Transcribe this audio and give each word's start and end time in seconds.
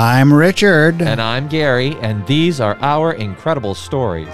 I'm 0.00 0.32
Richard. 0.32 1.02
And 1.02 1.20
I'm 1.20 1.46
Gary, 1.46 1.94
and 1.96 2.26
these 2.26 2.58
are 2.58 2.78
our 2.80 3.12
incredible 3.12 3.74
stories. 3.74 4.26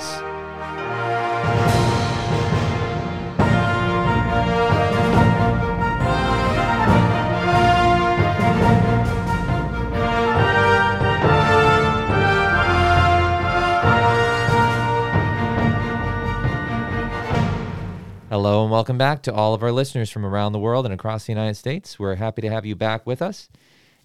Hello 18.30 18.62
and 18.62 18.70
welcome 18.70 18.96
back 18.96 19.20
to 19.22 19.34
all 19.34 19.52
of 19.52 19.64
our 19.64 19.72
listeners 19.72 20.10
from 20.10 20.24
around 20.24 20.52
the 20.52 20.60
world 20.60 20.84
and 20.84 20.94
across 20.94 21.26
the 21.26 21.32
United 21.32 21.56
States. 21.56 21.98
We're 21.98 22.14
happy 22.14 22.42
to 22.42 22.50
have 22.50 22.64
you 22.64 22.76
back 22.76 23.04
with 23.04 23.20
us. 23.20 23.48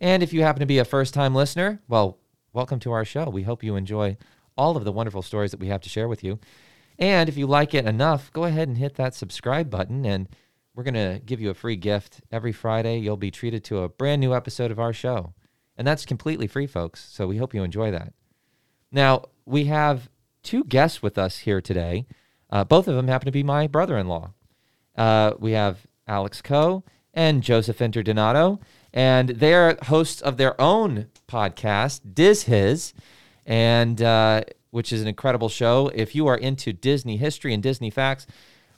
And 0.02 0.24
if 0.24 0.34
you 0.34 0.42
happen 0.42 0.62
to 0.62 0.66
be 0.66 0.80
a 0.80 0.84
first 0.84 1.14
time 1.14 1.36
listener, 1.36 1.80
well, 1.88 2.18
welcome 2.54 2.80
to 2.80 2.92
our 2.92 3.06
show. 3.06 3.30
We 3.30 3.44
hope 3.44 3.64
you 3.64 3.76
enjoy 3.76 4.18
all 4.58 4.76
of 4.76 4.84
the 4.84 4.92
wonderful 4.92 5.22
stories 5.22 5.52
that 5.52 5.60
we 5.60 5.68
have 5.68 5.82
to 5.82 5.90
share 5.90 6.08
with 6.08 6.24
you. 6.24 6.40
And 6.98 7.30
if 7.30 7.38
you 7.38 7.46
like 7.46 7.76
it 7.76 7.86
enough, 7.86 8.34
go 8.34 8.46
ahead 8.46 8.68
and 8.68 8.80
hit 8.80 8.96
that 8.96 9.14
subscribe 9.14 9.70
button. 9.70 10.04
And 10.04 10.28
we're 10.74 10.86
going 10.86 10.96
to 10.96 11.22
give 11.24 11.40
you 11.40 11.52
a 11.52 11.54
free 11.54 11.76
gift. 11.76 12.22
Every 12.32 12.52
Friday, 12.52 12.98
you'll 12.98 13.16
be 13.16 13.30
treated 13.30 13.64
to 13.66 13.84
a 13.84 13.90
brand 13.90 14.22
new 14.22 14.34
episode 14.34 14.72
of 14.72 14.80
our 14.80 14.92
show. 14.92 15.36
And 15.78 15.88
that's 15.88 16.04
completely 16.04 16.48
free, 16.48 16.66
folks. 16.66 17.08
So 17.12 17.28
we 17.28 17.38
hope 17.38 17.54
you 17.54 17.62
enjoy 17.62 17.92
that. 17.92 18.14
Now, 18.92 19.26
we 19.46 19.66
have 19.66 20.10
two 20.42 20.64
guests 20.64 21.04
with 21.04 21.20
us 21.20 21.38
here 21.38 21.62
today. 21.62 22.08
Uh, 22.50 22.64
both 22.64 22.88
of 22.88 22.96
them 22.96 23.08
happen 23.08 23.28
to 23.28 23.32
be 23.32 23.44
my 23.44 23.68
brother 23.68 24.00
in 24.00 24.08
law. 24.08 24.34
Uh, 24.96 25.34
we 25.38 25.52
have 25.52 25.86
Alex 26.08 26.42
Coe 26.42 26.84
and 27.14 27.44
Joseph 27.44 27.78
Interdonato 27.78 28.60
and 28.94 29.30
they're 29.30 29.78
hosts 29.84 30.22
of 30.22 30.38
their 30.38 30.60
own 30.60 31.08
podcast, 31.28 32.02
Diz 32.14 32.44
Hiz, 32.44 32.94
and 33.46 34.02
uh, 34.02 34.44
which 34.72 34.92
is 34.92 35.02
an 35.02 35.08
incredible 35.08 35.50
show. 35.50 35.92
If 35.94 36.16
you 36.16 36.28
are 36.28 36.38
into 36.38 36.74
Disney 36.74 37.18
history 37.18 37.54
and 37.54 37.64
Disney 37.64 37.90
facts, 37.90 38.28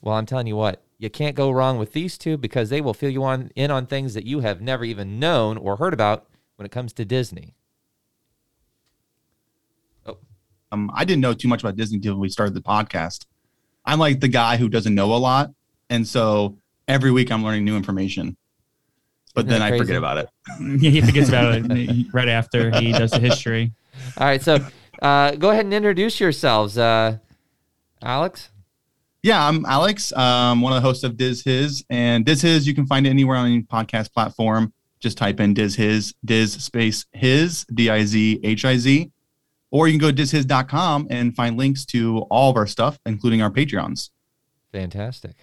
well, 0.02 0.16
I'm 0.16 0.25
telling 0.25 0.47
you 0.47 0.56
what, 0.56 0.84
you 0.97 1.09
can't 1.09 1.36
go 1.36 1.52
wrong 1.52 1.78
with 1.78 1.94
these 1.94 2.17
two 2.17 2.38
because 2.38 2.69
they 2.69 2.81
will 2.81 2.94
fill 2.94 3.09
you 3.09 3.23
on 3.23 3.52
in 3.56 3.72
on 3.72 3.86
things 3.86 4.14
that 4.14 4.25
you 4.25 4.41
have 4.41 4.61
never 4.61 4.86
even 4.86 5.19
known 5.19 5.58
or 5.58 5.78
heard 5.78 5.94
about 5.94 6.28
when 6.56 6.66
it 6.66 6.72
comes 6.72 6.94
to 6.94 7.06
Disney. 7.06 7.56
Oh, 10.06 10.17
um, 10.72 10.91
I 10.94 11.06
didn't 11.06 11.22
know 11.22 11.34
too 11.34 11.47
much 11.47 11.64
about 11.64 11.75
Disney 11.75 11.97
until 11.97 12.16
we 12.16 12.30
started 12.30 12.53
the 12.53 12.61
podcast. 12.61 13.25
I'm 13.86 14.00
like 14.00 14.19
the 14.19 14.28
guy 14.28 14.58
who 14.58 14.69
doesn't 14.69 14.95
know 14.95 15.14
a 15.14 15.17
lot, 15.17 15.52
and 15.89 16.08
so 16.08 16.58
every 16.88 17.11
week 17.11 17.31
I'm 17.31 17.44
learning 17.44 17.66
new 17.66 17.75
information 17.75 18.38
but 19.34 19.48
then 19.48 19.62
I 19.62 19.78
forget 19.78 19.95
about 19.95 20.17
it. 20.17 20.30
yeah, 20.59 20.89
he 20.89 21.02
forgets 21.02 21.30
about 21.30 21.56
it 21.56 22.08
right 22.14 22.30
after 22.30 22.72
he 22.72 22.92
does 22.92 23.12
the 23.12 23.20
history. 23.20 23.72
All 24.17 24.28
right, 24.28 24.42
so 24.42 24.66
uh, 25.02 25.31
go 25.31 25.50
ahead 25.52 25.66
and 25.66 25.73
introduce 25.73 26.20
yourselves, 26.20 26.78
uh, 26.78 27.17
Alex. 28.02 28.50
Yeah, 29.22 29.48
I'm 29.48 29.66
Alex. 29.66 30.12
Um, 30.14 30.62
one 30.62 30.73
of 30.73 30.81
the 30.81 30.88
hosts 30.88 31.03
of 31.03 31.16
Diz 31.16 31.44
Hiz, 31.44 31.86
and 31.90 32.25
Diz 32.25 32.42
Hiz 32.42 32.67
you 32.67 32.75
can 32.75 32.86
find 32.86 33.08
it 33.08 33.09
anywhere 33.09 33.38
on 33.38 33.48
any 33.48 33.62
podcast 33.62 34.12
platform. 34.14 34.73
Just 35.00 35.17
type 35.17 35.40
in 35.40 35.53
Diz 35.53 35.75
Hiz, 35.75 36.14
Diz 36.23 36.53
space 36.53 37.06
Hiz, 37.14 37.66
D 37.73 37.90
I 37.90 38.03
Z 38.06 38.40
H 38.44 38.66
I 38.66 38.78
Z, 38.78 39.12
or 39.72 39.88
you 39.88 39.94
can 39.94 40.02
go 40.02 40.12
to 40.12 40.22
dizhiz.com 40.22 41.08
and 41.09 41.36
find 41.36 41.58
links 41.58 41.86
to 41.86 42.20
all 42.30 42.52
of 42.52 42.58
our 42.58 42.68
stuff, 42.68 43.00
including 43.06 43.42
our 43.42 43.50
Patreons. 43.50 44.09
Fantastic. 44.72 45.36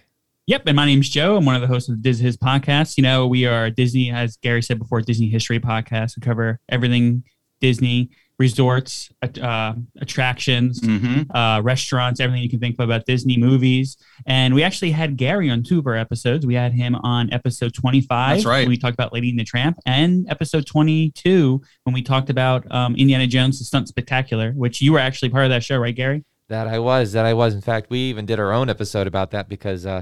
Yep, 0.47 0.63
and 0.65 0.75
my 0.75 0.87
name's 0.87 1.07
Joe. 1.07 1.37
I'm 1.37 1.45
one 1.45 1.53
of 1.53 1.61
the 1.61 1.67
hosts 1.67 1.87
of 1.87 1.97
the 1.97 2.01
Disney 2.01 2.25
His 2.25 2.35
podcast. 2.35 2.97
You 2.97 3.03
know, 3.03 3.27
we 3.27 3.45
are 3.45 3.69
Disney, 3.69 4.11
as 4.11 4.37
Gary 4.37 4.63
said 4.63 4.79
before, 4.79 4.99
Disney 5.01 5.29
History 5.29 5.59
podcast. 5.59 6.17
We 6.17 6.21
cover 6.21 6.59
everything 6.67 7.23
Disney, 7.59 8.09
resorts, 8.39 9.11
uh, 9.21 9.73
attractions, 9.99 10.81
mm-hmm. 10.81 11.29
uh, 11.31 11.61
restaurants, 11.61 12.19
everything 12.19 12.41
you 12.41 12.49
can 12.49 12.59
think 12.59 12.73
of 12.79 12.89
about 12.89 13.05
Disney 13.05 13.37
movies. 13.37 13.97
And 14.25 14.55
we 14.55 14.63
actually 14.63 14.89
had 14.89 15.15
Gary 15.15 15.47
on 15.51 15.61
two 15.61 15.77
of 15.77 15.85
our 15.85 15.95
episodes. 15.95 16.43
We 16.43 16.55
had 16.55 16.73
him 16.73 16.95
on 16.95 17.31
episode 17.31 17.75
25. 17.75 18.37
That's 18.37 18.45
right. 18.45 18.61
When 18.61 18.69
we 18.69 18.77
talked 18.77 18.95
about 18.95 19.13
Lady 19.13 19.29
and 19.29 19.39
the 19.39 19.43
Tramp, 19.43 19.77
and 19.85 20.27
episode 20.27 20.65
22 20.65 21.61
when 21.83 21.93
we 21.93 22.01
talked 22.01 22.31
about 22.31 22.69
um, 22.71 22.95
Indiana 22.95 23.27
Jones: 23.27 23.59
The 23.59 23.65
Stunt 23.65 23.89
Spectacular, 23.89 24.53
which 24.53 24.81
you 24.81 24.93
were 24.93 24.99
actually 24.99 25.29
part 25.29 25.43
of 25.43 25.51
that 25.51 25.63
show, 25.63 25.77
right, 25.77 25.95
Gary? 25.95 26.25
That 26.49 26.67
I 26.67 26.79
was. 26.79 27.11
That 27.11 27.25
I 27.25 27.35
was. 27.35 27.53
In 27.53 27.61
fact, 27.61 27.91
we 27.91 27.99
even 28.09 28.25
did 28.25 28.39
our 28.39 28.51
own 28.51 28.69
episode 28.71 29.05
about 29.05 29.29
that 29.31 29.47
because. 29.47 29.85
Uh, 29.85 30.01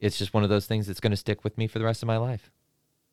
it's 0.00 0.18
just 0.18 0.34
one 0.34 0.44
of 0.44 0.50
those 0.50 0.66
things 0.66 0.86
that's 0.86 1.00
going 1.00 1.10
to 1.10 1.16
stick 1.16 1.44
with 1.44 1.56
me 1.58 1.66
for 1.66 1.78
the 1.78 1.84
rest 1.84 2.02
of 2.02 2.06
my 2.06 2.16
life. 2.16 2.50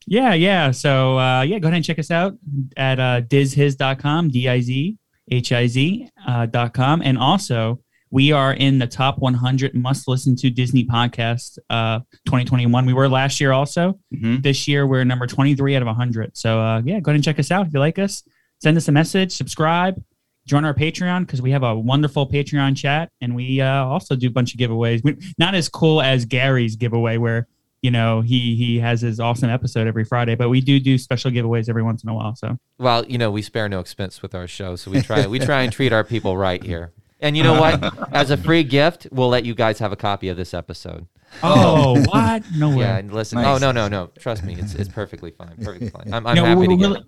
Yeah, 0.07 0.33
yeah. 0.33 0.71
So 0.71 1.17
uh, 1.17 1.41
yeah, 1.41 1.59
go 1.59 1.67
ahead 1.67 1.77
and 1.77 1.85
check 1.85 1.99
us 1.99 2.11
out 2.11 2.35
at 2.77 2.99
uh, 2.99 3.21
dizhiz.com, 3.21 4.29
D-I-Z-H-I-Z 4.29 6.09
uh, 6.27 6.45
dot 6.45 6.73
com. 6.73 7.01
And 7.01 7.17
also, 7.17 7.79
we 8.11 8.31
are 8.31 8.53
in 8.53 8.77
the 8.77 8.85
top 8.85 9.17
100 9.17 9.73
must 9.73 10.07
listen 10.07 10.35
to 10.37 10.49
Disney 10.51 10.85
podcast 10.85 11.57
uh, 11.71 11.99
2021. 12.25 12.85
We 12.85 12.93
were 12.93 13.09
last 13.09 13.41
year 13.41 13.51
also. 13.51 13.99
Mm-hmm. 14.13 14.41
This 14.41 14.67
year, 14.67 14.85
we're 14.85 15.03
number 15.03 15.25
23 15.25 15.75
out 15.75 15.81
of 15.81 15.87
100. 15.87 16.37
So 16.37 16.61
uh, 16.61 16.81
yeah, 16.85 16.99
go 16.99 17.09
ahead 17.09 17.15
and 17.15 17.23
check 17.23 17.39
us 17.39 17.49
out 17.49 17.65
if 17.67 17.73
you 17.73 17.79
like 17.79 17.97
us. 17.97 18.23
Send 18.61 18.77
us 18.77 18.87
a 18.87 18.91
message, 18.91 19.31
subscribe 19.31 20.01
join 20.45 20.65
our 20.65 20.73
Patreon 20.73 21.21
because 21.21 21.41
we 21.41 21.51
have 21.51 21.63
a 21.63 21.75
wonderful 21.75 22.27
Patreon 22.27 22.77
chat, 22.77 23.11
and 23.21 23.35
we 23.35 23.61
uh, 23.61 23.85
also 23.85 24.15
do 24.15 24.27
a 24.27 24.31
bunch 24.31 24.53
of 24.53 24.59
giveaways. 24.59 25.03
We, 25.03 25.17
not 25.37 25.55
as 25.55 25.69
cool 25.69 26.01
as 26.01 26.25
Gary's 26.25 26.75
giveaway, 26.75 27.17
where 27.17 27.47
you 27.81 27.91
know 27.91 28.21
he 28.21 28.55
he 28.55 28.79
has 28.79 29.01
his 29.01 29.19
awesome 29.19 29.49
episode 29.49 29.87
every 29.87 30.03
Friday, 30.03 30.35
but 30.35 30.49
we 30.49 30.61
do 30.61 30.79
do 30.79 30.97
special 30.97 31.31
giveaways 31.31 31.69
every 31.69 31.83
once 31.83 32.03
in 32.03 32.09
a 32.09 32.13
while. 32.13 32.35
So 32.35 32.57
well, 32.77 33.05
you 33.05 33.17
know, 33.17 33.31
we 33.31 33.41
spare 33.41 33.69
no 33.69 33.79
expense 33.79 34.21
with 34.21 34.35
our 34.35 34.47
show, 34.47 34.75
so 34.75 34.91
we 34.91 35.01
try 35.01 35.27
we 35.27 35.39
try 35.39 35.61
and 35.63 35.71
treat 35.71 35.93
our 35.93 36.03
people 36.03 36.37
right 36.37 36.63
here. 36.63 36.93
And 37.19 37.35
you 37.35 37.43
know 37.43 37.59
what? 37.59 37.81
As 38.13 38.29
a 38.29 38.37
free 38.37 38.63
gift, 38.63 39.07
we'll 39.11 39.29
let 39.29 39.45
you 39.45 39.55
guys 39.55 39.79
have 39.79 39.91
a 39.91 39.95
copy 39.95 40.27
of 40.29 40.37
this 40.37 40.53
episode. 40.53 41.07
Oh, 41.41 42.01
what? 42.05 42.43
No 42.55 42.69
way. 42.69 42.83
Yeah, 42.83 42.97
and 42.97 43.11
listen. 43.11 43.41
Nice. 43.41 43.47
Oh 43.47 43.57
no, 43.57 43.71
no, 43.71 43.87
no. 43.87 44.11
Trust 44.19 44.43
me, 44.43 44.55
it's 44.57 44.75
it's 44.75 44.89
perfectly 44.89 45.31
fine. 45.31 45.55
Perfectly 45.61 45.89
fine. 45.89 46.13
I'm, 46.13 46.27
I'm 46.27 46.37
happy 46.37 46.67
to 46.67 46.77
get 46.77 46.91
it. 46.91 47.03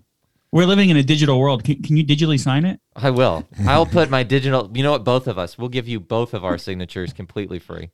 We're 0.51 0.65
living 0.65 0.89
in 0.89 0.97
a 0.97 1.03
digital 1.03 1.39
world. 1.39 1.63
Can, 1.63 1.81
can 1.81 1.97
you 1.97 2.05
digitally 2.05 2.39
sign 2.39 2.63
it? 2.65 2.79
I 2.95 3.09
will. 3.09 3.45
I'll 3.67 3.85
put 3.85 4.09
my 4.09 4.23
digital. 4.23 4.71
You 4.73 4.83
know 4.83 4.91
what? 4.91 5.03
Both 5.03 5.27
of 5.27 5.37
us. 5.37 5.57
We'll 5.57 5.69
give 5.69 5.87
you 5.87 5.99
both 5.99 6.33
of 6.33 6.45
our 6.45 6.57
signatures 6.57 7.11
completely 7.13 7.59
free. 7.59 7.91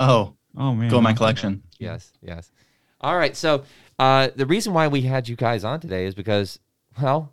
Oh, 0.00 0.34
oh 0.56 0.74
man. 0.74 0.90
Go 0.90 0.98
in 0.98 1.04
my 1.04 1.12
collection. 1.12 1.62
Yes, 1.78 2.12
yes. 2.22 2.50
All 3.00 3.16
right. 3.16 3.36
So 3.36 3.64
uh, 3.98 4.28
the 4.34 4.46
reason 4.46 4.72
why 4.72 4.88
we 4.88 5.02
had 5.02 5.28
you 5.28 5.36
guys 5.36 5.64
on 5.64 5.80
today 5.80 6.06
is 6.06 6.14
because, 6.14 6.58
well, 7.00 7.32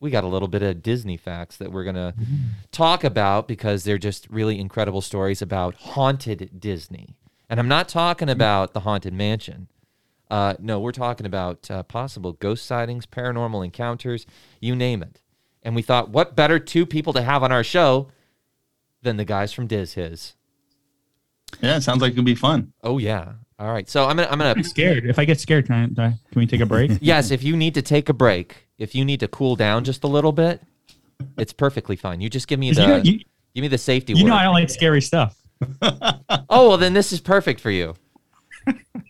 we 0.00 0.10
got 0.10 0.24
a 0.24 0.28
little 0.28 0.48
bit 0.48 0.62
of 0.62 0.82
Disney 0.82 1.16
facts 1.16 1.56
that 1.56 1.72
we're 1.72 1.84
gonna 1.84 2.14
talk 2.70 3.02
about 3.02 3.48
because 3.48 3.82
they're 3.82 3.98
just 3.98 4.28
really 4.30 4.60
incredible 4.60 5.00
stories 5.00 5.42
about 5.42 5.74
haunted 5.74 6.60
Disney. 6.60 7.16
And 7.50 7.58
I'm 7.58 7.68
not 7.68 7.88
talking 7.88 8.28
about 8.28 8.74
the 8.74 8.80
haunted 8.80 9.12
mansion. 9.12 9.68
Uh, 10.30 10.54
no, 10.58 10.80
we're 10.80 10.92
talking 10.92 11.26
about 11.26 11.70
uh, 11.70 11.82
possible 11.82 12.32
ghost 12.34 12.66
sightings, 12.66 13.06
paranormal 13.06 13.64
encounters, 13.64 14.26
you 14.60 14.76
name 14.76 15.02
it. 15.02 15.20
And 15.62 15.74
we 15.74 15.82
thought, 15.82 16.10
what 16.10 16.36
better 16.36 16.58
two 16.58 16.86
people 16.86 17.12
to 17.14 17.22
have 17.22 17.42
on 17.42 17.52
our 17.52 17.64
show 17.64 18.08
than 19.02 19.16
the 19.16 19.24
guys 19.24 19.52
from 19.52 19.66
Diz 19.66 19.94
Hiz? 19.94 20.34
Yeah, 21.60 21.76
it 21.76 21.82
sounds 21.82 22.02
like 22.02 22.12
it'll 22.12 22.24
be 22.24 22.34
fun. 22.34 22.72
Oh 22.82 22.98
yeah. 22.98 23.32
All 23.58 23.72
right. 23.72 23.88
So 23.88 24.04
I'm 24.04 24.16
gonna 24.16 24.28
I'm 24.30 24.38
gonna. 24.38 24.54
I'm 24.56 24.62
scared. 24.62 25.06
If 25.06 25.18
I 25.18 25.24
get 25.24 25.40
scared, 25.40 25.66
can 25.66 25.94
I, 25.98 26.08
can 26.08 26.18
we 26.36 26.46
take 26.46 26.60
a 26.60 26.66
break? 26.66 26.92
yes. 27.00 27.30
If 27.30 27.42
you 27.42 27.56
need 27.56 27.74
to 27.74 27.82
take 27.82 28.08
a 28.08 28.12
break, 28.12 28.68
if 28.76 28.94
you 28.94 29.04
need 29.04 29.20
to 29.20 29.28
cool 29.28 29.56
down 29.56 29.84
just 29.84 30.04
a 30.04 30.06
little 30.06 30.32
bit, 30.32 30.62
it's 31.36 31.52
perfectly 31.52 31.96
fine. 31.96 32.20
You 32.20 32.28
just 32.28 32.48
give 32.48 32.60
me 32.60 32.72
the 32.72 32.82
you 32.82 32.86
know, 32.86 32.96
you, 32.96 33.18
give 33.54 33.62
me 33.62 33.68
the 33.68 33.78
safety. 33.78 34.12
You 34.12 34.24
word. 34.24 34.30
know 34.30 34.36
I 34.36 34.44
don't 34.44 34.54
like 34.54 34.70
scary 34.70 35.00
stuff. 35.00 35.36
oh 35.82 36.68
well, 36.68 36.76
then 36.76 36.92
this 36.92 37.12
is 37.12 37.20
perfect 37.20 37.60
for 37.60 37.70
you. 37.70 37.94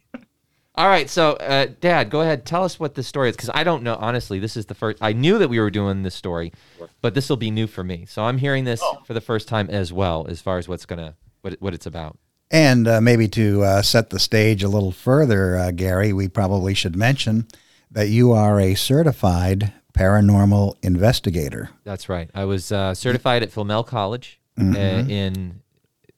All 0.78 0.86
right, 0.86 1.10
so 1.10 1.32
uh, 1.32 1.66
Dad, 1.80 2.08
go 2.08 2.20
ahead. 2.20 2.46
Tell 2.46 2.62
us 2.62 2.78
what 2.78 2.94
this 2.94 3.08
story 3.08 3.30
is, 3.30 3.34
because 3.34 3.50
I 3.52 3.64
don't 3.64 3.82
know. 3.82 3.96
Honestly, 3.96 4.38
this 4.38 4.56
is 4.56 4.66
the 4.66 4.76
first. 4.76 4.98
I 5.00 5.12
knew 5.12 5.36
that 5.38 5.48
we 5.48 5.58
were 5.58 5.70
doing 5.70 6.04
this 6.04 6.14
story, 6.14 6.52
but 7.00 7.14
this 7.14 7.28
will 7.28 7.36
be 7.36 7.50
new 7.50 7.66
for 7.66 7.82
me. 7.82 8.06
So 8.06 8.22
I'm 8.22 8.38
hearing 8.38 8.62
this 8.62 8.80
oh. 8.80 9.02
for 9.04 9.12
the 9.12 9.20
first 9.20 9.48
time 9.48 9.68
as 9.70 9.92
well, 9.92 10.28
as 10.28 10.40
far 10.40 10.56
as 10.56 10.68
what's 10.68 10.86
gonna 10.86 11.16
what 11.40 11.56
what 11.58 11.74
it's 11.74 11.86
about. 11.86 12.16
And 12.52 12.86
uh, 12.86 13.00
maybe 13.00 13.26
to 13.26 13.64
uh, 13.64 13.82
set 13.82 14.10
the 14.10 14.20
stage 14.20 14.62
a 14.62 14.68
little 14.68 14.92
further, 14.92 15.56
uh, 15.56 15.72
Gary, 15.72 16.12
we 16.12 16.28
probably 16.28 16.74
should 16.74 16.94
mention 16.94 17.48
that 17.90 18.08
you 18.08 18.30
are 18.30 18.60
a 18.60 18.76
certified 18.76 19.72
paranormal 19.94 20.76
investigator. 20.84 21.70
That's 21.82 22.08
right. 22.08 22.30
I 22.36 22.44
was 22.44 22.70
uh, 22.70 22.94
certified 22.94 23.42
at 23.42 23.50
Flamel 23.50 23.82
College 23.82 24.38
uh, 24.56 24.62
mm-hmm. 24.62 25.10
in 25.10 25.60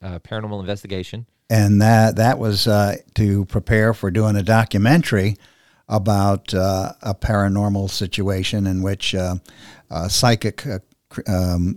paranormal 0.03 0.59
investigation 0.59 1.25
and 1.51 1.81
that 1.81 2.15
that 2.15 2.39
was 2.39 2.65
uh, 2.65 2.95
to 3.15 3.45
prepare 3.45 3.93
for 3.93 4.09
doing 4.09 4.37
a 4.37 4.43
documentary 4.43 5.35
about 5.89 6.53
uh, 6.53 6.93
a 7.01 7.13
paranormal 7.13 7.89
situation 7.89 8.65
in 8.65 8.81
which 8.81 9.13
uh, 9.13 9.35
a 9.89 10.09
psychic 10.09 10.65
uh, 10.65 10.79
um, 11.27 11.75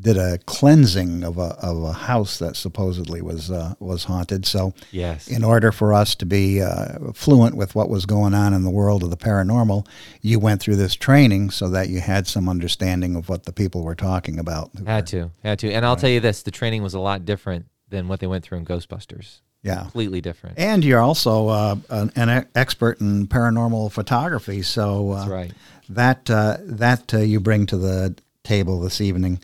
did 0.00 0.16
a 0.16 0.38
cleansing 0.46 1.24
of 1.24 1.38
a 1.38 1.56
of 1.60 1.82
a 1.82 1.92
house 1.92 2.38
that 2.38 2.54
supposedly 2.54 3.20
was 3.20 3.50
uh, 3.50 3.74
was 3.80 4.04
haunted. 4.04 4.46
So 4.46 4.74
Yes. 4.92 5.26
in 5.26 5.42
order 5.42 5.72
for 5.72 5.92
us 5.92 6.14
to 6.16 6.26
be 6.26 6.62
uh, 6.62 7.12
fluent 7.12 7.56
with 7.56 7.74
what 7.74 7.88
was 7.88 8.06
going 8.06 8.32
on 8.32 8.54
in 8.54 8.62
the 8.62 8.70
world 8.70 9.02
of 9.02 9.10
the 9.10 9.16
paranormal, 9.16 9.88
you 10.22 10.38
went 10.38 10.60
through 10.60 10.76
this 10.76 10.94
training 10.94 11.50
so 11.50 11.68
that 11.70 11.88
you 11.88 12.00
had 12.00 12.28
some 12.28 12.48
understanding 12.48 13.16
of 13.16 13.28
what 13.28 13.42
the 13.42 13.52
people 13.52 13.82
were 13.82 13.96
talking 13.96 14.38
about. 14.38 14.70
Had 14.86 15.08
to, 15.08 15.32
had 15.42 15.58
to. 15.60 15.72
And 15.72 15.84
I'll 15.84 15.96
tell 15.96 16.10
you 16.10 16.20
this: 16.20 16.42
the 16.42 16.52
training 16.52 16.84
was 16.84 16.94
a 16.94 17.00
lot 17.00 17.24
different 17.24 17.66
than 17.88 18.08
what 18.08 18.20
they 18.20 18.26
went 18.26 18.44
through 18.44 18.58
in 18.58 18.64
Ghostbusters. 18.64 19.40
Yeah. 19.62 19.82
Completely 19.82 20.20
different. 20.20 20.58
And 20.58 20.84
you're 20.84 21.00
also 21.00 21.48
uh, 21.48 21.76
an, 21.90 22.12
an 22.14 22.46
expert 22.54 23.00
in 23.00 23.26
paranormal 23.26 23.90
photography, 23.90 24.62
so 24.62 25.10
uh, 25.10 25.18
That's 25.18 25.30
right. 25.30 25.52
that 25.88 26.30
uh, 26.30 26.58
that 26.60 27.12
uh, 27.12 27.18
you 27.18 27.40
bring 27.40 27.66
to 27.66 27.76
the 27.76 28.16
table 28.44 28.80
this 28.80 29.00
evening. 29.00 29.40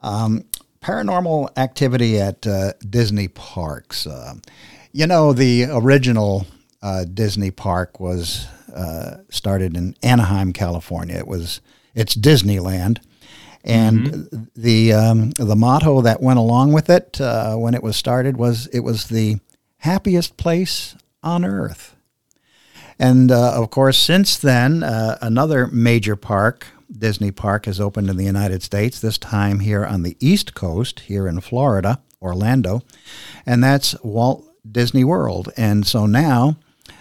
Um, 0.00 0.44
paranormal 0.80 1.50
activity 1.58 2.18
at 2.18 2.46
uh, 2.46 2.72
Disney 2.88 3.28
parks. 3.28 4.06
Uh, 4.06 4.34
you 4.92 5.06
know, 5.06 5.32
the 5.32 5.66
original 5.70 6.46
uh, 6.80 7.04
Disney 7.04 7.50
park 7.50 8.00
was 8.00 8.46
uh, 8.74 9.18
started 9.28 9.76
in 9.76 9.94
Anaheim, 10.02 10.52
California. 10.52 11.16
It 11.16 11.26
was 11.26 11.60
it's 11.94 12.14
Disneyland, 12.14 13.00
and 13.64 14.48
the 14.56 14.92
um, 14.92 15.30
the 15.32 15.56
motto 15.56 16.00
that 16.00 16.22
went 16.22 16.38
along 16.38 16.72
with 16.72 16.88
it 16.88 17.20
uh, 17.20 17.54
when 17.56 17.74
it 17.74 17.82
was 17.82 17.96
started 17.96 18.36
was 18.36 18.66
it 18.68 18.80
was 18.80 19.08
the 19.08 19.38
happiest 19.78 20.36
place 20.36 20.96
on 21.22 21.44
earth. 21.44 21.94
And 22.98 23.30
uh, 23.30 23.52
of 23.54 23.70
course, 23.70 23.98
since 23.98 24.36
then, 24.36 24.82
uh, 24.82 25.18
another 25.20 25.68
major 25.68 26.16
park, 26.16 26.66
Disney 26.90 27.30
Park, 27.30 27.66
has 27.66 27.80
opened 27.80 28.10
in 28.10 28.16
the 28.16 28.24
United 28.24 28.62
States, 28.62 29.00
this 29.00 29.18
time 29.18 29.60
here 29.60 29.84
on 29.84 30.02
the 30.02 30.16
East 30.18 30.54
Coast, 30.54 31.00
here 31.00 31.28
in 31.28 31.40
Florida, 31.40 32.00
Orlando, 32.20 32.82
and 33.46 33.62
that's 33.62 33.94
Walt 34.02 34.44
Disney 34.70 35.04
World. 35.04 35.52
And 35.56 35.86
so 35.86 36.06
now 36.06 36.56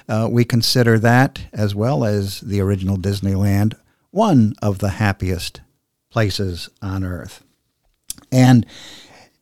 uh, 0.08 0.28
we 0.30 0.46
consider 0.46 1.00
that, 1.00 1.42
as 1.52 1.74
well 1.74 2.06
as 2.06 2.42
the 2.42 2.62
original 2.62 2.98
Disneyland, 2.98 3.74
one 4.12 4.54
of 4.62 4.78
the 4.78 4.90
happiest 4.90 5.62
places 6.18 6.68
on 6.82 7.04
earth. 7.04 7.44
And 8.32 8.66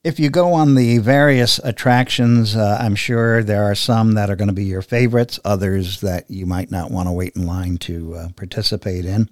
if 0.04 0.20
you 0.20 0.30
go 0.30 0.52
on 0.52 0.76
the 0.76 0.98
various 0.98 1.58
attractions, 1.60 2.54
uh, 2.54 2.78
I'm 2.82 2.96
sure 2.96 3.42
there 3.42 3.64
are 3.64 3.76
some 3.76 4.16
that 4.16 4.30
are 4.30 4.36
going 4.36 4.50
to 4.50 4.54
be 4.54 4.66
your 4.66 4.82
favorites, 4.82 5.40
others 5.46 6.02
that 6.02 6.30
you 6.30 6.46
might 6.46 6.72
not 6.72 6.92
want 6.92 7.08
to 7.08 7.14
wait 7.14 7.34
in 7.34 7.48
line 7.48 7.78
to 7.78 8.16
uh, 8.16 8.28
participate 8.36 9.06
in. 9.06 9.30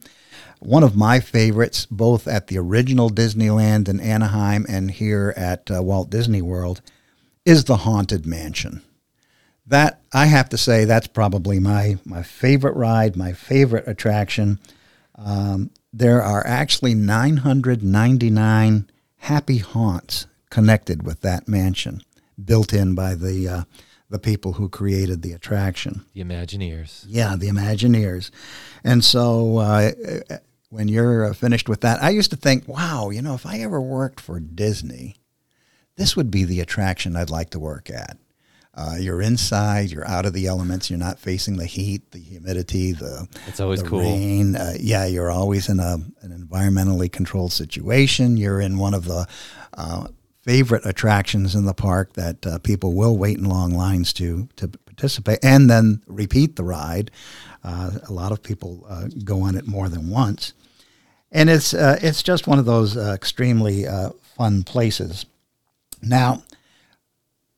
One 0.59 0.83
of 0.83 0.95
my 0.95 1.19
favorites, 1.19 1.85
both 1.85 2.29
at 2.29 2.47
the 2.47 2.59
original 2.59 3.09
Disneyland 3.09 3.89
in 3.89 3.99
Anaheim 3.99 4.65
and 4.69 4.89
here 4.89 5.33
at 5.35 5.69
uh, 5.69 5.83
Walt 5.83 6.09
Disney 6.09 6.41
World, 6.41 6.79
is 7.43 7.65
the 7.65 7.75
Haunted 7.75 8.25
Mansion. 8.25 8.81
That 9.67 9.99
I 10.13 10.27
have 10.27 10.47
to 10.47 10.57
say, 10.57 10.85
that's 10.85 11.07
probably 11.07 11.59
my 11.59 11.97
my 12.05 12.23
favorite 12.23 12.77
ride, 12.77 13.17
my 13.17 13.33
favorite 13.33 13.85
attraction. 13.85 14.59
Um, 15.15 15.71
there 15.93 16.21
are 16.21 16.45
actually 16.45 16.95
999 16.95 18.89
happy 19.17 19.57
haunts 19.59 20.25
connected 20.49 21.05
with 21.05 21.21
that 21.21 21.47
mansion, 21.47 22.01
built 22.43 22.73
in 22.73 22.95
by 22.95 23.13
the 23.15 23.47
uh, 23.47 23.63
the 24.09 24.19
people 24.19 24.53
who 24.53 24.69
created 24.69 25.21
the 25.21 25.31
attraction. 25.31 26.05
The 26.13 26.23
Imagineers. 26.23 27.05
Yeah, 27.07 27.35
the 27.35 27.47
Imagineers. 27.47 28.29
And 28.83 29.03
so 29.03 29.57
uh, 29.57 29.91
when 30.69 30.87
you're 30.87 31.25
uh, 31.25 31.33
finished 31.33 31.67
with 31.67 31.81
that, 31.81 32.01
I 32.03 32.09
used 32.09 32.29
to 32.31 32.37
think, 32.37 32.67
wow, 32.67 33.09
you 33.09 33.21
know, 33.21 33.33
if 33.33 33.45
I 33.45 33.59
ever 33.59 33.81
worked 33.81 34.19
for 34.19 34.39
Disney, 34.39 35.15
this 35.95 36.15
would 36.15 36.29
be 36.29 36.43
the 36.43 36.59
attraction 36.59 37.15
I'd 37.15 37.29
like 37.29 37.51
to 37.51 37.59
work 37.59 37.89
at. 37.89 38.17
Uh, 38.75 38.95
you're 38.99 39.21
inside, 39.21 39.91
you're 39.91 40.07
out 40.07 40.25
of 40.25 40.33
the 40.33 40.47
elements, 40.47 40.89
you're 40.89 40.97
not 40.97 41.19
facing 41.19 41.57
the 41.57 41.65
heat, 41.65 42.11
the 42.11 42.17
humidity, 42.17 42.91
the, 42.91 43.27
It's 43.47 43.59
always 43.59 43.83
the 43.83 43.89
cool. 43.89 43.99
rain. 43.99 44.55
Uh, 44.55 44.73
yeah, 44.79 45.05
you're 45.05 45.29
always 45.29 45.69
in 45.69 45.79
a, 45.79 45.97
an 46.21 46.47
environmentally 46.47 47.11
controlled 47.11 47.53
situation. 47.53 48.35
You're 48.35 48.59
in 48.59 48.79
one 48.79 48.95
of 48.95 49.05
the 49.05 49.27
uh, 49.77 50.07
favorite 50.41 50.85
attractions 50.85 51.53
in 51.55 51.65
the 51.65 51.73
park 51.73 52.13
that 52.13 52.45
uh, 52.47 52.57
people 52.59 52.93
will 52.93 53.17
wait 53.17 53.37
in 53.37 53.45
long 53.45 53.71
lines 53.73 54.11
to 54.13 54.49
to 54.55 54.67
participate 54.67 55.39
and 55.43 55.69
then 55.69 56.01
repeat 56.07 56.55
the 56.55 56.63
ride. 56.63 57.11
Uh, 57.63 57.91
a 58.07 58.11
lot 58.11 58.31
of 58.31 58.43
people 58.43 58.85
uh, 58.89 59.07
go 59.23 59.41
on 59.41 59.55
it 59.55 59.65
more 59.67 59.87
than 59.87 60.09
once, 60.09 60.53
and 61.31 61.49
it's 61.49 61.73
uh, 61.73 61.97
it's 62.01 62.21
just 62.23 62.47
one 62.47 62.59
of 62.59 62.65
those 62.65 62.97
uh, 62.97 63.13
extremely 63.13 63.87
uh, 63.87 64.09
fun 64.37 64.63
places. 64.63 65.25
Now, 66.01 66.43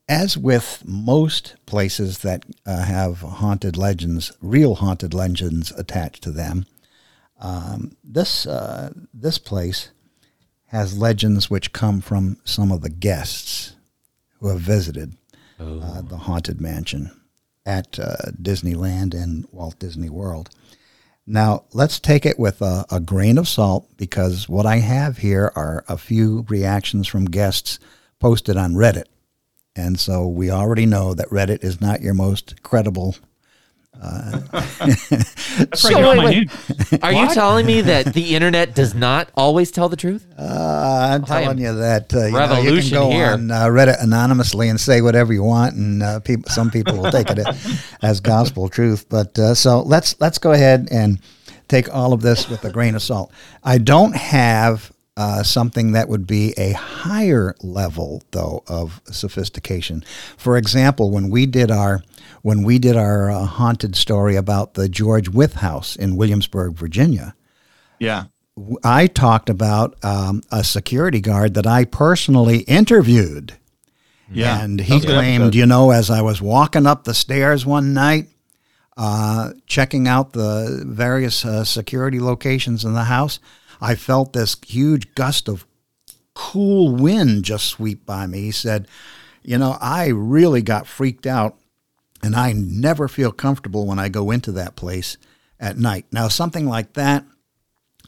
as 0.08 0.38
with 0.38 0.84
most 0.86 1.56
places 1.66 2.20
that 2.20 2.46
uh, 2.66 2.84
have 2.84 3.20
haunted 3.22 3.78
legends, 3.78 4.32
real 4.42 4.76
haunted 4.76 5.14
legends 5.14 5.72
attached 5.72 6.24
to 6.24 6.32
them, 6.32 6.66
um, 7.40 7.98
this 8.04 8.46
uh, 8.46 8.92
this 9.14 9.38
place 9.38 9.90
has 10.68 10.98
legends 10.98 11.50
which 11.50 11.74
come 11.74 12.02
from 12.02 12.38
some 12.44 12.72
of 12.72 12.82
the 12.82 12.90
guests 12.90 13.76
who 14.40 14.50
have 14.50 14.60
visited 14.60 15.16
uh, 15.60 16.02
the 16.02 16.18
haunted 16.18 16.60
mansion 16.62 17.12
at 17.66 17.98
uh, 18.00 18.16
Disneyland 18.42 19.14
and 19.14 19.48
Walt 19.52 19.80
Disney 19.80 20.10
World. 20.10 20.50
Now, 21.28 21.64
let's 21.74 22.00
take 22.00 22.26
it 22.26 22.38
with 22.38 22.62
a, 22.62 22.86
a 22.92 23.00
grain 23.00 23.38
of 23.38 23.48
salt 23.48 23.88
because 23.98 24.48
what 24.48 24.66
I 24.66 24.78
have 24.78 25.18
here 25.18 25.52
are 25.56 25.84
a 25.88 25.98
few 25.98 26.46
reactions 26.50 27.08
from 27.08 27.26
guests 27.26 27.80
posted 28.20 28.58
on 28.58 28.74
Reddit. 28.74 29.06
And 29.76 30.00
so 30.00 30.28
we 30.28 30.50
already 30.52 30.86
know 30.86 31.14
that 31.14 31.28
Reddit 31.30 31.64
is 31.64 31.82
not 31.82 32.02
your 32.02 32.14
most 32.14 32.62
credible. 32.64 33.16
That's 34.02 35.82
So 35.82 35.90
right 35.90 35.98
here 35.98 36.06
on 36.06 36.18
wait, 36.18 36.26
wait. 36.26 36.38
news. 36.92 37.00
Are 37.02 37.14
you 37.14 37.34
telling 37.34 37.66
me 37.66 37.82
that 37.82 38.14
the 38.14 38.36
internet 38.36 38.76
does 38.76 38.94
not 38.94 39.30
always 39.36 39.72
tell 39.72 39.88
the 39.90 39.96
truth? 39.96 40.28
Uh, 40.38 41.10
I'm 41.14 41.24
I 41.24 41.28
telling 41.44 41.60
you 41.60 41.74
that 41.76 42.14
uh, 42.14 42.26
you, 42.26 42.32
know, 42.34 42.40
you 42.42 42.48
can 42.48 42.58
revolution 42.58 42.98
go 42.98 43.10
here. 43.10 43.28
on 43.28 43.52
uh, 43.52 43.66
Reddit 43.66 44.02
anonymously 44.04 44.70
and 44.70 44.80
say 44.80 45.02
whatever 45.02 45.34
you 45.34 45.44
want, 45.44 45.76
and 45.76 46.04
uh, 46.04 46.20
people, 46.20 46.50
some 46.52 46.70
people 46.72 46.98
will 46.98 47.12
take 47.12 47.30
it 47.30 47.40
as 48.02 48.20
gospel 48.20 48.68
truth. 48.70 49.08
But 49.10 49.38
uh, 49.40 49.54
so 49.56 49.82
let's 49.82 50.20
let's 50.20 50.38
go 50.40 50.52
ahead 50.52 50.88
and 50.92 51.20
take 51.68 51.94
all 51.94 52.14
of 52.14 52.22
this 52.22 52.50
with 52.50 52.64
a 52.66 52.72
grain 52.72 52.96
of 52.96 53.02
salt. 53.02 53.32
I 53.64 53.78
don't 53.78 54.16
have 54.16 54.92
uh, 55.18 55.44
something 55.44 55.94
that 55.94 56.10
would 56.10 56.28
be 56.28 56.54
a 56.58 56.74
higher 56.74 57.56
level 57.62 58.22
though 58.32 58.64
of 58.68 59.02
sophistication. 59.06 60.04
For 60.38 60.58
example, 60.58 61.12
when 61.12 61.30
we 61.30 61.46
did 61.46 61.72
our 61.72 62.04
when 62.42 62.64
we 62.64 62.78
did 62.78 62.96
our 62.96 63.32
uh, 63.32 63.46
haunted 63.46 63.96
story 63.96 64.36
about 64.36 64.76
the 64.76 64.88
George 64.88 65.30
Wythe 65.30 65.54
House 65.54 65.96
in 65.96 66.16
Williamsburg, 66.16 66.76
Virginia. 66.76 67.36
Yeah. 68.00 68.26
I 68.84 69.08
talked 69.08 69.50
about 69.50 69.96
um, 70.04 70.44
a 70.52 70.64
security 70.64 71.22
guard 71.22 71.56
that 71.56 71.66
I 71.66 71.86
personally 71.86 72.60
interviewed. 72.60 73.54
Yeah. 74.32 74.62
And 74.62 74.80
he 74.80 74.94
was 74.94 75.04
a 75.04 75.08
good 75.08 75.14
claimed, 75.16 75.56
you 75.56 75.66
know, 75.66 75.92
as 75.92 76.10
I 76.10 76.22
was 76.22 76.42
walking 76.42 76.86
up 76.86 77.04
the 77.04 77.14
stairs 77.14 77.66
one 77.66 77.94
night, 77.94 78.28
uh, 78.96 79.54
checking 79.66 80.08
out 80.08 80.34
the 80.34 80.84
various 80.86 81.44
uh, 81.44 81.64
security 81.64 82.20
locations 82.20 82.86
in 82.86 82.94
the 82.94 83.06
house, 83.06 83.40
I 83.82 83.96
felt 83.96 84.34
this 84.34 84.58
huge 84.66 85.14
gust 85.16 85.48
of 85.48 85.66
cool 86.34 86.96
wind 86.96 87.44
just 87.44 87.68
sweep 87.68 88.06
by 88.06 88.28
me. 88.28 88.42
He 88.42 88.52
said, 88.52 88.88
You 89.44 89.58
know, 89.58 89.78
I 89.82 90.08
really 90.08 90.62
got 90.62 90.88
freaked 90.88 91.26
out, 91.26 91.58
and 92.22 92.36
I 92.36 92.54
never 92.54 93.08
feel 93.08 93.32
comfortable 93.32 93.86
when 93.86 94.00
I 94.00 94.10
go 94.10 94.32
into 94.32 94.52
that 94.54 94.76
place 94.76 95.18
at 95.60 95.78
night. 95.78 96.06
Now, 96.12 96.28
something 96.28 96.68
like 96.68 96.94
that, 96.94 97.26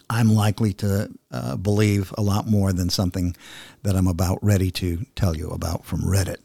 I'm 0.10 0.34
likely 0.34 0.74
to 0.74 1.10
uh, 1.32 1.56
believe 1.58 2.14
a 2.18 2.22
lot 2.22 2.48
more 2.48 2.72
than 2.72 2.90
something 2.90 3.36
that 3.84 3.96
I'm 3.96 4.08
about 4.08 4.40
ready 4.42 4.72
to 4.72 5.06
tell 5.16 5.36
you 5.36 5.50
about 5.50 5.86
from 5.86 6.02
Reddit. 6.02 6.38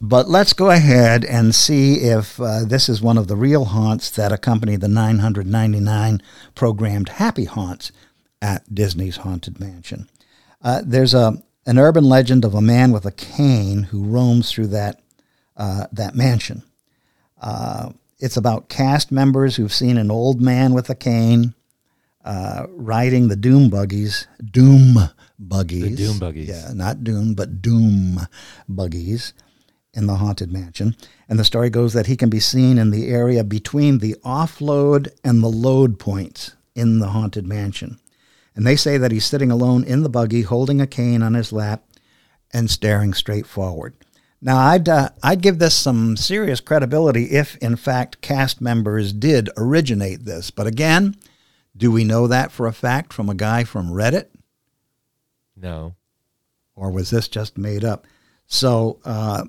But 0.00 0.28
let's 0.28 0.52
go 0.52 0.70
ahead 0.70 1.24
and 1.24 1.54
see 1.54 1.96
if 2.00 2.40
uh, 2.40 2.64
this 2.64 2.88
is 2.88 3.00
one 3.00 3.18
of 3.18 3.28
the 3.28 3.36
real 3.36 3.66
haunts 3.66 4.10
that 4.10 4.32
accompany 4.32 4.76
the 4.76 4.88
999 4.88 6.22
programmed 6.54 7.08
happy 7.10 7.44
haunts 7.44 7.92
at 8.40 8.74
Disney's 8.74 9.18
Haunted 9.18 9.60
Mansion. 9.60 10.08
Uh, 10.62 10.82
there's 10.84 11.14
a 11.14 11.42
an 11.64 11.78
urban 11.78 12.04
legend 12.04 12.44
of 12.44 12.54
a 12.54 12.60
man 12.60 12.90
with 12.90 13.06
a 13.06 13.12
cane 13.12 13.84
who 13.84 14.04
roams 14.04 14.50
through 14.50 14.66
that 14.68 15.00
uh, 15.56 15.86
that 15.92 16.14
mansion. 16.14 16.62
Uh, 17.40 17.90
it's 18.18 18.36
about 18.36 18.68
cast 18.68 19.10
members 19.10 19.56
who've 19.56 19.72
seen 19.72 19.96
an 19.96 20.10
old 20.10 20.40
man 20.40 20.72
with 20.72 20.88
a 20.90 20.94
cane 20.94 21.54
uh, 22.24 22.66
riding 22.70 23.28
the 23.28 23.36
doom 23.36 23.68
buggies, 23.68 24.26
doom 24.50 25.10
buggies, 25.48 25.96
The 25.96 25.96
doom 25.96 26.18
buggies. 26.18 26.48
yeah, 26.48 26.72
not 26.74 27.04
doom, 27.04 27.34
but 27.34 27.60
doom 27.62 28.20
buggies 28.68 29.32
in 29.94 30.06
the 30.06 30.16
haunted 30.16 30.52
mansion. 30.52 30.96
And 31.28 31.38
the 31.38 31.44
story 31.44 31.68
goes 31.70 31.92
that 31.92 32.06
he 32.06 32.16
can 32.16 32.30
be 32.30 32.40
seen 32.40 32.78
in 32.78 32.90
the 32.90 33.08
area 33.08 33.44
between 33.44 33.98
the 33.98 34.16
offload 34.24 35.08
and 35.22 35.42
the 35.42 35.48
load 35.48 35.98
points 35.98 36.52
in 36.74 36.98
the 36.98 37.08
haunted 37.08 37.46
mansion. 37.46 37.98
And 38.54 38.66
they 38.66 38.76
say 38.76 38.96
that 38.98 39.12
he's 39.12 39.24
sitting 39.26 39.50
alone 39.50 39.84
in 39.84 40.02
the 40.02 40.08
buggy, 40.08 40.42
holding 40.42 40.80
a 40.80 40.86
cane 40.86 41.22
on 41.22 41.34
his 41.34 41.52
lap 41.52 41.84
and 42.52 42.70
staring 42.70 43.14
straight 43.14 43.46
forward. 43.46 43.94
Now, 44.40 44.58
I'd, 44.58 44.88
uh, 44.88 45.10
I'd 45.22 45.40
give 45.40 45.58
this 45.58 45.74
some 45.74 46.16
serious 46.16 46.60
credibility 46.60 47.26
if, 47.30 47.56
in 47.58 47.76
fact, 47.76 48.20
cast 48.20 48.60
members 48.60 49.12
did 49.12 49.48
originate 49.56 50.24
this. 50.24 50.50
But 50.50 50.66
again, 50.66 51.14
do 51.76 51.90
we 51.92 52.04
know 52.04 52.26
that 52.26 52.50
for 52.52 52.66
a 52.66 52.72
fact 52.72 53.12
from 53.12 53.28
a 53.30 53.34
guy 53.34 53.64
from 53.64 53.90
Reddit? 53.90 54.26
No. 55.62 55.94
Or 56.74 56.90
was 56.90 57.10
this 57.10 57.28
just 57.28 57.56
made 57.56 57.84
up? 57.84 58.06
So, 58.46 58.98
uh, 59.04 59.44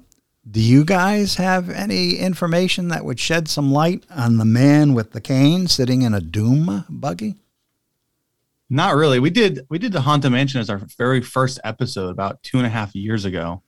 do 0.49 0.61
you 0.61 0.85
guys 0.85 1.35
have 1.35 1.69
any 1.69 2.17
information 2.17 2.89
that 2.89 3.05
would 3.05 3.19
shed 3.19 3.47
some 3.47 3.71
light 3.71 4.05
on 4.09 4.37
the 4.37 4.45
man 4.45 4.93
with 4.93 5.11
the 5.11 5.21
cane 5.21 5.67
sitting 5.67 6.01
in 6.01 6.13
a 6.13 6.21
doom 6.21 6.85
buggy? 6.89 7.35
Not 8.69 8.95
really. 8.95 9.19
We 9.19 9.29
did 9.29 9.65
we 9.69 9.77
did 9.77 9.91
the 9.91 10.01
Haunted 10.01 10.31
Mansion 10.31 10.59
as 10.59 10.69
our 10.69 10.81
very 10.97 11.21
first 11.21 11.59
episode 11.63 12.09
about 12.09 12.41
two 12.43 12.57
and 12.57 12.65
a 12.65 12.69
half 12.69 12.95
years 12.95 13.25
ago. 13.25 13.61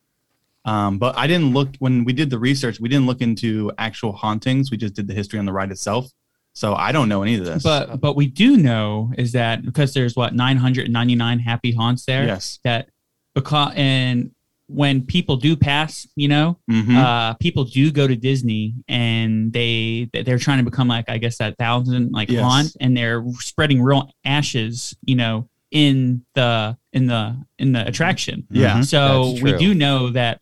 Um, 0.66 0.98
but 0.98 1.16
I 1.18 1.28
didn't 1.28 1.54
look 1.54 1.76
when 1.80 2.06
we 2.06 2.14
did 2.14 2.30
the 2.30 2.40
research. 2.40 2.80
We 2.80 2.90
didn't 2.90 3.06
look 3.06 3.22
into 3.22 3.72
actual 3.78 4.14
hauntings. 4.14 4.72
We 4.72 4.78
just 4.78 4.96
did 4.96 5.08
the 5.08 5.14
history 5.14 5.38
on 5.38 5.46
the 5.46 5.54
ride 5.54 5.72
itself. 5.72 6.08
So 6.56 6.74
I 6.74 6.92
don't 6.94 7.10
know 7.10 7.22
any 7.22 7.36
of 7.36 7.44
this. 7.46 7.64
But 7.64 8.00
but 8.00 8.16
we 8.16 8.28
do 8.28 8.58
know 8.58 9.12
is 9.18 9.34
that 9.34 9.64
because 9.66 9.94
there's 9.94 10.16
what 10.16 10.34
999 10.34 11.40
happy 11.40 11.72
haunts 11.74 12.06
there. 12.06 12.26
yes, 12.26 12.60
That 12.64 12.90
because 13.34 13.74
and 13.76 14.32
when 14.68 15.06
people 15.06 15.36
do 15.36 15.56
pass, 15.56 16.08
you 16.16 16.28
know, 16.28 16.58
Mhm. 16.72 16.96
uh, 16.96 17.34
people 17.36 17.66
do 17.66 17.92
go 17.92 18.08
to 18.08 18.16
Disney 18.16 18.74
and 18.88 19.54
they 19.54 20.10
they're 20.14 20.40
trying 20.40 20.58
to 20.58 20.64
become 20.64 20.88
like 20.88 21.10
I 21.10 21.18
guess 21.20 21.38
that 21.38 21.58
thousand 21.58 22.12
like 22.14 22.30
Yes. 22.30 22.42
haunt, 22.44 22.76
and 22.80 22.96
they're 22.98 23.24
spreading 23.40 23.82
real 23.82 24.10
ashes, 24.24 24.96
you 25.04 25.16
know, 25.16 25.50
in 25.72 26.24
the 26.36 26.78
in 26.94 27.06
the 27.08 27.36
in 27.60 27.74
the 27.74 27.86
attraction. 27.86 28.48
yeah. 28.50 28.80
So 28.82 29.36
we 29.42 29.56
do 29.58 29.74
know 29.74 30.10
that 30.12 30.40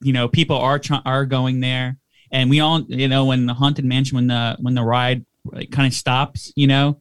you 0.00 0.12
know 0.14 0.26
people 0.26 0.56
are 0.56 0.78
try- 0.78 1.02
are 1.04 1.26
going 1.26 1.60
there, 1.60 1.98
and 2.32 2.48
we 2.50 2.60
all 2.60 2.80
you 2.88 3.08
know 3.08 3.26
when 3.26 3.44
the 3.46 3.54
haunted 3.54 3.84
mansion 3.84 4.16
when 4.16 4.26
the 4.26 4.56
when 4.60 4.74
the 4.74 4.82
ride 4.82 5.24
like, 5.44 5.70
kind 5.70 5.86
of 5.86 5.94
stops, 5.94 6.52
you 6.56 6.66
know, 6.66 7.00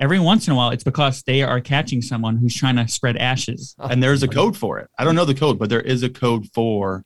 every 0.00 0.18
once 0.18 0.46
in 0.46 0.52
a 0.52 0.56
while 0.56 0.70
it's 0.70 0.84
because 0.84 1.22
they 1.22 1.42
are 1.42 1.60
catching 1.60 2.02
someone 2.02 2.36
who's 2.36 2.54
trying 2.54 2.76
to 2.76 2.86
spread 2.88 3.16
ashes. 3.16 3.74
and 3.78 4.02
there's 4.02 4.22
a 4.22 4.28
code 4.28 4.56
for 4.56 4.78
it. 4.80 4.88
I 4.98 5.04
don't 5.04 5.14
know 5.14 5.24
the 5.24 5.34
code, 5.34 5.58
but 5.58 5.68
there 5.68 5.80
is 5.80 6.02
a 6.02 6.08
code 6.10 6.46
for 6.54 7.04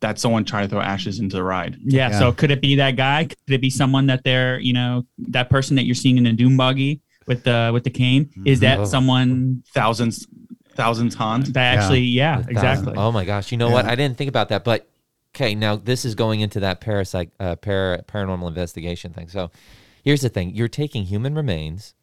that 0.00 0.18
someone 0.18 0.44
trying 0.44 0.64
to 0.64 0.68
throw 0.68 0.80
ashes 0.80 1.20
into 1.20 1.36
the 1.36 1.42
ride. 1.44 1.76
Yeah, 1.84 2.10
Yeah. 2.10 2.18
So 2.18 2.32
could 2.32 2.50
it 2.50 2.60
be 2.60 2.74
that 2.76 2.96
guy? 2.96 3.24
Could 3.26 3.36
it 3.54 3.60
be 3.60 3.70
someone 3.70 4.06
that 4.06 4.24
they're 4.24 4.58
you 4.58 4.72
know 4.72 5.06
that 5.28 5.48
person 5.50 5.76
that 5.76 5.84
you're 5.84 5.94
seeing 5.94 6.16
in 6.18 6.24
the 6.24 6.32
doom 6.32 6.56
buggy 6.56 7.00
with 7.26 7.44
the 7.44 7.70
with 7.72 7.84
the 7.84 7.90
cane? 7.90 8.30
Is 8.44 8.60
that 8.60 8.80
Oh. 8.80 8.84
someone 8.84 9.62
Thousands, 9.74 10.26
thousands 10.74 11.14
haunt. 11.14 11.52
that 11.54 11.78
actually? 11.78 12.00
Yeah, 12.00 12.32
A 12.32 12.36
thousand- 12.38 12.50
exactly. 12.50 12.94
Oh 12.96 13.12
my 13.12 13.24
gosh! 13.24 13.52
You 13.52 13.58
know 13.58 13.70
what? 13.70 13.84
I 13.84 13.94
didn't 13.94 14.16
think 14.18 14.28
about 14.28 14.48
that. 14.48 14.64
But 14.64 14.88
okay, 15.36 15.54
now 15.54 15.76
this 15.76 16.04
is 16.04 16.14
going 16.16 16.40
into 16.40 16.60
that 16.60 16.80
parasite 16.80 17.30
uh, 17.38 17.54
para, 17.56 18.02
paranormal 18.02 18.48
investigation 18.48 19.12
thing. 19.12 19.28
So 19.28 19.52
here's 20.02 20.20
the 20.20 20.28
thing: 20.28 20.54
you're 20.54 20.68
taking 20.68 21.04
human 21.04 21.34
remains 21.34 21.94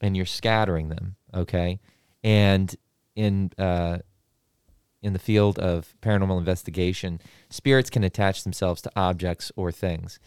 and 0.00 0.16
you're 0.16 0.26
scattering 0.26 0.88
them. 0.88 1.16
Okay, 1.34 1.80
and 2.24 2.74
in 3.14 3.50
uh, 3.58 3.98
in 5.02 5.12
the 5.12 5.18
field 5.18 5.58
of 5.58 5.94
paranormal 6.02 6.38
investigation, 6.38 7.20
spirits 7.48 7.90
can 7.90 8.02
attach 8.02 8.42
themselves 8.42 8.82
to 8.82 8.90
objects 8.96 9.52
or 9.54 9.70
things. 9.70 10.18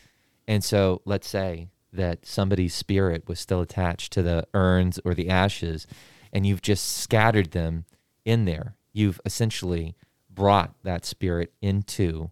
And 0.47 0.63
so, 0.63 1.01
let's 1.05 1.27
say 1.27 1.67
that 1.91 2.25
somebody's 2.25 2.73
spirit 2.73 3.27
was 3.27 3.39
still 3.39 3.61
attached 3.61 4.13
to 4.13 4.21
the 4.21 4.45
urns 4.53 4.99
or 5.03 5.13
the 5.13 5.29
ashes, 5.29 5.85
and 6.31 6.45
you've 6.45 6.61
just 6.61 6.97
scattered 6.97 7.51
them 7.51 7.85
in 8.25 8.45
there. 8.45 8.75
You've 8.93 9.19
essentially 9.25 9.95
brought 10.29 10.73
that 10.83 11.05
spirit 11.05 11.51
into 11.61 12.31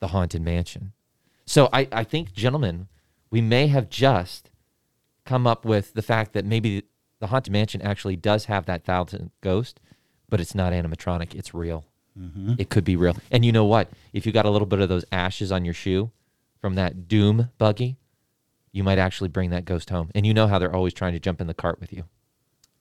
the 0.00 0.08
haunted 0.08 0.42
mansion. 0.42 0.92
So, 1.44 1.68
I, 1.72 1.88
I 1.92 2.04
think, 2.04 2.32
gentlemen, 2.32 2.88
we 3.30 3.40
may 3.40 3.66
have 3.68 3.90
just 3.90 4.50
come 5.24 5.46
up 5.46 5.64
with 5.64 5.94
the 5.94 6.02
fact 6.02 6.32
that 6.32 6.44
maybe 6.44 6.84
the 7.20 7.28
haunted 7.28 7.52
mansion 7.52 7.82
actually 7.82 8.16
does 8.16 8.46
have 8.46 8.66
that 8.66 8.84
thousand 8.84 9.30
ghost, 9.40 9.80
but 10.28 10.40
it's 10.40 10.54
not 10.54 10.72
animatronic. 10.72 11.34
It's 11.34 11.52
real. 11.52 11.84
Mm-hmm. 12.18 12.54
It 12.58 12.70
could 12.70 12.84
be 12.84 12.96
real. 12.96 13.16
And 13.30 13.44
you 13.44 13.52
know 13.52 13.64
what? 13.64 13.90
If 14.12 14.26
you 14.26 14.32
got 14.32 14.46
a 14.46 14.50
little 14.50 14.66
bit 14.66 14.80
of 14.80 14.88
those 14.88 15.04
ashes 15.12 15.52
on 15.52 15.64
your 15.64 15.74
shoe 15.74 16.10
from 16.60 16.74
that 16.74 17.08
doom 17.08 17.50
buggy, 17.58 17.96
you 18.72 18.82
might 18.82 18.98
actually 18.98 19.28
bring 19.28 19.50
that 19.50 19.64
ghost 19.64 19.90
home. 19.90 20.10
And 20.14 20.26
you 20.26 20.34
know 20.34 20.46
how 20.46 20.58
they're 20.58 20.74
always 20.74 20.94
trying 20.94 21.12
to 21.12 21.20
jump 21.20 21.40
in 21.40 21.46
the 21.46 21.54
cart 21.54 21.80
with 21.80 21.92
you. 21.92 22.04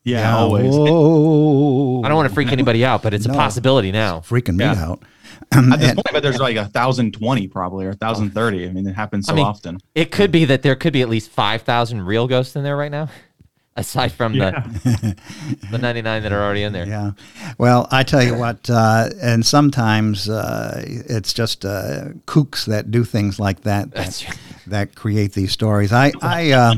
Yeah, 0.08 0.38
always. 0.38 0.74
Whoa. 0.74 2.02
I 2.04 2.08
don't 2.08 2.16
want 2.18 2.30
to 2.30 2.34
freak 2.34 2.52
anybody 2.52 2.86
out, 2.86 3.04
but 3.04 3.14
it's 3.14 3.28
No. 3.28 3.34
a 3.34 3.38
possibility 3.38 3.92
now. 3.92 4.20
freaking 4.22 4.56
me 4.56 4.64
Yeah. 4.66 4.86
out. 4.86 5.04
At 5.52 5.64
this 5.80 5.90
And- 5.90 5.96
point, 5.98 6.08
but 6.14 6.24
there's 6.24 6.40
like 6.40 6.56
a 6.56 6.66
thousand 6.66 7.14
twenty 7.14 7.48
probably 7.48 7.86
or 7.86 7.90
a 7.92 7.96
thousand 7.96 8.32
thirty. 8.32 8.66
I 8.68 8.72
mean, 8.72 8.88
it 8.88 8.96
happens 8.96 9.26
so 9.28 9.34
I 9.34 9.36
mean, 9.36 9.46
often. 9.46 9.80
It 9.96 10.12
could 10.12 10.32
be 10.32 10.46
that 10.46 10.62
there 10.62 10.76
could 10.76 10.94
be 10.94 11.02
at 11.02 11.10
least 11.10 11.30
5,000 11.32 12.02
real 12.02 12.28
ghosts 12.28 12.56
in 12.56 12.64
there 12.64 12.76
right 12.78 12.92
now, 12.92 13.10
aside 13.76 14.12
from 14.12 14.38
the, 14.38 14.52
the 15.72 15.78
99 15.78 16.24
that 16.24 16.32
are 16.32 16.42
already 16.44 16.64
in 16.64 16.74
there. 16.74 16.88
Yeah. 16.88 17.12
Well, 17.58 17.88
I 17.92 18.04
tell 18.04 18.24
you 18.24 18.36
what, 18.36 18.70
uh, 18.70 19.10
and 19.22 19.46
sometimes 19.46 20.28
uh, 20.30 20.84
it's 20.88 21.34
just 21.34 21.66
uh, 21.66 22.10
kooks 22.26 22.66
that 22.66 22.92
do 22.92 23.04
things 23.04 23.40
like 23.40 23.62
that 23.62 23.92
that, 23.92 24.04
That's 24.06 24.26
that 24.68 24.96
create 24.96 25.34
these 25.34 25.52
stories. 25.52 25.92
I, 25.94 26.12
I 26.22 26.52
uh, 26.52 26.76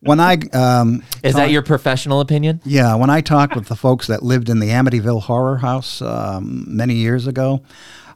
when 0.00 0.20
I 0.20 0.38
um, 0.52 1.02
Is 1.22 1.34
that 1.34 1.50
your 1.50 1.62
professional 1.62 2.20
opinion? 2.20 2.60
yeah, 2.64 2.94
when 2.94 3.10
I 3.10 3.20
talked 3.20 3.54
with 3.54 3.68
the 3.68 3.76
folks 3.76 4.06
that 4.08 4.22
lived 4.22 4.48
in 4.48 4.58
the 4.58 4.68
Amityville 4.68 5.22
Horror 5.22 5.58
House 5.58 6.02
um, 6.02 6.64
many 6.66 6.94
years 6.94 7.26
ago, 7.26 7.62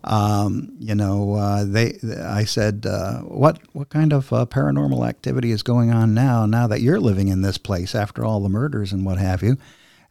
um, 0.05 0.76
you 0.79 0.95
know, 0.95 1.35
uh, 1.35 1.64
they, 1.64 1.99
I 2.23 2.45
said, 2.45 2.85
uh, 2.87 3.21
what, 3.21 3.59
what 3.73 3.88
kind 3.88 4.12
of 4.12 4.33
uh, 4.33 4.45
paranormal 4.45 5.09
activity 5.09 5.50
is 5.50 5.62
going 5.62 5.91
on 5.91 6.12
now? 6.12 6.45
Now 6.45 6.67
that 6.67 6.83
you're 6.83 7.00
living 7.00 7.29
in 7.29 7.41
this 7.41 7.57
place 7.57 7.95
after 7.95 8.25
all 8.25 8.41
the 8.41 8.50
murders 8.50 8.93
and 8.93 9.07
what 9.07 9.19
have 9.19 9.43
you, 9.43 9.57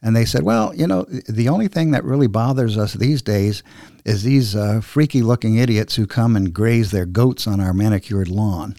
and 0.02 0.14
they 0.14 0.24
said, 0.24 0.42
well, 0.42 0.74
you 0.74 0.86
know, 0.86 1.04
the 1.28 1.48
only 1.48 1.68
thing 1.68 1.92
that 1.92 2.04
really 2.04 2.26
bothers 2.26 2.76
us 2.76 2.92
these 2.92 3.22
days 3.22 3.62
is 4.04 4.22
these 4.22 4.54
uh, 4.54 4.80
freaky-looking 4.80 5.56
idiots 5.56 5.94
who 5.96 6.06
come 6.06 6.36
and 6.36 6.52
graze 6.52 6.90
their 6.90 7.06
goats 7.06 7.46
on 7.46 7.58
our 7.58 7.72
manicured 7.72 8.28
lawn. 8.28 8.76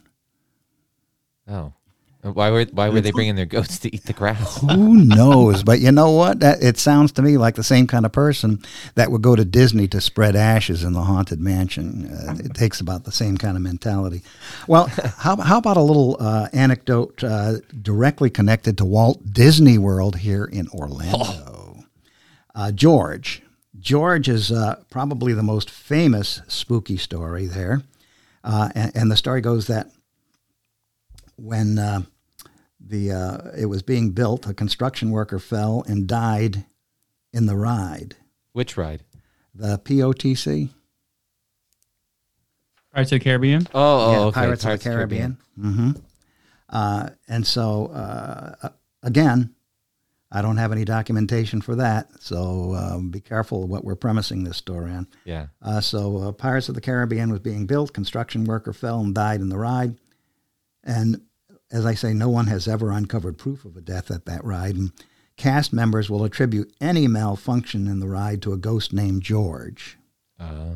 Oh. 1.48 1.74
Why 2.34 2.50
were 2.50 2.66
why 2.72 2.90
were 2.90 3.02
they 3.02 3.12
bringing 3.12 3.36
their 3.36 3.46
goats 3.46 3.78
to 3.80 3.96
eat 3.96 4.06
the 4.06 4.14
grass? 4.14 4.60
Who 4.62 4.96
knows? 4.96 5.62
But 5.62 5.80
you 5.80 5.92
know 5.92 6.10
what? 6.12 6.40
That, 6.40 6.64
it 6.64 6.80
sounds 6.80 7.12
to 7.14 7.22
me 7.22 7.38
like 7.38 7.54
the 7.54 7.64
same 7.64 7.86
kind 7.86 8.04
of 8.04 8.12
person 8.12 8.64
that 8.96 9.12
would 9.12 9.22
go 9.22 9.36
to 9.36 9.46
Disney 9.46 9.88
to 9.90 10.02
spread 10.02 10.36
ashes 10.36 10.84
in 10.84 10.94
the 10.94 11.04
haunted 11.04 11.40
mansion. 11.40 12.08
Uh, 12.12 12.36
it 12.44 12.56
takes 12.56 12.80
about 12.82 13.04
the 13.04 13.12
same 13.12 13.38
kind 13.38 13.56
of 13.56 13.62
mentality. 13.62 14.24
Well, 14.68 14.88
how, 15.18 15.36
how 15.36 15.60
about 15.60 15.78
a 15.78 15.84
little 15.84 16.18
uh, 16.20 16.48
anecdote 16.52 17.24
uh, 17.24 17.58
directly 17.80 18.32
connected 18.32 18.76
to 18.80 18.86
Walt 18.86 19.32
Disney 19.32 19.78
World 19.78 20.18
here 20.18 20.46
in 20.46 20.68
Orlando? 20.70 21.84
Uh, 22.56 22.72
George. 22.72 23.44
George 23.80 24.30
is 24.30 24.52
uh, 24.52 24.82
probably 24.90 25.34
the 25.34 25.44
most 25.44 25.70
famous 25.70 26.42
spooky 26.48 26.98
story 26.98 27.46
there. 27.46 27.84
Uh, 28.44 28.70
and, 28.74 28.92
and 28.96 29.12
the 29.12 29.18
story 29.18 29.42
goes 29.42 29.68
that 29.68 29.92
when 31.38 31.78
uh, 31.78 32.02
the 32.86 33.12
uh, 33.12 33.52
it 33.58 33.66
was 33.66 33.82
being 33.82 34.12
built, 34.12 34.48
a 34.48 34.54
construction 34.54 35.12
worker 35.12 35.40
fell 35.40 35.84
and 35.88 36.08
died 36.08 36.66
in 37.34 37.46
the 37.46 37.56
ride. 37.56 38.16
Which 38.54 38.78
ride? 38.78 39.04
The 39.54 39.80
POTC, 39.80 40.70
Pirates 42.94 43.12
of 43.12 43.20
the 43.20 43.24
Caribbean. 43.24 43.68
Oh, 43.74 43.80
oh 43.84 44.12
Yeah, 44.12 44.20
okay. 44.20 44.34
Pirates, 44.42 44.66
of 44.66 44.72
the 44.72 44.90
Caribbean. 44.90 45.38
hmm 45.60 45.92
Uh, 46.70 47.10
and 47.28 47.46
so 47.46 47.88
uh, 47.88 48.70
again, 49.04 49.54
I 50.32 50.42
don't 50.42 50.58
have 50.58 50.72
any 50.72 50.84
documentation 50.86 51.62
for 51.62 51.76
that, 51.76 52.10
so 52.22 52.74
um, 52.76 53.10
be 53.10 53.22
careful 53.22 53.68
what 53.68 53.84
we're 53.86 53.96
premising 53.96 54.44
this 54.44 54.58
story 54.58 54.92
on. 54.92 55.08
Yeah. 55.24 55.48
Uh, 55.62 55.80
so 55.82 56.18
uh, 56.18 56.32
Pirates 56.32 56.68
of 56.68 56.76
the 56.76 56.82
Caribbean 56.82 57.32
was 57.32 57.40
being 57.40 57.66
built. 57.66 57.94
Construction 57.94 58.44
worker 58.46 58.74
fell 58.74 59.00
and 59.00 59.14
died 59.14 59.42
in 59.42 59.50
the 59.50 59.58
ride. 59.58 59.96
And 60.84 61.22
as 61.72 61.86
I 61.86 61.94
say, 61.94 62.14
no 62.14 62.30
one 62.30 62.48
has 62.48 62.68
ever 62.68 62.92
uncovered 62.92 63.38
proof 63.38 63.66
of 63.66 63.76
a 63.76 63.82
death 63.82 64.12
at 64.12 64.26
that 64.26 64.44
ride. 64.44 64.76
And 64.76 64.92
cast 65.38 65.74
members 65.74 66.10
will 66.10 66.24
attribute 66.24 66.74
any 66.80 67.08
malfunction 67.08 67.88
in 67.88 68.00
the 68.00 68.08
ride 68.08 68.42
to 68.44 68.54
a 68.54 68.58
ghost 68.58 68.94
named 68.94 69.24
George. 69.24 69.98
Oh. 70.40 70.76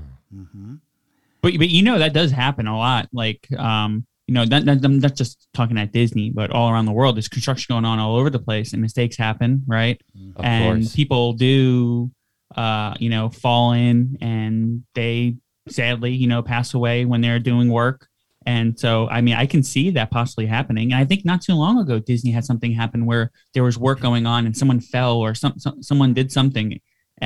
But 1.41 1.57
but 1.57 1.69
you 1.69 1.83
know 1.83 1.99
that 1.99 2.13
does 2.13 2.31
happen 2.31 2.67
a 2.67 2.77
lot. 2.77 3.07
Like 3.13 3.47
um, 3.57 4.05
you 4.29 4.33
know, 4.33 4.45
that, 4.45 4.63
that, 4.65 4.85
I'm 4.85 4.99
not 4.99 5.15
just 5.15 5.47
talking 5.55 5.79
at 5.79 5.91
Disney, 5.91 6.29
but 6.29 6.51
all 6.51 6.69
around 6.69 6.85
the 6.85 6.91
world. 6.91 7.15
There's 7.15 7.27
construction 7.27 7.73
going 7.73 7.83
on 7.85 7.97
all 7.97 8.15
over 8.15 8.29
the 8.29 8.37
place, 8.37 8.73
and 8.73 8.81
mistakes 8.81 9.17
happen, 9.17 9.63
right? 9.65 9.99
Of 10.35 10.45
and 10.45 10.83
course. 10.83 10.95
people 10.95 11.33
do, 11.33 12.11
uh, 12.55 12.93
you 12.99 13.09
know, 13.09 13.29
fall 13.29 13.71
in, 13.71 14.19
and 14.21 14.83
they 14.93 15.37
sadly, 15.67 16.11
you 16.11 16.27
know, 16.27 16.43
pass 16.43 16.73
away 16.75 17.05
when 17.05 17.21
they're 17.21 17.39
doing 17.39 17.71
work. 17.71 18.07
And 18.49 18.79
so, 18.83 19.07
I 19.09 19.21
mean, 19.21 19.35
I 19.43 19.45
can 19.45 19.61
see 19.61 19.91
that 19.91 20.09
possibly 20.09 20.47
happening. 20.47 20.91
And 20.91 20.99
I 20.99 21.05
think 21.05 21.21
not 21.23 21.39
too 21.47 21.53
long 21.53 21.77
ago, 21.77 21.99
Disney 21.99 22.31
had 22.31 22.45
something 22.45 22.71
happen 22.71 23.05
where 23.05 23.25
there 23.53 23.63
was 23.63 23.77
work 23.77 23.99
going 23.99 24.25
on 24.25 24.45
and 24.47 24.57
someone 24.57 24.79
fell 24.79 25.17
or 25.25 25.35
some, 25.35 25.53
some 25.59 25.83
someone 25.83 26.13
did 26.15 26.31
something, 26.31 26.67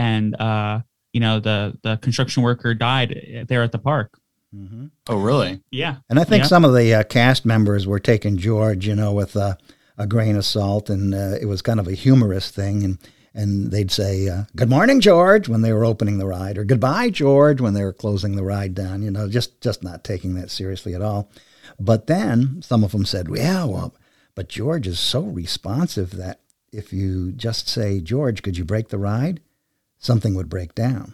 and 0.07 0.35
uh, 0.47 0.81
you 1.13 1.21
know 1.25 1.39
the 1.39 1.57
the 1.85 1.95
construction 2.05 2.43
worker 2.43 2.73
died 2.73 3.09
there 3.47 3.63
at 3.63 3.71
the 3.71 3.79
park. 3.91 4.09
Mm-hmm. 4.53 4.87
Oh, 5.07 5.17
really? 5.29 5.61
Yeah, 5.71 5.95
And 6.09 6.19
I 6.19 6.25
think 6.25 6.43
Yeah. 6.43 6.47
some 6.47 6.65
of 6.65 6.73
the 6.75 6.93
uh, 6.93 7.03
cast 7.03 7.45
members 7.45 7.87
were 7.87 7.99
taking 7.99 8.37
George, 8.37 8.85
you 8.85 8.95
know, 8.95 9.11
with 9.11 9.35
uh, 9.35 9.55
a 9.97 10.05
grain 10.05 10.35
of 10.35 10.45
salt, 10.45 10.89
and 10.89 11.15
uh, 11.15 11.37
it 11.41 11.47
was 11.47 11.61
kind 11.63 11.79
of 11.79 11.87
a 11.87 11.93
humorous 12.05 12.51
thing. 12.51 12.83
And 12.83 12.97
and 13.33 13.71
they'd 13.71 13.91
say, 13.91 14.27
uh, 14.27 14.43
"Good 14.55 14.69
morning, 14.69 14.99
George," 14.99 15.47
when 15.49 15.61
they 15.61 15.73
were 15.73 15.85
opening 15.85 16.17
the 16.17 16.27
ride, 16.27 16.57
or 16.57 16.65
"Goodbye, 16.65 17.09
George," 17.09 17.61
when 17.61 17.73
they 17.73 17.83
were 17.83 17.93
closing 17.93 18.35
the 18.35 18.43
ride 18.43 18.75
down. 18.75 19.01
You 19.01 19.11
know, 19.11 19.27
just 19.27 19.59
just 19.61 19.83
not 19.83 20.03
taking 20.03 20.35
that 20.35 20.51
seriously 20.51 20.93
at 20.93 21.01
all. 21.01 21.29
But 21.79 22.07
then 22.07 22.61
some 22.61 22.83
of 22.83 22.91
them 22.91 23.05
said, 23.05 23.27
"Yeah, 23.33 23.65
well, 23.65 23.93
but 24.35 24.49
George 24.49 24.87
is 24.87 24.99
so 24.99 25.21
responsive 25.21 26.11
that 26.11 26.41
if 26.71 26.91
you 26.91 27.31
just 27.31 27.67
say, 27.67 28.01
George, 28.01 28.41
could 28.41 28.57
you 28.57 28.65
break 28.65 28.89
the 28.89 28.97
ride?" 28.97 29.39
something 29.99 30.35
would 30.35 30.49
break 30.49 30.75
down. 30.75 31.13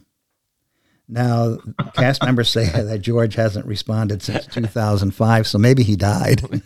Now, 1.11 1.57
cast 1.95 2.23
members 2.23 2.49
say 2.49 2.69
that 2.83 2.99
George 3.01 3.33
hasn't 3.35 3.65
responded 3.65 4.21
since 4.21 4.45
2005, 4.45 5.47
so 5.47 5.57
maybe 5.57 5.81
he 5.81 5.95
died. 5.95 6.41
Would 6.51 6.59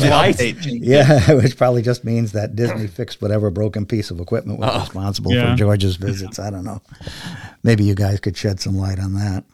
the 0.00 0.08
twice? 0.08 0.36
update 0.40 0.62
change? 0.62 0.84
yeah, 0.84 1.32
which 1.34 1.56
probably 1.56 1.82
just 1.82 2.04
means 2.04 2.32
that 2.32 2.54
Disney 2.56 2.86
fixed 2.86 3.22
whatever 3.22 3.50
broken 3.50 3.86
piece 3.86 4.10
of 4.10 4.20
equipment 4.20 4.58
was 4.58 4.80
responsible 4.80 5.32
Yeah. 5.32 5.52
for 5.52 5.56
George's 5.58 5.96
visits. 5.96 6.38
I 6.38 6.50
don't 6.50 6.64
know. 6.64 6.80
Maybe 7.62 7.84
you 7.84 7.94
guys 7.94 8.20
could 8.20 8.36
shed 8.36 8.60
some 8.60 8.76
light 8.76 8.98
on 8.98 9.14
that. 9.14 9.44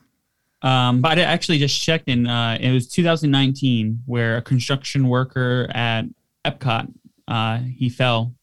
Um, 0.61 1.01
but 1.01 1.19
I 1.19 1.23
actually 1.23 1.59
just 1.59 1.81
checked 1.81 2.09
in. 2.09 2.27
Uh, 2.27 2.59
it 2.61 2.73
was 2.73 2.89
2019 2.89 4.03
where 4.07 4.37
a 4.39 4.43
construction 4.43 5.09
worker 5.09 5.69
at 5.73 6.03
Epcot 6.45 6.93
uh, 7.29 7.59
he 7.59 7.89
fell, 7.89 8.35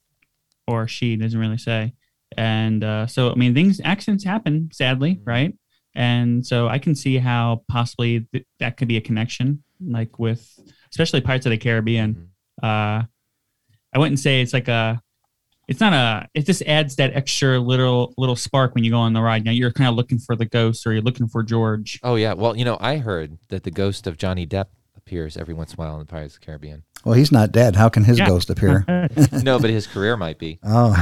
or 0.66 0.88
she 0.88 1.18
doesn't 1.18 1.38
really 1.40 1.58
say. 1.58 1.94
And 2.38 2.84
uh, 2.84 3.08
so 3.08 3.32
I 3.32 3.36
mean, 3.36 3.54
things 3.54 3.82
accidents 3.84 4.24
happen, 4.24 4.70
sadly, 4.72 5.22
right? 5.24 5.54
And 5.96 6.46
so 6.46 6.68
I 6.68 6.78
can 6.80 6.94
see 6.94 7.18
how 7.18 7.64
possibly 7.70 8.28
th- 8.32 8.46
that 8.60 8.78
could 8.78 8.88
be 8.88 8.98
a 8.98 9.02
connection, 9.02 9.64
like 9.86 10.20
with 10.20 10.48
especially 10.92 11.22
Pirates 11.22 11.46
of 11.46 11.52
the 11.52 11.58
Caribbean. 11.58 12.30
Uh, 12.62 13.04
I 13.94 13.98
wouldn't 13.98 14.20
say 14.20 14.42
it's 14.42 14.54
like 14.54 14.68
a 14.68 15.02
it's 15.68 15.80
not 15.80 15.94
a 15.94 16.28
it 16.34 16.46
just 16.46 16.62
adds 16.64 16.98
that 16.98 17.16
extra 17.16 17.60
little 17.60 18.14
little 18.18 18.36
spark 18.36 18.76
when 18.76 18.84
you 18.84 18.92
go 18.92 19.00
on 19.00 19.14
the 19.14 19.22
ride 19.22 19.44
now 19.44 19.52
you're 19.52 19.72
kind 19.72 19.90
of 19.90 19.96
looking 19.96 20.20
for 20.20 20.36
the 20.36 20.46
ghost 20.46 20.86
or 20.86 20.94
you're 20.94 21.02
looking 21.02 21.28
for 21.28 21.42
george 21.42 22.00
Oh 22.04 22.16
yeah. 22.16 22.34
Well, 22.34 22.56
you 22.56 22.66
know, 22.66 22.78
I 22.80 22.98
heard 22.98 23.38
that 23.50 23.64
the 23.64 23.72
ghost 23.72 24.06
of 24.06 24.18
Johnny 24.18 24.46
Depp 24.46 24.68
appears 25.08 25.38
every 25.38 25.54
once 25.54 25.72
in 25.72 25.80
a 25.80 25.84
while 25.86 25.94
in 25.94 26.00
the 26.00 26.06
Pirates 26.06 26.34
of 26.34 26.40
the 26.40 26.46
Caribbean. 26.48 26.82
Well, 27.04 27.14
he's 27.14 27.32
not 27.32 27.52
dead. 27.52 27.76
How 27.76 27.90
can 27.90 28.06
his 28.06 28.18
Yeah. 28.18 28.28
ghost 28.28 28.50
appear? 28.50 28.84
no, 29.44 29.60
but 29.60 29.70
his 29.70 29.86
career 29.86 30.18
might 30.18 30.40
be. 30.40 30.58
Oh, 30.64 30.96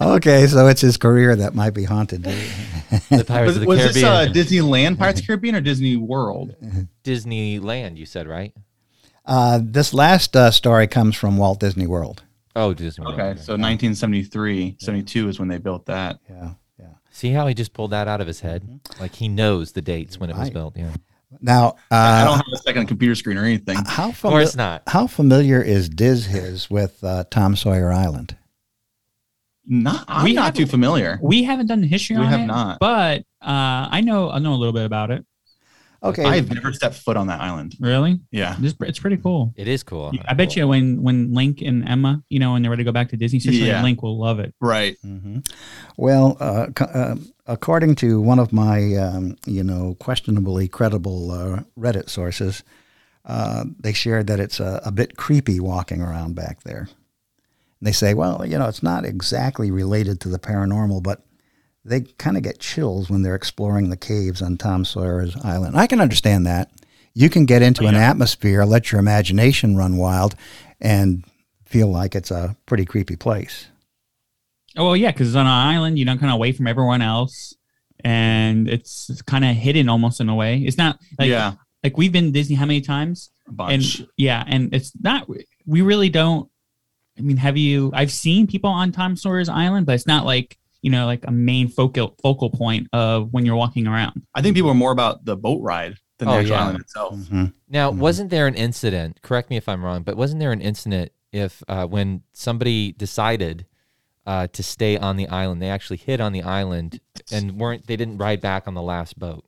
okay. 0.14 0.46
So 0.46 0.68
it's 0.68 0.80
his 0.80 0.96
career 0.96 1.34
that 1.34 1.56
might 1.56 1.74
be 1.74 1.82
haunted. 1.82 2.22
The 2.22 3.24
Pirates 3.26 3.46
Was, 3.48 3.56
of 3.56 3.60
the 3.62 3.66
was 3.66 3.78
this 3.94 4.04
uh, 4.04 4.28
Disneyland 4.32 4.98
Pirates 4.98 5.18
of 5.18 5.24
the 5.24 5.26
Caribbean 5.26 5.56
or 5.56 5.60
Disney 5.60 5.96
World? 5.96 6.54
Disneyland, 7.02 7.96
you 7.96 8.06
said, 8.06 8.28
right? 8.28 8.54
Uh, 9.26 9.58
this 9.60 9.92
last 9.92 10.36
uh, 10.36 10.52
story 10.52 10.86
comes 10.86 11.16
from 11.16 11.38
Walt 11.38 11.58
Disney 11.58 11.88
World. 11.88 12.22
Oh, 12.54 12.72
Disney 12.72 13.04
World. 13.04 13.14
Okay, 13.18 13.30
so 13.40 13.54
1973, 13.54 14.76
72 14.78 15.28
is 15.28 15.40
when 15.40 15.48
they 15.48 15.58
built 15.58 15.86
that. 15.86 16.20
Yeah, 16.28 16.50
yeah. 16.78 16.86
See 17.10 17.32
how 17.32 17.48
he 17.48 17.54
just 17.54 17.72
pulled 17.72 17.90
that 17.90 18.06
out 18.06 18.20
of 18.20 18.28
his 18.28 18.40
head? 18.40 18.78
Like 19.00 19.16
he 19.16 19.26
knows 19.26 19.72
the 19.72 19.82
dates 19.82 20.20
when 20.20 20.30
it 20.30 20.34
was 20.36 20.44
Right. 20.44 20.52
built. 20.52 20.76
Yeah. 20.76 20.92
Now, 21.40 21.76
I 21.90 22.24
don't 22.24 22.34
uh, 22.34 22.36
have 22.36 22.44
a 22.52 22.58
second 22.58 22.86
computer 22.86 23.14
screen 23.14 23.38
or 23.38 23.44
anything. 23.44 23.76
how 23.86 24.08
Of 24.10 24.20
course 24.20 24.52
familiar? 24.52 24.70
not. 24.72 24.82
How 24.88 25.06
familiar 25.06 25.62
is 25.62 25.88
Diz 25.88 26.26
Hiz 26.26 26.68
with 26.70 27.02
uh, 27.04 27.24
Tom 27.30 27.54
Sawyer 27.56 27.92
Island? 27.92 28.36
Not, 29.66 30.04
I'm 30.08 30.24
We 30.24 30.32
not 30.32 30.54
too 30.56 30.66
familiar. 30.66 31.18
we 31.22 31.44
haven't 31.44 31.66
done 31.68 31.80
the 31.82 31.86
history 31.86 32.16
on 32.16 32.22
it. 32.22 32.26
We 32.26 32.32
on 32.32 32.32
have 32.32 32.40
it, 32.40 32.46
not. 32.52 32.78
but 32.80 33.20
uh, 33.42 33.88
i 33.90 34.00
know 34.00 34.28
i 34.30 34.38
know 34.38 34.52
a 34.54 34.56
little 34.56 34.72
bit 34.72 34.84
about 34.84 35.10
it 35.10 35.24
Okay, 36.02 36.24
I've 36.24 36.50
never 36.50 36.72
stepped 36.72 36.94
foot 36.94 37.18
on 37.18 37.26
that 37.26 37.42
island. 37.42 37.76
really 37.78 38.20
Yeah. 38.32 38.56
it's, 38.58 38.74
it's 38.80 38.98
pretty 38.98 39.18
cool 39.18 39.52
It 39.56 39.68
is 39.68 39.82
cool. 39.82 40.12
i 40.26 40.32
bet 40.34 40.56
you 40.56 40.66
when 40.66 41.02
when 41.02 41.32
link 41.34 41.60
and 41.62 41.86
emma 41.88 42.22
you 42.30 42.38
know 42.40 42.52
when 42.52 42.62
they're 42.62 42.70
ready 42.70 42.80
to 42.82 42.88
go 42.88 42.92
back 42.92 43.10
to 43.10 43.16
disney 43.16 43.38
especially 43.38 43.66
Yeah. 43.66 43.82
link 43.82 44.02
will 44.02 44.18
love 44.18 44.40
it 44.40 44.54
Right. 44.60 44.96
Mm-hmm. 45.04 45.38
Well, 45.98 46.36
uh, 46.40 46.66
uh, 46.80 47.16
according 47.50 47.96
to 47.96 48.20
one 48.20 48.38
of 48.38 48.52
my, 48.52 48.94
um, 48.94 49.36
you 49.44 49.64
know, 49.64 49.96
questionably 49.98 50.68
credible 50.68 51.32
uh, 51.32 51.62
Reddit 51.76 52.08
sources, 52.08 52.62
uh, 53.24 53.64
they 53.78 53.92
shared 53.92 54.28
that 54.28 54.38
it's 54.38 54.60
a, 54.60 54.80
a 54.84 54.92
bit 54.92 55.16
creepy 55.16 55.58
walking 55.58 56.00
around 56.00 56.36
back 56.36 56.62
there. 56.62 56.88
And 57.80 57.86
they 57.86 57.92
say, 57.92 58.14
well, 58.14 58.46
you 58.46 58.56
know, 58.56 58.68
it's 58.68 58.84
not 58.84 59.04
exactly 59.04 59.70
related 59.70 60.20
to 60.20 60.28
the 60.28 60.38
paranormal, 60.38 61.02
but 61.02 61.24
they 61.84 62.02
kind 62.18 62.36
of 62.36 62.44
get 62.44 62.60
chills 62.60 63.10
when 63.10 63.22
they're 63.22 63.34
exploring 63.34 63.90
the 63.90 63.96
caves 63.96 64.40
on 64.40 64.56
Tom 64.56 64.84
Sawyer's 64.84 65.36
Island. 65.44 65.76
I 65.76 65.88
can 65.88 66.00
understand 66.00 66.46
that. 66.46 66.70
You 67.14 67.28
can 67.28 67.46
get 67.46 67.62
into 67.62 67.86
an 67.86 67.96
atmosphere, 67.96 68.64
let 68.64 68.92
your 68.92 69.00
imagination 69.00 69.76
run 69.76 69.96
wild, 69.96 70.36
and 70.80 71.24
feel 71.64 71.88
like 71.88 72.14
it's 72.14 72.30
a 72.30 72.56
pretty 72.66 72.84
creepy 72.84 73.16
place. 73.16 73.66
Oh 74.76 74.84
well 74.86 74.96
yeah 74.96 75.10
because 75.10 75.28
it's 75.28 75.36
on 75.36 75.46
an 75.46 75.52
island 75.52 75.98
you 75.98 76.04
know 76.04 76.16
kind 76.16 76.30
of 76.30 76.34
away 76.36 76.52
from 76.52 76.66
everyone 76.66 77.02
else 77.02 77.54
and 78.04 78.68
it's 78.68 79.20
kind 79.22 79.44
of 79.44 79.54
hidden 79.56 79.88
almost 79.88 80.20
in 80.20 80.28
a 80.28 80.34
way 80.34 80.58
it's 80.58 80.78
not 80.78 80.98
like 81.18 81.28
yeah. 81.28 81.52
like 81.84 81.96
we've 81.96 82.12
been 82.12 82.26
to 82.26 82.30
disney 82.30 82.56
how 82.56 82.66
many 82.66 82.80
times 82.80 83.30
A 83.48 83.52
bunch. 83.52 83.98
and 84.00 84.08
yeah 84.16 84.44
and 84.46 84.74
it's 84.74 84.92
not 85.00 85.28
we 85.66 85.82
really 85.82 86.08
don't 86.08 86.48
i 87.18 87.20
mean 87.20 87.36
have 87.36 87.56
you 87.56 87.90
i've 87.94 88.12
seen 88.12 88.46
people 88.46 88.70
on 88.70 88.92
tom 88.92 89.16
sawyer's 89.16 89.48
island 89.48 89.86
but 89.86 89.94
it's 89.94 90.06
not 90.06 90.24
like 90.24 90.56
you 90.82 90.90
know 90.90 91.04
like 91.06 91.24
a 91.26 91.30
main 91.30 91.68
focal 91.68 92.16
focal 92.22 92.48
point 92.50 92.88
of 92.92 93.32
when 93.32 93.44
you're 93.44 93.56
walking 93.56 93.86
around 93.86 94.22
I 94.34 94.40
think 94.42 94.54
people 94.56 94.70
are 94.70 94.74
more 94.74 94.92
about 94.92 95.24
the 95.26 95.36
boat 95.36 95.60
ride 95.62 95.96
than 96.18 96.28
the 96.28 96.34
Oh, 96.34 96.38
actual 96.38 96.50
yeah. 96.56 96.62
island 96.64 96.80
itself. 96.80 97.14
Mhm. 97.16 97.52
Now, 97.68 97.90
Mhm. 97.90 97.96
wasn't 97.96 98.30
there 98.30 98.46
an 98.46 98.54
incident? 98.54 99.20
Correct 99.22 99.48
me 99.50 99.56
if 99.56 99.68
I'm 99.68 99.82
wrong, 99.84 100.02
but 100.02 100.16
wasn't 100.18 100.40
there 100.40 100.52
an 100.52 100.60
incident 100.60 101.12
if 101.32 101.62
uh, 101.68 101.86
when 101.86 102.22
somebody 102.34 102.92
decided 102.92 103.66
uh, 104.30 104.46
to 104.46 104.62
stay 104.62 104.96
on 104.96 105.16
the 105.16 105.26
island, 105.26 105.60
they 105.60 105.70
actually 105.70 105.96
hid 105.96 106.20
on 106.20 106.32
the 106.32 106.44
island 106.44 107.00
and 107.32 107.58
weren't 107.58 107.88
they 107.88 107.96
didn't 107.96 108.18
ride 108.18 108.40
back 108.40 108.68
on 108.68 108.74
the 108.74 108.82
last 108.82 109.18
boat? 109.18 109.44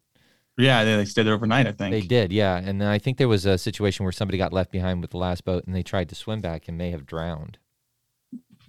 Yeah, 0.58 0.82
they, 0.82 0.96
they 0.96 1.04
stayed 1.04 1.22
there 1.22 1.34
overnight, 1.34 1.68
I 1.68 1.72
think. 1.72 1.92
They 1.92 2.00
did, 2.00 2.32
yeah. 2.32 2.56
And 2.56 2.82
I 2.82 2.98
think 2.98 3.16
there 3.16 3.28
was 3.28 3.46
a 3.46 3.56
situation 3.56 4.04
where 4.04 4.10
somebody 4.10 4.38
got 4.38 4.52
left 4.52 4.72
behind 4.72 5.00
with 5.00 5.12
the 5.12 5.18
last 5.18 5.44
boat 5.44 5.64
and 5.66 5.76
they 5.76 5.84
tried 5.84 6.08
to 6.08 6.16
swim 6.16 6.40
back 6.40 6.66
and 6.66 6.76
may 6.76 6.90
have 6.90 7.06
drowned. 7.06 7.58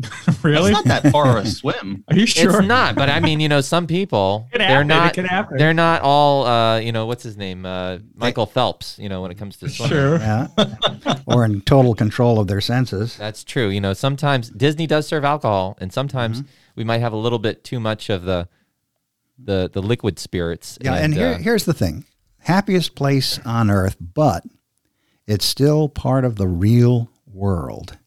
really 0.44 0.72
It's 0.72 0.86
not 0.86 1.02
that 1.04 1.12
far 1.12 1.38
of 1.38 1.46
a 1.46 1.48
swim. 1.50 2.04
are 2.10 2.16
you 2.16 2.26
sure 2.26 2.60
It's 2.60 2.68
not, 2.68 2.96
but 2.96 3.10
I 3.10 3.20
mean, 3.20 3.40
you 3.40 3.48
know, 3.50 3.62
some 3.62 3.88
people 3.88 4.48
Could 4.52 4.62
they're 4.62 4.84
not 4.84 5.16
they're 5.58 5.74
not 5.74 6.02
all 6.02 6.46
uh, 6.46 6.80
you 6.80 6.92
know, 6.92 7.06
what's 7.06 7.24
his 7.24 7.38
name? 7.38 7.66
Uh, 7.66 8.00
Michael 8.16 8.46
Phelps, 8.46 8.98
you 9.00 9.08
know, 9.10 9.22
when 9.22 9.32
it 9.32 9.38
comes 9.38 9.58
to 9.58 9.70
swimming. 9.70 9.92
sure 9.98 10.18
Yeah. 10.18 10.48
or 11.28 11.46
in 11.46 11.62
total 11.62 11.96
control 11.96 12.40
of 12.40 12.48
their 12.48 12.62
senses. 12.62 13.16
That's 13.18 13.44
true. 13.44 13.70
You 13.70 13.82
know, 13.82 13.94
sometimes 13.94 14.50
Disney 14.50 14.88
does 14.88 15.08
serve 15.08 15.24
alcohol, 15.24 15.78
and 15.80 15.92
sometimes 15.94 16.42
Mm-hmm. 16.42 16.48
we 16.76 16.84
might 16.84 17.00
have 17.02 17.14
a 17.14 17.18
little 17.18 17.40
bit 17.40 17.64
too 17.64 17.80
much 17.80 18.10
of 18.10 18.24
the 18.24 18.48
the 19.38 19.70
the 19.72 19.82
liquid 19.82 20.20
spirits. 20.20 20.78
Yeah, 20.82 20.96
and 20.96 21.14
here, 21.14 21.28
uh, 21.34 21.38
here's 21.38 21.66
the 21.66 21.74
thing 21.74 22.06
happiest 22.40 22.96
place 22.96 23.40
on 23.46 23.70
earth, 23.70 23.96
but 24.00 24.44
it's 25.28 25.46
still 25.46 25.88
part 25.90 26.26
of 26.26 26.36
the 26.36 26.48
real 26.48 27.10
world. 27.26 27.98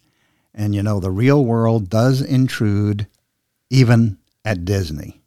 And 0.56 0.74
you 0.74 0.82
know, 0.82 0.98
the 0.98 1.10
real 1.10 1.44
world 1.44 1.90
does 1.90 2.20
intrude 2.22 3.06
even 3.70 4.18
at 4.44 4.64
Disney. 4.64 5.20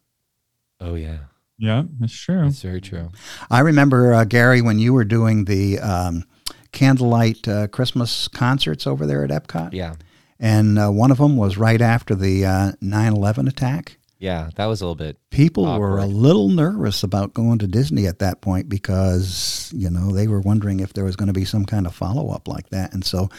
oh 0.82 0.96
yeah, 0.96 1.20
yeah 1.58 1.84
that's 2.00 2.14
true 2.14 2.42
that's 2.44 2.62
very 2.62 2.82
true. 2.82 3.12
I 3.50 3.60
remember, 3.60 4.14
uh, 4.14 4.26
Gary, 4.26 4.62
when 4.62 4.80
you 4.80 4.94
were 4.94 5.06
doing 5.06 5.46
the 5.46 5.80
um, 5.80 6.26
candlelight 6.72 7.48
uh, 7.48 7.68
Christmas 7.68 8.28
concerts 8.28 8.86
over 8.88 9.06
there 9.06 9.24
at 9.24 9.30
Epcot. 9.30 9.74
Yeah, 9.74 9.96
And 10.40 10.78
uh, 10.80 10.90
one 10.90 11.12
of 11.12 11.18
them 11.18 11.38
was 11.38 11.58
right 11.58 11.82
after 11.82 12.16
the 12.16 12.46
uh, 12.46 12.72
9 12.82 13.14
11 13.14 13.48
attack. 13.48 13.98
yeah, 14.20 14.50
that 14.56 14.66
was 14.66 14.82
a 14.82 14.86
little 14.86 14.96
bit. 14.96 15.18
People 15.30 15.80
were 15.80 15.98
a 15.98 16.06
little 16.06 16.50
nervous 16.50 17.04
about 17.04 17.34
going 17.34 17.60
to 17.60 17.68
Disney 17.68 18.06
at 18.06 18.20
that 18.20 18.42
point 18.42 18.68
because, 18.70 19.72
you 19.76 19.90
know, 19.90 20.12
they 20.12 20.28
were 20.28 20.42
wondering 20.42 20.80
if 20.80 20.94
there 20.94 21.06
was 21.06 21.16
going 21.16 21.28
to 21.28 21.34
be 21.34 21.46
some 21.46 21.66
kind 21.66 21.86
of 21.86 21.96
follow 21.96 22.30
up 22.30 22.48
like 22.48 22.70
that. 22.70 22.94
And 22.94 23.04
so 23.06 23.30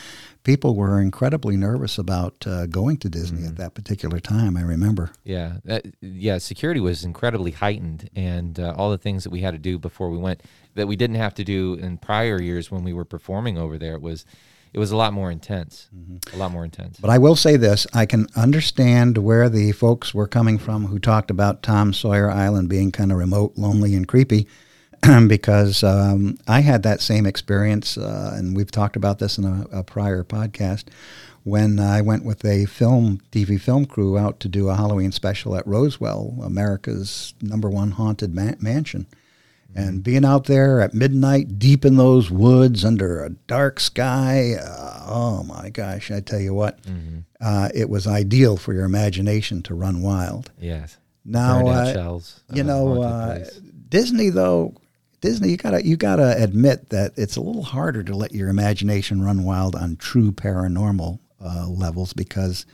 people 0.42 0.74
were 0.74 1.00
incredibly 1.00 1.56
nervous 1.56 1.98
about 1.98 2.46
uh, 2.46 2.66
going 2.66 2.96
to 2.98 3.08
Disney 3.08 3.46
at 3.46 3.56
that 3.56 3.74
particular 3.74 4.20
time, 4.20 4.56
I 4.56 4.62
remember. 4.62 5.12
Yeah, 5.24 5.56
that, 5.64 5.86
yeah. 6.00 6.38
Security 6.38 6.80
was 6.80 7.04
incredibly 7.04 7.50
heightened, 7.50 8.08
and 8.14 8.58
uh, 8.58 8.74
all 8.76 8.90
the 8.90 8.98
things 8.98 9.24
that 9.24 9.30
we 9.30 9.40
had 9.40 9.52
to 9.52 9.58
do 9.58 9.78
before 9.78 10.10
we 10.10 10.18
went 10.18 10.42
that 10.74 10.86
we 10.86 10.96
didn't 10.96 11.16
have 11.16 11.34
to 11.34 11.44
do 11.44 11.74
in 11.74 11.98
prior 11.98 12.40
years 12.40 12.70
when 12.70 12.84
we 12.84 12.92
were 12.92 13.04
performing 13.04 13.58
over 13.58 13.76
there. 13.76 13.94
It 13.94 14.02
was, 14.02 14.24
it 14.72 14.78
was 14.78 14.92
a 14.92 14.96
lot 14.96 15.12
more 15.12 15.30
intense. 15.30 15.88
A 16.32 16.36
lot 16.36 16.52
more 16.52 16.64
intense. 16.64 16.98
But 17.00 17.10
I 17.10 17.18
will 17.18 17.36
say 17.36 17.56
this 17.56 17.86
I 17.92 18.06
can 18.06 18.26
understand 18.36 19.18
where 19.18 19.48
the 19.48 19.72
folks 19.72 20.14
were 20.14 20.28
coming 20.28 20.58
from 20.58 20.86
who 20.86 20.98
talked 20.98 21.30
about 21.30 21.62
Tom 21.62 21.92
Sawyer 21.92 22.30
Island 22.30 22.68
being 22.68 22.92
kind 22.92 23.12
of 23.12 23.18
remote, 23.18 23.54
lonely, 23.56 23.94
and 23.94 24.06
creepy. 24.06 24.46
because 25.28 25.82
um, 25.82 26.36
I 26.46 26.60
had 26.60 26.82
that 26.82 27.00
same 27.00 27.26
experience, 27.26 27.96
uh, 27.96 28.32
and 28.34 28.56
we've 28.56 28.70
talked 28.70 28.96
about 28.96 29.18
this 29.18 29.38
in 29.38 29.44
a, 29.44 29.66
a, 29.72 29.82
prior 29.82 30.22
podcast, 30.24 30.84
when 31.44 31.80
I 31.80 32.02
went 32.02 32.24
with 32.24 32.44
a 32.44 32.66
film, 32.66 33.20
TV 33.32 33.58
film 33.60 33.86
crew 33.86 34.18
out 34.18 34.40
to 34.40 34.48
do 34.48 34.68
a 34.68 34.74
Halloween 34.76 35.10
special 35.12 35.56
at 35.56 35.64
Rosewell, 35.64 36.44
America's 36.44 37.32
number 37.40 37.70
one 37.70 37.92
haunted 37.92 38.34
ma- 38.34 38.52
mansion. 38.60 39.06
And 39.72 40.02
being 40.02 40.24
out 40.24 40.46
there 40.46 40.80
at 40.80 40.94
midnight, 40.94 41.60
deep 41.60 41.84
in 41.84 41.96
those 41.96 42.28
woods 42.28 42.84
under 42.84 43.24
a 43.24 43.30
dark 43.30 43.78
sky, 43.78 44.54
uh, 44.60 45.04
oh 45.06 45.44
my 45.44 45.70
gosh, 45.70 46.10
I 46.10 46.18
tell 46.18 46.40
you 46.40 46.52
what, 46.52 46.82
Mm-hmm. 46.82 47.20
uh, 47.40 47.68
it 47.72 47.88
was 47.88 48.04
ideal 48.08 48.56
for 48.56 48.74
your 48.74 48.84
imagination 48.84 49.62
to 49.62 49.74
run 49.74 50.02
wild. 50.02 50.50
Yes. 50.58 50.98
Now, 51.24 51.68
uh, 51.68 51.92
shells. 51.92 52.40
you 52.52 52.62
uh, 52.62 52.66
know, 52.66 53.02
uh. 53.02 53.44
Disney 53.88 54.30
though, 54.30 54.74
Disney, 55.20 55.50
you 55.50 55.56
gotta 55.56 55.84
you 55.86 55.96
gotta 55.96 56.34
admit 56.42 56.88
that 56.90 57.12
it's 57.16 57.36
a 57.36 57.40
little 57.40 57.62
harder 57.62 58.02
to 58.02 58.14
let 58.14 58.32
your 58.32 58.48
imagination 58.48 59.22
run 59.22 59.44
wild 59.44 59.74
on 59.76 59.96
true 59.96 60.32
paranormal 60.32 61.18
uh, 61.44 61.66
levels 61.68 62.12
because 62.12 62.64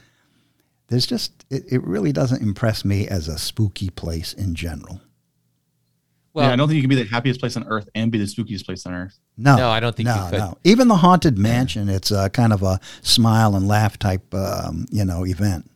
there's 0.88 1.06
just 1.06 1.44
it, 1.50 1.64
it 1.70 1.82
really 1.85 2.12
doesn't 2.12 2.42
impress 2.42 2.85
me 2.85 3.09
as 3.09 3.26
a 3.28 3.37
spooky 3.38 3.90
place 3.90 4.32
in 4.32 4.54
general. 4.54 5.00
well, 6.35 6.46
yeah, 6.46 6.52
I 6.52 6.56
don't 6.56 6.68
think 6.68 6.76
you 6.76 6.82
can 6.82 6.88
be 6.90 7.02
the 7.02 7.04
happiest 7.09 7.40
place 7.40 7.56
on 7.56 7.64
earth 7.66 7.88
and 7.96 8.12
be 8.12 8.18
the 8.18 8.24
spookiest 8.24 8.64
place 8.64 8.87
on 8.87 8.94
earth. 8.94 9.18
No, 9.37 9.56
No, 9.56 9.68
I 9.68 9.80
don't 9.80 9.96
think 9.96 10.09
you 10.09 10.14
no, 10.14 10.28
could. 10.30 10.38
no. 10.38 10.59
Even 10.62 10.87
the 10.87 10.96
haunted 10.96 11.38
mansion, 11.38 11.88
it's 11.88 12.12
a 12.12 12.30
kind 12.30 12.52
of 12.52 12.62
a 12.62 12.78
smile 13.02 13.56
and 13.56 13.66
laugh 13.66 13.98
type, 13.98 14.32
um, 14.35 14.87
you 14.90 15.04
know, 15.04 15.26
event. 15.26 15.68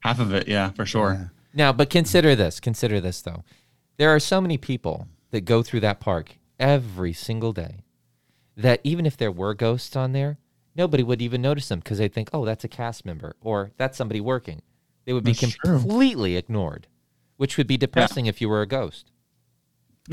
Half 0.00 0.20
of 0.20 0.32
it, 0.32 0.48
yeah, 0.48 0.70
for 0.70 0.86
sure. 0.86 1.32
Now, 1.52 1.72
but 1.72 1.90
consider 1.90 2.34
this. 2.34 2.58
Consider 2.60 3.00
this, 3.00 3.20
though. 3.22 3.44
There 3.98 4.14
are 4.14 4.20
so 4.20 4.40
many 4.40 4.56
people 4.58 5.06
that 5.30 5.44
go 5.44 5.62
through 5.62 5.80
that 5.80 6.00
park 6.00 6.36
every 6.58 7.12
single 7.12 7.52
day 7.52 7.84
that 8.56 8.80
even 8.84 9.04
if 9.06 9.16
there 9.16 9.30
were 9.32 9.54
ghosts 9.54 9.94
on 9.96 10.12
there, 10.12 10.38
nobody 10.74 11.02
would 11.02 11.20
even 11.20 11.42
notice 11.42 11.68
them 11.68 11.80
because 11.80 11.98
they'd 11.98 12.12
think, 12.14 12.30
oh, 12.32 12.44
that's 12.44 12.64
a 12.64 12.68
cast 12.68 13.04
member 13.04 13.36
or 13.40 13.72
that's 13.76 13.98
somebody 13.98 14.20
working. 14.20 14.62
They 15.04 15.12
would 15.12 15.24
be 15.24 15.32
That's 15.32 15.54
true. 15.54 15.78
completely 15.78 16.36
ignored, 16.36 16.88
which 17.36 17.56
would 17.56 17.66
be 17.66 17.76
depressing 17.76 18.26
if 18.26 18.40
you 18.40 18.48
were 18.48 18.62
a 18.62 18.66
ghost. 18.66 19.12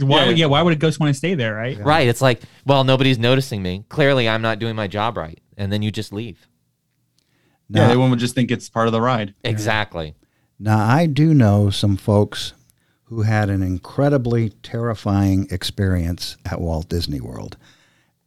why? 0.00 0.26
Yeah. 0.26 0.30
Yeah. 0.30 0.46
Why 0.46 0.62
would 0.62 0.72
a 0.72 0.76
ghost 0.76 1.00
want 1.00 1.10
to 1.10 1.14
stay 1.18 1.34
there? 1.34 1.54
Right. 1.54 1.78
Right. 1.78 2.08
It's 2.08 2.20
like, 2.20 2.42
well, 2.66 2.84
nobody's 2.84 3.18
noticing 3.18 3.62
me. 3.62 3.84
Clearly, 3.88 4.28
I'm 4.28 4.42
not 4.42 4.58
doing 4.58 4.76
my 4.76 4.86
job 4.86 5.16
right. 5.16 5.40
And 5.56 5.72
then 5.72 5.82
you 5.82 5.90
just 5.90 6.12
leave. 6.12 6.46
Yeah, 7.68 7.80
Now, 7.80 7.84
everyone 7.86 8.10
would 8.10 8.18
just 8.20 8.34
think 8.34 8.50
it's 8.50 8.68
part 8.68 8.86
of 8.86 8.92
the 8.92 9.00
ride. 9.00 9.34
Exactly. 9.44 10.14
now, 10.58 10.78
I 10.86 11.06
do 11.06 11.34
know 11.34 11.70
some 11.70 11.96
folks 11.96 12.52
who 13.08 13.22
had 13.22 13.48
an 13.48 13.62
incredibly 13.62 14.50
terrifying 14.50 15.46
experience 15.50 16.36
at 16.44 16.60
Walt 16.60 16.88
Disney 16.88 17.20
World. 17.20 17.56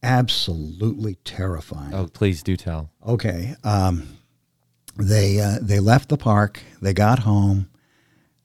Absolutely 0.02 1.16
terrifying. 1.24 1.94
Oh, 1.94 2.08
please 2.08 2.42
do 2.42 2.58
tell. 2.58 2.90
Okay. 3.06 3.56
Um, 3.64 4.18
they 4.98 5.40
uh, 5.40 5.60
they 5.62 5.80
left 5.80 6.10
the 6.10 6.18
park. 6.18 6.62
They 6.82 6.94
got 6.94 7.20
home. 7.20 7.70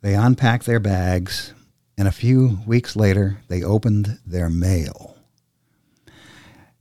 They 0.03 0.14
unpacked 0.14 0.66
their 0.66 0.79
bags, 0.79 1.55
and 1.96 2.07
a 2.07 2.12
few 2.12 2.59
weeks 2.66 2.94
later, 2.94 3.38
they 3.49 3.62
opened 3.62 4.18
their 4.27 4.51
mail. 4.51 5.16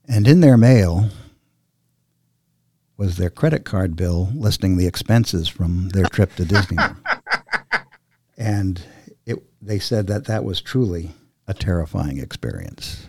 And 0.07 0.27
in 0.27 0.41
their 0.41 0.57
mail 0.57 1.09
was 2.97 3.17
their 3.17 3.29
credit 3.29 3.65
card 3.65 3.95
bill 3.95 4.29
listing 4.35 4.77
the 4.77 4.85
expenses 4.85 5.47
from 5.47 5.89
their 5.89 6.05
trip 6.05 6.35
to 6.35 6.45
Disney. 6.45 6.77
World. 6.77 6.97
and 8.37 8.85
they 9.65 9.79
said 9.79 10.07
that 10.07 10.25
that 10.25 10.43
was 10.43 10.61
truly 10.61 11.11
a 11.47 11.53
terrifying 11.53 12.19
experience. 12.19 13.07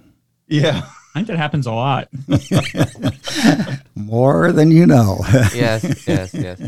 Yeah. 0.48 0.82
I 1.14 1.18
think 1.20 1.28
that 1.28 1.38
happens 1.38 1.66
a 1.66 1.72
lot. 1.72 2.08
More 3.94 4.52
than 4.52 4.70
you 4.70 4.86
know. 4.86 5.18
Yes, 5.54 6.06
yes, 6.06 6.34
yes. 6.34 6.60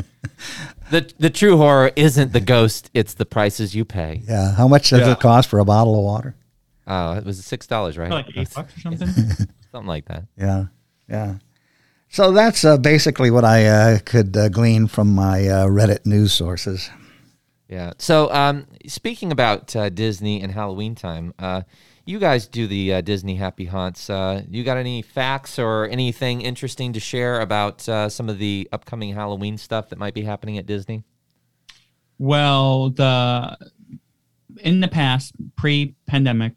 The 0.90 1.12
the 1.18 1.28
true 1.30 1.56
horror 1.58 1.90
isn't 1.96 2.32
the 2.32 2.40
ghost; 2.40 2.90
it's 2.94 3.14
the 3.14 3.26
prices 3.26 3.74
you 3.74 3.84
pay. 3.84 4.22
yeah. 4.26 4.52
How 4.54 4.66
much 4.68 4.88
does 4.90 5.00
Yeah. 5.00 5.12
it 5.12 5.20
cost 5.20 5.48
for 5.50 5.58
a 5.58 5.64
bottle 5.64 5.96
of 5.98 6.04
water? 6.04 6.34
Oh, 6.86 7.12
it 7.12 7.24
was 7.24 7.44
six 7.44 7.66
dollars, 7.66 7.98
right? 7.98 8.10
like 8.10 8.26
eight 8.36 8.48
bucks 8.54 8.74
or 8.76 8.80
something. 8.80 9.08
Something 9.70 9.86
like 9.86 10.06
that. 10.06 10.24
Yeah, 10.38 10.64
yeah. 11.08 11.34
So 12.08 12.32
that's 12.32 12.64
uh, 12.64 12.78
basically 12.78 13.30
what 13.30 13.44
I 13.44 13.66
uh, 13.66 13.98
could 14.02 14.34
uh, 14.34 14.48
glean 14.48 14.86
from 14.86 15.14
my 15.14 15.46
uh, 15.46 15.66
Reddit 15.66 16.06
news 16.06 16.32
sources. 16.32 16.88
Yeah. 17.68 17.92
So, 17.98 18.32
um, 18.32 18.66
speaking 18.86 19.30
about 19.30 19.76
uh, 19.76 19.90
Disney 19.90 20.40
and 20.40 20.50
Halloween 20.50 20.94
time, 20.94 21.34
uh, 21.38 21.62
you 22.06 22.18
guys 22.18 22.46
do 22.46 22.66
the 22.66 22.94
uh, 22.94 23.00
Disney 23.02 23.34
Happy 23.34 23.66
Haunts. 23.66 24.08
Uh, 24.08 24.42
you 24.48 24.64
got 24.64 24.78
any 24.78 25.02
facts 25.02 25.58
or 25.58 25.84
anything 25.86 26.40
interesting 26.40 26.94
to 26.94 27.00
share 27.00 27.40
about 27.40 27.86
uh, 27.86 28.08
some 28.08 28.30
of 28.30 28.38
the 28.38 28.66
upcoming 28.72 29.12
Halloween 29.14 29.58
stuff 29.58 29.90
that 29.90 29.98
might 29.98 30.14
be 30.14 30.22
happening 30.22 30.56
at 30.56 30.64
Disney? 30.64 31.04
Well, 32.18 32.90
the 32.90 33.58
in 34.62 34.80
the 34.80 34.88
past, 34.88 35.34
pre-pandemic, 35.56 36.54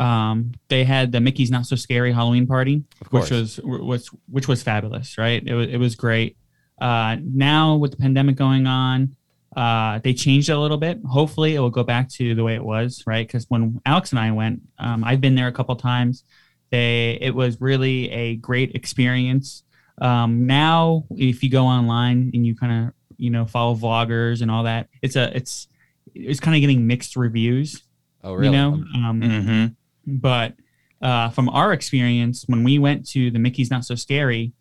um, 0.00 0.52
they 0.68 0.82
had 0.82 1.12
the 1.12 1.20
Mickey's 1.20 1.52
Not 1.52 1.66
So 1.66 1.76
Scary 1.76 2.12
Halloween 2.12 2.48
party, 2.48 2.82
Of 3.00 3.12
which 3.12 3.30
was 3.30 3.60
was 3.62 4.08
which 4.28 4.48
was 4.48 4.64
fabulous, 4.64 5.16
right? 5.16 5.40
It 5.46 5.54
was 5.54 5.68
it 5.68 5.76
was 5.76 5.94
great. 5.94 6.36
Uh, 6.80 7.16
now 7.22 7.76
with 7.76 7.92
the 7.92 7.96
pandemic 7.98 8.34
going 8.34 8.66
on, 8.66 9.14
uh, 9.56 9.98
they 10.04 10.14
changed 10.14 10.48
it 10.48 10.52
a 10.52 10.58
little 10.58 10.76
bit. 10.76 11.00
Hopefully, 11.08 11.54
it 11.54 11.60
will 11.60 11.70
go 11.70 11.82
back 11.84 12.08
to 12.10 12.34
the 12.34 12.44
way 12.44 12.54
it 12.54 12.64
was, 12.64 13.02
right? 13.06 13.26
Because 13.26 13.46
when 13.48 13.80
Alex 13.84 14.10
and 14.12 14.18
I 14.20 14.30
went, 14.32 14.62
um, 14.78 15.02
I've 15.04 15.20
been 15.20 15.34
there 15.34 15.48
a 15.48 15.52
couple 15.52 15.74
times. 15.76 16.24
They 16.70 17.18
it 17.20 17.34
was 17.34 17.60
really 17.60 18.10
a 18.10 18.36
great 18.36 18.74
experience. 18.76 19.64
Um, 20.00 20.46
now, 20.46 21.04
if 21.10 21.42
you 21.42 21.50
go 21.50 21.66
online 21.66 22.30
and 22.32 22.46
you 22.46 22.54
kind 22.54 22.86
of 22.88 22.94
you 23.16 23.30
know 23.30 23.44
follow 23.44 23.74
vloggers 23.74 24.40
and 24.40 24.50
all 24.50 24.62
that, 24.64 24.88
it's 25.02 25.16
a 25.16 25.36
it's 25.36 25.66
it's 26.14 26.40
kind 26.40 26.54
of 26.56 26.60
getting 26.60 26.86
mixed 26.86 27.16
reviews, 27.16 27.82
Oh, 28.22 28.34
really? 28.34 28.46
you 28.46 28.52
know. 28.52 28.72
Um, 28.94 29.20
Mm-hmm. 29.22 29.66
but 30.18 30.54
uh, 31.02 31.30
from 31.30 31.48
our 31.48 31.72
experience 31.72 32.44
when 32.46 32.62
we 32.62 32.78
went 32.78 33.06
to 33.08 33.30
the 33.30 33.38
mickey's 33.38 33.70
not 33.70 33.84
so 33.84 33.94
scary 33.94 34.52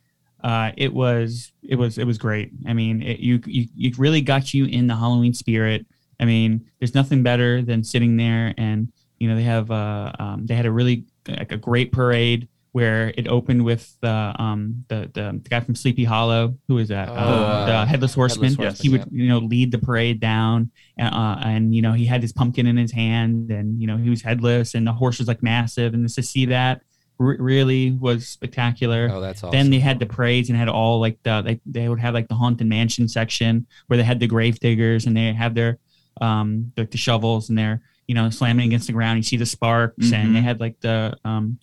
uh, 0.43 0.71
it 0.77 0.93
was 0.93 1.51
it 1.63 1.75
was 1.75 1.97
it 1.97 2.05
was 2.05 2.17
great. 2.17 2.51
I 2.67 2.73
mean 2.73 3.01
it, 3.01 3.19
you, 3.19 3.41
you 3.45 3.67
it 3.77 3.97
really 3.97 4.21
got 4.21 4.53
you 4.53 4.65
in 4.65 4.87
the 4.87 4.95
halloween 4.95 5.33
spirit. 5.33 5.85
I 6.19 6.25
mean 6.25 6.69
there's 6.79 6.95
nothing 6.95 7.23
better 7.23 7.61
than 7.61 7.83
sitting 7.83 8.17
there 8.17 8.53
and 8.57 8.91
you 9.19 9.27
know 9.29 9.35
they 9.35 9.43
have 9.43 9.69
uh, 9.69 10.11
um, 10.19 10.45
they 10.45 10.55
had 10.55 10.65
a 10.65 10.71
really 10.71 11.05
like 11.27 11.51
a 11.51 11.57
great 11.57 11.91
parade 11.91 12.47
where 12.71 13.11
it 13.17 13.27
opened 13.27 13.65
with 13.65 13.97
the 14.01 14.33
um 14.39 14.85
the 14.87 15.09
the, 15.13 15.39
the 15.43 15.49
guy 15.49 15.59
from 15.59 15.75
sleepy 15.75 16.03
hollow. 16.03 16.55
Who 16.67 16.75
was 16.75 16.87
that? 16.89 17.09
Oh, 17.09 17.13
uh, 17.13 17.65
the 17.65 17.73
uh, 17.73 17.85
headless 17.85 18.13
horseman, 18.13 18.53
Horseman, 18.55 18.75
he 18.81 18.89
would 18.89 19.01
yeah. 19.11 19.23
you 19.23 19.27
know 19.27 19.39
lead 19.39 19.71
the 19.71 19.79
parade 19.79 20.19
down 20.19 20.71
uh, 20.99 21.41
and 21.43 21.75
you 21.75 21.81
know 21.81 21.93
he 21.93 22.05
had 22.05 22.21
his 22.21 22.31
pumpkin 22.31 22.67
in 22.67 22.77
his 22.77 22.91
hand 22.91 23.51
and 23.51 23.81
you 23.81 23.87
know 23.87 23.97
he 23.97 24.09
was 24.09 24.21
headless 24.21 24.73
and 24.75 24.87
the 24.87 24.93
horse 24.93 25.19
was 25.19 25.27
like 25.27 25.43
massive. 25.43 25.93
And 25.93 26.05
just 26.05 26.15
to 26.15 26.23
see 26.23 26.45
that 26.45 26.81
r- 27.19 27.37
really 27.39 27.91
was 27.91 28.27
spectacular 28.27 29.09
Oh, 29.11 29.21
that's 29.21 29.43
awesome. 29.43 29.51
then 29.57 29.69
they 29.69 29.79
had 29.79 29.99
the 29.99 30.05
parades 30.05 30.49
and 30.49 30.57
had 30.57 30.69
all 30.69 30.99
like 30.99 31.21
the 31.23 31.41
they, 31.41 31.59
they 31.65 31.89
would 31.89 31.99
have 31.99 32.13
like 32.13 32.27
the 32.27 32.35
haunted 32.35 32.67
mansion 32.67 33.07
section 33.07 33.67
where 33.87 33.97
they 33.97 34.03
had 34.03 34.19
the 34.19 34.27
grave 34.27 34.59
diggers 34.59 35.05
and 35.05 35.15
they 35.17 35.33
have 35.33 35.53
their 35.55 35.77
um 36.21 36.71
like 36.77 36.91
the 36.91 36.97
shovels 36.97 37.49
and 37.49 37.57
they're 37.57 37.81
you 38.07 38.15
know 38.15 38.29
slamming 38.29 38.67
against 38.67 38.87
the 38.87 38.93
ground 38.93 39.17
you 39.17 39.23
see 39.23 39.37
the 39.37 39.45
sparks 39.45 40.11
and 40.11 40.35
they 40.35 40.39
Mhm. 40.39 40.43
had 40.43 40.59
like 40.59 40.79
the 40.81 41.15
um 41.25 41.59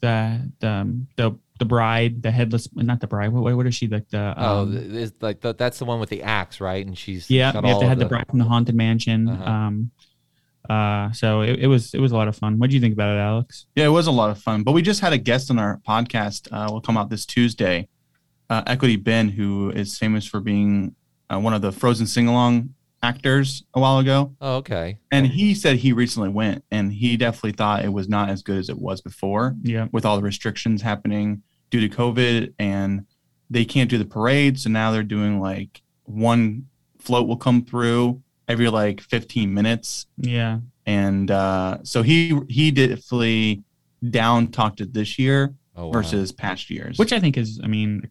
the 0.00 0.50
the 0.60 0.96
the, 1.16 1.38
the 1.58 1.64
bride 1.64 2.22
the 2.22 2.30
headless 2.30 2.68
not 2.74 3.00
the 3.00 3.06
bride 3.06 3.28
what, 3.32 3.54
what 3.56 3.66
is 3.66 3.74
she 3.74 3.86
like 3.88 4.08
the 4.10 4.34
oh, 4.36 4.62
um, 4.62 4.72
th- 4.72 4.92
it's 4.92 5.22
like 5.22 5.40
the, 5.40 5.54
that's 5.54 5.78
the 5.78 5.84
one 5.84 6.00
with 6.00 6.08
the 6.10 6.22
axe, 6.22 6.60
right? 6.60 6.84
And 6.84 6.96
she's 6.98 7.30
yeah, 7.30 7.52
got 7.52 7.62
we 7.62 7.68
have 7.68 7.76
all 7.76 7.80
to 7.82 7.86
of 7.86 7.88
have 7.90 7.98
the 7.98 8.06
bride 8.06 8.26
from 8.28 8.38
the 8.40 8.44
haunted 8.44 8.74
mansion. 8.74 9.28
Uh-huh. 9.28 9.44
Um, 9.50 9.90
uh, 10.70 11.12
so 11.12 11.42
it, 11.42 11.58
it 11.60 11.66
was 11.66 11.92
it 11.94 12.00
was 12.00 12.12
a 12.12 12.16
lot 12.16 12.28
of 12.28 12.36
fun. 12.36 12.58
What 12.58 12.70
do 12.70 12.74
you 12.76 12.80
think 12.80 12.94
about 12.94 13.16
it, 13.16 13.20
Alex? 13.20 13.66
Yeah, 13.74 13.86
it 13.86 13.90
was 13.90 14.06
a 14.06 14.10
lot 14.12 14.30
of 14.30 14.38
fun. 14.38 14.62
But 14.62 14.72
we 14.72 14.82
just 14.82 15.00
had 15.00 15.12
a 15.12 15.18
guest 15.18 15.50
on 15.50 15.58
our 15.58 15.80
podcast. 15.86 16.48
Uh, 16.50 16.72
will 16.72 16.80
come 16.80 16.96
out 16.96 17.10
this 17.10 17.26
Tuesday. 17.26 17.88
Uh, 18.50 18.62
Equity 18.66 18.96
Ben, 18.96 19.28
who 19.30 19.70
is 19.70 19.96
famous 19.98 20.26
for 20.26 20.38
being 20.40 20.94
uh, 21.32 21.38
one 21.40 21.54
of 21.54 21.62
the 21.62 21.72
Frozen 21.72 22.06
sing 22.06 22.28
along 22.28 22.74
actors 23.02 23.62
a 23.74 23.80
while 23.80 23.98
ago, 23.98 24.34
Oh, 24.40 24.56
okay. 24.56 24.96
and 25.10 25.26
he 25.26 25.54
said 25.54 25.76
he 25.76 25.92
recently 25.92 26.28
went, 26.30 26.64
and 26.70 26.90
he 26.92 27.16
definitely 27.18 27.52
thought 27.52 27.84
it 27.84 27.92
was 27.92 28.08
not 28.08 28.30
as 28.30 28.42
good 28.42 28.56
as 28.58 28.68
it 28.70 28.78
was 28.78 29.00
before, 29.02 29.54
Yeah, 29.62 29.88
with 29.92 30.06
all 30.06 30.16
the 30.16 30.22
restrictions 30.22 30.80
happening 30.82 31.42
due 31.70 31.86
to 31.86 31.94
COVID, 31.94 32.54
and 32.58 33.06
they 33.50 33.64
can't 33.66 33.90
do 33.90 33.98
the 33.98 34.06
parade, 34.06 34.58
so 34.58 34.70
now 34.70 34.90
they're 34.90 35.02
doing 35.02 35.38
like 35.40 35.82
one 36.04 36.66
float 36.98 37.28
will 37.28 37.36
come 37.36 37.62
through 37.64 38.22
every 38.48 38.68
like 38.68 39.00
15 39.00 39.52
minutes 39.52 40.06
yeah, 40.18 40.58
and 40.86 41.30
uh, 41.30 41.78
so 41.82 42.02
he 42.02 42.38
he 42.48 42.70
definitely 42.70 43.62
down 44.10 44.48
talked 44.48 44.80
it 44.80 44.92
this 44.92 45.18
year 45.18 45.54
Oh, 45.76 45.86
wow. 45.86 45.92
versus 45.92 46.30
past 46.30 46.70
years. 46.70 46.98
which 46.98 47.12
I 47.12 47.18
think 47.18 47.36
is, 47.36 47.60
I 47.64 47.66
mean, 47.66 48.08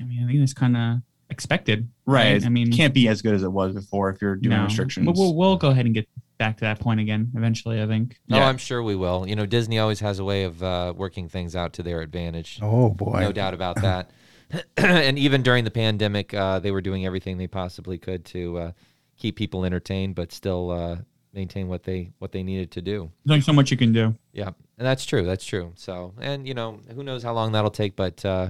I 0.00 0.02
mean, 0.02 0.24
I 0.24 0.26
think 0.26 0.40
it's 0.40 0.52
kind 0.52 0.76
of 0.76 0.96
expected, 1.30 1.88
right? 2.06 2.44
I 2.44 2.48
mean, 2.48 2.72
can't 2.72 2.92
be 2.92 3.06
as 3.06 3.22
good 3.22 3.34
as 3.34 3.44
it 3.44 3.52
was 3.52 3.72
before 3.74 4.10
if 4.10 4.20
you're 4.20 4.34
doing 4.34 4.56
no. 4.56 4.64
restrictions. 4.64 5.06
We'll, 5.06 5.14
we'll, 5.14 5.34
we'll 5.36 5.56
go 5.56 5.68
ahead 5.68 5.86
and 5.86 5.94
get 5.94 6.08
back 6.38 6.56
to 6.56 6.62
that 6.62 6.80
point 6.80 6.98
again 6.98 7.30
eventually. 7.36 7.80
I 7.80 7.86
think. 7.86 8.16
Oh, 8.32 8.36
Yeah. 8.36 8.48
I'm 8.48 8.58
sure 8.58 8.82
we 8.82 8.96
will. 8.96 9.28
You 9.28 9.36
know, 9.36 9.46
Disney 9.46 9.78
always 9.78 10.00
has 10.00 10.18
a 10.18 10.24
way 10.24 10.42
of 10.42 10.60
uh, 10.60 10.92
working 10.96 11.28
things 11.28 11.54
out 11.54 11.72
to 11.74 11.84
their 11.84 12.00
advantage. 12.00 12.58
Oh 12.60 12.90
boy. 12.90 13.20
No 13.20 13.30
doubt 13.30 13.54
about 13.54 13.76
that. 13.82 14.10
and 14.76 15.18
even 15.20 15.42
during 15.42 15.62
the 15.62 15.70
pandemic, 15.70 16.34
uh, 16.34 16.58
they 16.58 16.72
were 16.72 16.80
doing 16.80 17.06
everything 17.06 17.38
they 17.38 17.46
possibly 17.46 17.98
could 17.98 18.24
to 18.24 18.58
uh, 18.58 18.72
keep 19.18 19.36
people 19.36 19.64
entertained, 19.64 20.14
but 20.14 20.32
still 20.32 20.70
uh, 20.70 20.96
maintain 21.34 21.68
what 21.68 21.82
they 21.82 22.10
what 22.18 22.32
they 22.32 22.42
needed 22.42 22.70
to 22.72 22.82
do. 22.82 23.10
There's 23.24 23.34
only 23.34 23.40
so 23.42 23.52
much 23.52 23.70
you 23.70 23.76
can 23.76 23.92
do. 23.92 24.14
Yeah, 24.32 24.46
and 24.78 24.86
that's 24.86 25.04
true. 25.04 25.24
That's 25.26 25.44
true. 25.44 25.72
So, 25.76 26.14
and 26.20 26.46
you 26.48 26.54
know, 26.54 26.80
who 26.94 27.02
knows 27.02 27.22
how 27.22 27.34
long 27.34 27.52
that'll 27.52 27.70
take, 27.70 27.96
but 27.96 28.24
uh, 28.24 28.48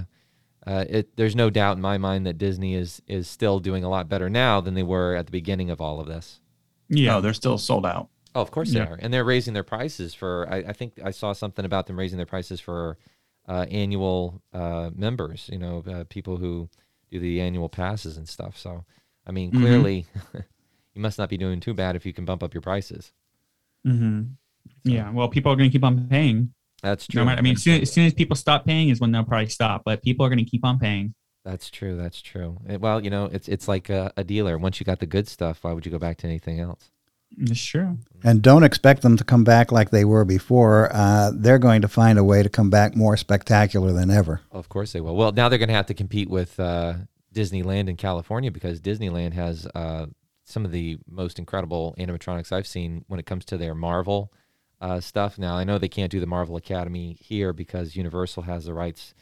uh, 0.65 0.85
it, 0.89 1.15
there's 1.17 1.35
no 1.35 1.49
doubt 1.49 1.75
in 1.77 1.81
my 1.81 1.97
mind 1.97 2.25
that 2.27 2.37
Disney 2.37 2.75
is 2.75 3.01
is 3.07 3.27
still 3.27 3.59
doing 3.59 3.83
a 3.83 3.89
lot 3.89 4.07
better 4.07 4.29
now 4.29 4.61
than 4.61 4.73
they 4.75 4.83
were 4.83 5.15
at 5.15 5.25
the 5.25 5.31
beginning 5.31 5.69
of 5.69 5.81
all 5.81 5.99
of 5.99 6.07
this. 6.07 6.39
Yeah. 6.87 7.17
Oh, 7.17 7.21
they're 7.21 7.33
still 7.33 7.57
sold 7.57 7.85
out. 7.85 8.09
Oh, 8.35 8.41
of 8.41 8.51
course 8.51 8.71
they 8.71 8.79
Yeah. 8.79 8.89
are, 8.89 8.99
and 9.01 9.11
they're 9.13 9.23
raising 9.25 9.53
their 9.53 9.63
prices 9.63 10.13
for. 10.13 10.47
I, 10.49 10.57
I 10.57 10.73
think 10.73 10.93
I 11.03 11.11
saw 11.11 11.33
something 11.33 11.65
about 11.65 11.87
them 11.87 11.97
raising 11.97 12.17
their 12.17 12.25
prices 12.27 12.59
for 12.59 12.97
uh, 13.47 13.65
annual 13.71 14.41
uh, 14.53 14.91
members. 14.95 15.49
You 15.51 15.57
know, 15.57 15.83
uh, 15.89 16.03
people 16.09 16.37
who 16.37 16.69
do 17.09 17.19
the 17.19 17.41
annual 17.41 17.69
passes 17.69 18.17
and 18.17 18.29
stuff. 18.29 18.55
So, 18.55 18.85
I 19.25 19.31
mean, 19.31 19.51
Mhm. 19.51 19.59
clearly, 19.59 20.05
you 20.99 21.01
must 21.01 21.17
not 21.17 21.29
be 21.29 21.37
doing 21.37 21.61
too 21.61 21.73
bad 21.73 21.95
if 21.95 22.05
you 22.05 22.11
can 22.11 22.25
bump 22.25 22.43
up 22.43 22.53
your 22.53 22.59
prices. 22.61 23.13
hmm 23.85 24.23
Yeah. 24.83 25.09
Well, 25.11 25.29
people 25.29 25.49
are 25.49 25.55
going 25.55 25.69
to 25.69 25.71
keep 25.71 25.85
on 25.85 26.07
paying. 26.09 26.53
That's 26.83 27.07
true. 27.07 27.21
No 27.21 27.25
matter, 27.25 27.39
I 27.39 27.41
mean, 27.41 27.53
as 27.55 27.63
soon, 27.63 27.81
as 27.81 27.91
soon 27.91 28.05
as 28.05 28.13
people 28.13 28.35
stop 28.35 28.65
paying 28.65 28.89
is 28.89 28.99
when 28.99 29.11
they'll 29.13 29.23
probably 29.23 29.47
stop. 29.47 29.83
But 29.85 30.03
people 30.03 30.25
are 30.25 30.29
going 30.29 30.43
to 30.43 30.49
keep 30.49 30.65
on 30.65 30.77
paying. 30.77 31.13
That's 31.45 31.69
true. 31.69 31.95
That's 31.95 32.21
true. 32.21 32.57
Eh, 32.67 32.75
Well, 32.75 33.01
you 33.01 33.09
know, 33.09 33.25
it's 33.31 33.47
it's 33.47 33.67
like 33.69 33.89
a, 33.89 34.11
a 34.17 34.25
dealer. 34.25 34.57
Once 34.57 34.79
you 34.81 34.85
got 34.85 34.99
the 34.99 35.05
good 35.05 35.27
stuff, 35.29 35.59
why 35.63 35.71
would 35.71 35.85
you 35.85 35.91
go 35.91 35.99
back 35.99 36.17
to 36.17 36.27
anything 36.27 36.59
else? 36.59 36.91
It's 37.37 37.63
true. 37.63 37.97
And 38.23 38.41
don't 38.41 38.63
expect 38.63 39.01
them 39.01 39.15
to 39.15 39.23
come 39.23 39.43
back 39.45 39.71
like 39.71 39.91
they 39.91 40.03
were 40.03 40.25
before. 40.25 40.89
Uh, 40.91 41.31
they're 41.33 41.59
going 41.59 41.81
to 41.81 41.87
find 41.87 42.19
a 42.19 42.23
way 42.25 42.43
to 42.43 42.49
come 42.49 42.69
back 42.69 42.95
more 42.95 43.15
spectacular 43.15 43.93
than 43.93 44.09
ever. 44.11 44.41
Of 44.51 44.67
course 44.67 44.91
they 44.91 44.99
will. 44.99 45.15
Well, 45.15 45.31
now 45.31 45.47
they're 45.47 45.59
going 45.59 45.69
to 45.69 45.75
have 45.75 45.85
to 45.87 45.93
compete 45.93 46.29
with 46.29 46.59
uh, 46.59 46.95
Disneyland 47.33 47.87
in 47.87 47.95
California 47.97 48.51
because 48.51 48.81
Disneyland 48.81 49.33
has 49.33 49.67
uh, 49.75 50.07
some 50.49 50.65
of 50.65 50.71
the 50.71 50.97
most 51.07 51.37
incredible 51.39 51.95
animatronics 51.99 52.51
I've 52.51 52.67
seen 52.67 53.05
when 53.07 53.19
it 53.19 53.25
comes 53.25 53.45
to 53.45 53.57
their 53.57 53.75
Marvel 53.75 54.33
uh, 54.81 54.99
stuff. 54.99 55.37
Now 55.37 55.55
I 55.55 55.63
know 55.63 55.77
they 55.77 55.87
can't 55.89 56.11
do 56.11 56.19
the 56.19 56.25
Marvel 56.25 56.55
Academy 56.55 57.17
here 57.21 57.53
because 57.53 57.95
Universal 57.95 58.43
has 58.43 58.65
the 58.65 58.73
rights 58.73 59.13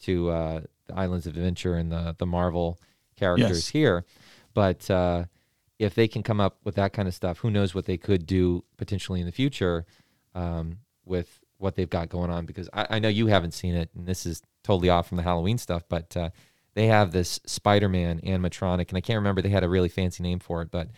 to 0.00 0.30
uh, 0.30 0.60
the 0.86 0.94
Islands 0.94 1.26
of 1.26 1.36
Adventure 1.36 1.74
and 1.76 1.90
the 1.90 2.14
the 2.18 2.26
Marvel 2.26 2.78
characters 3.16 3.48
Yes. 3.50 3.68
here, 3.68 4.04
but 4.54 4.90
uh, 4.90 5.24
if 5.78 5.94
they 5.94 6.08
can 6.08 6.22
come 6.22 6.40
up 6.40 6.58
with 6.64 6.74
that 6.76 6.92
kind 6.92 7.08
of 7.08 7.14
stuff, 7.14 7.38
who 7.38 7.50
knows 7.50 7.74
what 7.74 7.84
they 7.86 7.96
could 7.96 8.26
do 8.26 8.64
potentially 8.76 9.20
in 9.20 9.26
the 9.26 9.32
future 9.32 9.86
um, 10.34 10.78
with 11.04 11.40
what 11.58 11.76
they've 11.76 11.90
got 11.90 12.08
going 12.08 12.30
on? 12.30 12.44
Because 12.44 12.68
I, 12.72 12.86
I 12.90 12.98
know 12.98 13.08
you 13.08 13.28
haven't 13.28 13.54
seen 13.54 13.74
it, 13.74 13.88
and 13.94 14.06
this 14.06 14.26
is 14.26 14.42
totally 14.62 14.90
off 14.90 15.08
from 15.08 15.16
the 15.16 15.22
Halloween 15.22 15.58
stuff, 15.58 15.82
but 15.88 16.16
uh, 16.16 16.30
they 16.74 16.86
have 16.86 17.12
this 17.12 17.40
Spider-Man 17.46 18.20
animatronic, 18.20 18.88
and 18.88 18.98
I 18.98 19.00
can't 19.00 19.18
remember 19.18 19.40
they 19.42 19.48
had 19.48 19.64
a 19.64 19.68
really 19.68 19.88
fancy 19.88 20.22
name 20.22 20.40
for 20.40 20.62
it, 20.62 20.70
but 20.70 20.90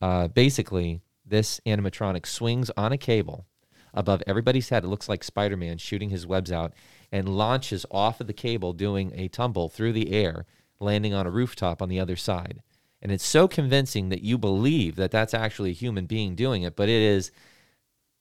uh, 0.00 0.28
basically 0.28 1.02
this 1.24 1.60
animatronic 1.66 2.26
swings 2.26 2.70
on 2.76 2.92
a 2.92 2.98
cable 2.98 3.46
above 3.92 4.22
everybody's 4.26 4.68
head. 4.68 4.84
It 4.84 4.88
looks 4.88 5.08
like 5.08 5.22
Spider-Man 5.22 5.78
shooting 5.78 6.10
his 6.10 6.26
webs 6.26 6.50
out 6.50 6.72
and 7.12 7.28
launches 7.28 7.84
off 7.90 8.20
of 8.20 8.26
the 8.26 8.32
cable, 8.32 8.72
doing 8.72 9.12
a 9.14 9.28
tumble 9.28 9.68
through 9.68 9.92
the 9.92 10.12
air, 10.12 10.46
landing 10.78 11.12
on 11.12 11.26
a 11.26 11.30
rooftop 11.30 11.82
on 11.82 11.88
the 11.88 12.00
other 12.00 12.16
side. 12.16 12.62
And 13.02 13.10
it's 13.10 13.26
so 13.26 13.48
convincing 13.48 14.10
that 14.10 14.22
you 14.22 14.38
believe 14.38 14.96
that 14.96 15.10
that's 15.10 15.34
actually 15.34 15.70
a 15.70 15.74
human 15.74 16.06
being 16.06 16.34
doing 16.34 16.62
it, 16.62 16.76
but 16.76 16.88
it 16.88 17.02
is 17.02 17.30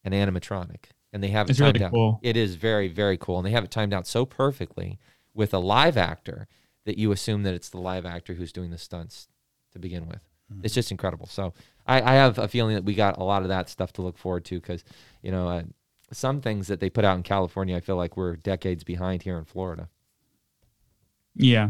an 0.04 0.12
animatronic. 0.14 0.86
And 1.12 1.24
they 1.24 1.30
have 1.30 1.48
it 1.48 1.52
It's 1.52 1.60
timed 1.60 1.76
really 1.76 1.86
out. 1.86 1.92
cool. 1.92 2.20
It 2.24 2.38
is 2.38 2.56
very, 2.56 2.88
very 2.88 3.18
cool. 3.18 3.38
And 3.38 3.46
they 3.46 3.52
have 3.52 3.64
it 3.64 3.72
timed 3.72 3.94
out 3.94 4.08
so 4.08 4.26
perfectly 4.26 5.00
with 5.34 5.54
a 5.54 5.60
live 5.60 5.98
actor 5.98 6.48
that 6.86 6.98
you 6.98 7.12
assume 7.12 7.44
that 7.44 7.54
it's 7.54 7.70
the 7.70 7.80
live 7.80 8.06
actor 8.06 8.34
who's 8.34 8.52
doing 8.52 8.72
the 8.72 8.78
stunts 8.78 9.28
to 9.74 9.80
begin 9.80 10.08
with. 10.08 10.24
It's 10.64 10.74
just 10.74 10.92
incredible. 10.92 11.28
So 11.28 11.54
I, 11.86 12.02
I 12.02 12.14
have 12.16 12.38
a 12.38 12.48
feeling 12.48 12.76
that 12.76 12.84
we 12.84 12.96
got 12.96 13.18
a 13.18 13.24
lot 13.24 13.44
of 13.44 13.50
that 13.50 13.70
stuff 13.70 13.94
to 13.94 14.02
look 14.02 14.18
forward 14.18 14.46
to 14.46 14.60
because, 14.60 14.84
you 15.22 15.32
know, 15.32 15.48
uh, 15.48 15.64
some 16.12 16.42
things 16.42 16.68
that 16.68 16.80
they 16.80 16.90
put 16.90 17.06
out 17.06 17.18
in 17.18 17.24
California, 17.24 17.76
I 17.76 17.82
feel 17.82 17.98
like 17.98 18.18
we're 18.18 18.36
decades 18.36 18.84
behind 18.84 19.22
here 19.22 19.38
in 19.38 19.46
Florida. 19.46 19.90
Yeah. 21.36 21.70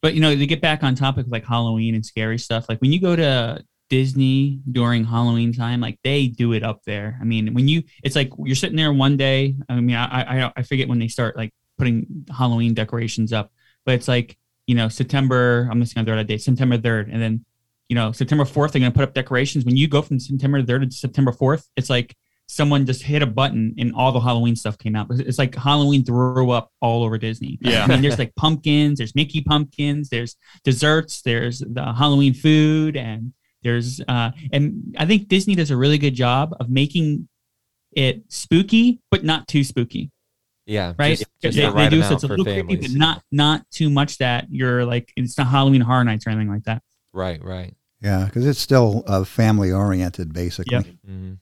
But 0.00 0.14
you 0.14 0.20
know, 0.20 0.34
to 0.34 0.46
get 0.46 0.60
back 0.60 0.82
on 0.82 0.96
topic 0.96 1.26
like 1.28 1.46
Halloween 1.46 1.94
and 1.94 2.04
scary 2.04 2.38
stuff, 2.38 2.66
like 2.68 2.80
when 2.80 2.92
you 2.92 3.00
go 3.00 3.14
to 3.14 3.64
Disney 3.88 4.60
during 4.72 5.04
Halloween 5.04 5.52
time, 5.52 5.80
like 5.80 5.98
they 6.02 6.26
do 6.26 6.54
it 6.54 6.64
up 6.64 6.82
there. 6.84 7.16
I 7.20 7.24
mean, 7.24 7.54
when 7.54 7.68
you 7.68 7.84
it's 8.02 8.16
like 8.16 8.32
you're 8.38 8.56
sitting 8.56 8.76
there 8.76 8.92
one 8.92 9.16
day. 9.16 9.54
I 9.68 9.80
mean, 9.80 9.94
I 9.94 10.46
I, 10.46 10.52
I 10.56 10.62
forget 10.62 10.88
when 10.88 10.98
they 10.98 11.06
start 11.06 11.36
like 11.36 11.54
putting 11.78 12.26
Halloween 12.36 12.74
decorations 12.74 13.32
up, 13.32 13.52
but 13.84 13.94
it's 13.94 14.08
like, 14.08 14.36
you 14.66 14.74
know, 14.74 14.88
September, 14.88 15.68
I'm 15.70 15.80
just 15.80 15.94
gonna 15.94 16.06
throw 16.06 16.16
that 16.16 16.26
date, 16.26 16.42
September 16.42 16.78
3rd, 16.78 17.12
and 17.12 17.20
then 17.20 17.44
you 17.88 17.96
know, 17.96 18.10
September 18.12 18.44
4th, 18.44 18.72
they're 18.72 18.80
gonna 18.80 18.92
put 18.92 19.04
up 19.04 19.14
decorations. 19.14 19.64
When 19.64 19.76
you 19.76 19.88
go 19.88 20.02
from 20.02 20.18
September 20.18 20.62
3rd 20.62 20.90
to 20.90 20.96
September 20.96 21.32
4th, 21.32 21.68
it's 21.76 21.90
like 21.90 22.16
someone 22.46 22.84
just 22.84 23.02
hit 23.02 23.22
a 23.22 23.26
button 23.26 23.74
and 23.78 23.94
all 23.94 24.12
the 24.12 24.20
Halloween 24.20 24.56
stuff 24.56 24.76
came 24.78 24.94
out. 24.94 25.06
It's 25.10 25.38
like 25.38 25.54
Halloween 25.54 26.04
threw 26.04 26.50
up 26.50 26.70
all 26.80 27.02
over 27.02 27.16
Disney. 27.16 27.58
Yeah. 27.62 27.84
I 27.84 27.86
mean, 27.86 28.02
there's 28.02 28.18
like 28.18 28.34
pumpkins, 28.34 28.98
there's 28.98 29.14
Mickey 29.14 29.40
pumpkins, 29.40 30.10
there's 30.10 30.36
desserts, 30.64 31.22
there's 31.22 31.60
the 31.60 31.92
Halloween 31.92 32.34
food, 32.34 32.96
and 32.96 33.32
there's 33.62 34.00
uh, 34.06 34.32
and 34.52 34.94
I 34.98 35.06
think 35.06 35.28
Disney 35.28 35.54
does 35.54 35.70
a 35.70 35.76
really 35.76 35.98
good 35.98 36.14
job 36.14 36.54
of 36.60 36.68
making 36.68 37.28
it 37.92 38.24
spooky, 38.28 39.00
but 39.10 39.24
not 39.24 39.48
too 39.48 39.64
spooky, 39.64 40.10
Yeah, 40.66 40.94
right? 40.98 41.18
Just, 41.18 41.26
just 41.42 41.56
they, 41.56 41.62
the 41.64 41.72
right 41.72 41.90
they 41.90 41.96
do 41.96 42.02
so 42.02 42.14
it's 42.14 42.24
a 42.24 42.28
for 42.28 42.36
little 42.36 42.62
creepy, 42.62 42.76
but 42.76 42.90
not 42.92 43.22
not 43.32 43.68
too 43.70 43.90
much 43.90 44.18
that 44.18 44.46
you're 44.50 44.84
like 44.84 45.12
it's 45.16 45.36
not 45.36 45.48
Halloween 45.48 45.80
Horror 45.80 46.04
Nights 46.04 46.26
or 46.26 46.30
anything 46.30 46.48
like 46.50 46.64
that. 46.64 46.82
Right, 47.12 47.42
right. 47.42 47.74
Yeah, 48.00 48.24
because 48.24 48.46
it's 48.46 48.58
still 48.60 49.04
uh, 49.06 49.24
family 49.24 49.70
oriented, 49.70 50.32
basically. 50.32 50.72
Yep. 50.72 50.86
hmm 51.06 51.32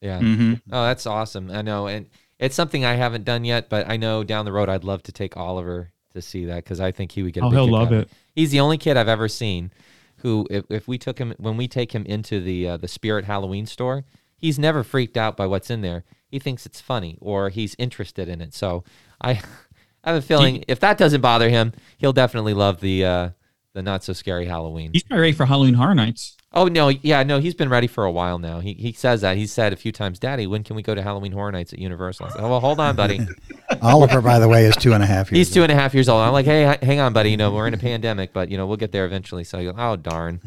Yeah. 0.00 0.18
hmm 0.18 0.54
Oh, 0.72 0.84
that's 0.84 1.06
awesome. 1.06 1.50
I 1.50 1.62
know, 1.62 1.86
and 1.86 2.06
it's 2.38 2.54
something 2.54 2.84
I 2.84 2.94
haven't 2.94 3.24
done 3.24 3.44
yet, 3.44 3.68
but 3.68 3.88
I 3.88 3.96
know 3.96 4.24
down 4.24 4.44
the 4.44 4.52
road 4.52 4.68
I'd 4.68 4.84
love 4.84 5.02
to 5.04 5.12
take 5.12 5.36
Oliver 5.36 5.90
to 6.14 6.22
see 6.22 6.44
that 6.46 6.64
because 6.64 6.80
I 6.80 6.92
think 6.92 7.12
he 7.12 7.22
would 7.22 7.32
get. 7.32 7.42
A 7.42 7.46
Oh, 7.46 7.50
big 7.50 7.58
he'll 7.58 7.68
love 7.68 7.88
out 7.88 7.92
of 7.94 8.00
it. 8.02 8.08
He's 8.34 8.50
the 8.50 8.60
only 8.60 8.78
kid 8.78 8.96
I've 8.96 9.08
ever 9.08 9.28
seen 9.28 9.70
who, 10.18 10.46
if, 10.50 10.64
if 10.70 10.88
we 10.88 10.98
took 10.98 11.18
him 11.18 11.34
when 11.38 11.56
we 11.56 11.68
take 11.68 11.92
him 11.92 12.04
into 12.06 12.40
the 12.40 12.68
uh, 12.68 12.76
the 12.76 12.88
Spirit 12.88 13.24
Halloween 13.24 13.66
store, 13.66 14.04
he's 14.36 14.58
never 14.58 14.82
freaked 14.82 15.16
out 15.16 15.36
by 15.36 15.46
what's 15.46 15.70
in 15.70 15.80
there. 15.82 16.04
He 16.28 16.38
thinks 16.38 16.66
it's 16.66 16.80
funny 16.80 17.18
or 17.20 17.48
he's 17.48 17.74
interested 17.78 18.28
in 18.28 18.40
it. 18.40 18.54
So 18.54 18.84
I, 19.20 19.30
I 20.04 20.12
have 20.12 20.16
a 20.16 20.22
feeling 20.22 20.64
if 20.68 20.80
that 20.80 20.98
doesn't 20.98 21.20
bother 21.20 21.48
him, 21.48 21.72
he'll 21.98 22.12
definitely 22.12 22.54
love 22.54 22.80
the 22.80 23.04
uh, 23.04 23.30
the 23.74 23.82
not 23.82 24.02
so 24.02 24.12
scary 24.12 24.46
Halloween. 24.46 24.90
He's 24.92 25.08
not 25.10 25.18
ready 25.18 25.32
for 25.32 25.46
Halloween 25.46 25.74
Horror 25.74 25.94
Nights. 25.94 26.36
Oh 26.52 26.68
no, 26.68 26.88
yeah, 26.88 27.22
no, 27.22 27.38
he's 27.38 27.54
been 27.54 27.68
ready 27.68 27.86
for 27.86 28.04
a 28.04 28.10
while 28.10 28.38
now. 28.38 28.60
He 28.60 28.72
he 28.72 28.92
says 28.92 29.20
that. 29.20 29.36
He 29.36 29.46
said 29.46 29.74
a 29.74 29.76
few 29.76 29.92
times, 29.92 30.18
"Daddy, 30.18 30.46
when 30.46 30.64
can 30.64 30.74
we 30.74 30.82
go 30.82 30.94
to 30.94 31.02
Halloween 31.02 31.32
Horror 31.32 31.52
Nights 31.52 31.74
at 31.74 31.78
Universal?" 31.78 32.26
I 32.26 32.28
said, 32.30 32.40
"Oh, 32.40 32.48
well, 32.48 32.60
hold 32.60 32.80
on, 32.80 32.96
buddy. 32.96 33.20
Oliver, 33.82 34.22
by 34.22 34.38
the 34.38 34.48
way, 34.48 34.64
is 34.64 34.74
two 34.76 34.94
and 34.94 35.02
a 35.02 35.06
half 35.06 35.30
years. 35.30 35.48
He's 35.48 35.54
two 35.54 35.62
and 35.62 35.70
a 35.70 35.74
half 35.74 35.92
years 35.92 36.08
old." 36.08 36.22
I'm 36.22 36.32
like, 36.32 36.46
"Hey, 36.46 36.78
hang 36.80 37.00
on, 37.00 37.12
buddy. 37.12 37.30
You 37.30 37.36
know, 37.36 37.52
we're 37.52 37.66
in 37.66 37.74
a 37.74 37.78
pandemic, 37.78 38.32
but 38.32 38.50
you 38.50 38.56
know, 38.56 38.66
we'll 38.66 38.78
get 38.78 38.92
there 38.92 39.04
eventually." 39.04 39.44
So, 39.44 39.58
he 39.58 39.66
goes, 39.66 39.74
"Oh, 39.76 39.96
darn." 39.96 40.40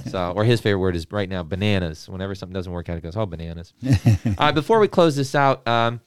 So, 0.12 0.32
or 0.36 0.44
his 0.44 0.60
favorite 0.60 0.80
word 0.80 0.96
is 0.96 1.06
right 1.10 1.28
now, 1.28 1.42
bananas. 1.42 2.08
Whenever 2.08 2.34
something 2.34 2.52
doesn't 2.52 2.72
work 2.72 2.88
out, 2.88 2.96
he 2.96 3.00
goes, 3.00 3.16
"Oh, 3.16 3.24
bananas." 3.24 3.72
uh, 4.38 4.52
before 4.52 4.78
we 4.78 4.88
close 4.88 5.16
this 5.16 5.34
out, 5.34 5.66
um, 5.66 6.00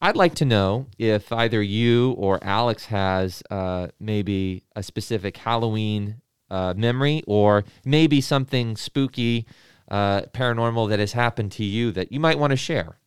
I'd 0.00 0.16
like 0.16 0.34
to 0.36 0.44
know 0.46 0.86
if 0.98 1.30
either 1.30 1.62
you 1.62 2.12
or 2.12 2.42
Alex 2.42 2.86
has 2.86 3.42
uh, 3.50 3.88
maybe 3.98 4.64
a 4.74 4.82
specific 4.82 5.36
Halloween 5.36 6.22
uh, 6.50 6.72
memory 6.76 7.22
or 7.26 7.64
maybe 7.84 8.20
something 8.20 8.76
spooky, 8.76 9.46
uh, 9.90 10.22
paranormal 10.32 10.88
that 10.88 10.98
has 10.98 11.12
happened 11.12 11.52
to 11.52 11.64
you 11.64 11.92
that 11.92 12.12
you 12.12 12.20
might 12.20 12.38
want 12.38 12.52
to 12.52 12.56
share. 12.56 12.98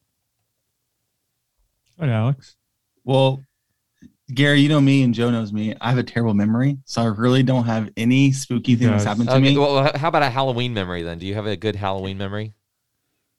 What, 1.95 2.10
Alex? 2.10 2.58
Well, 3.03 3.43
Gary, 4.33 4.62
you 4.62 4.69
know 4.69 4.79
me, 4.79 5.03
and 5.03 5.13
Joe 5.13 5.29
knows 5.29 5.51
me. 5.51 5.75
I 5.81 5.89
have 5.89 5.97
a 5.97 6.03
terrible 6.03 6.33
memory, 6.33 6.77
so 6.86 7.01
I 7.01 7.05
really 7.07 7.43
don't 7.43 7.65
have 7.65 7.89
any 7.97 8.31
spooky 8.31 8.75
things 8.75 8.89
that's 8.89 9.03
Yes. 9.03 9.05
happened 9.05 9.29
to 9.29 9.36
Okay, 9.36 9.51
me. 9.53 9.57
well, 9.57 9.91
how 9.97 10.07
about 10.07 10.23
a 10.23 10.29
Halloween 10.29 10.73
memory 10.73 11.03
then? 11.03 11.19
Do 11.19 11.25
you 11.25 11.33
have 11.36 11.45
a 11.45 11.57
good 11.57 11.75
Halloween 11.75 12.17
memory? 12.17 12.53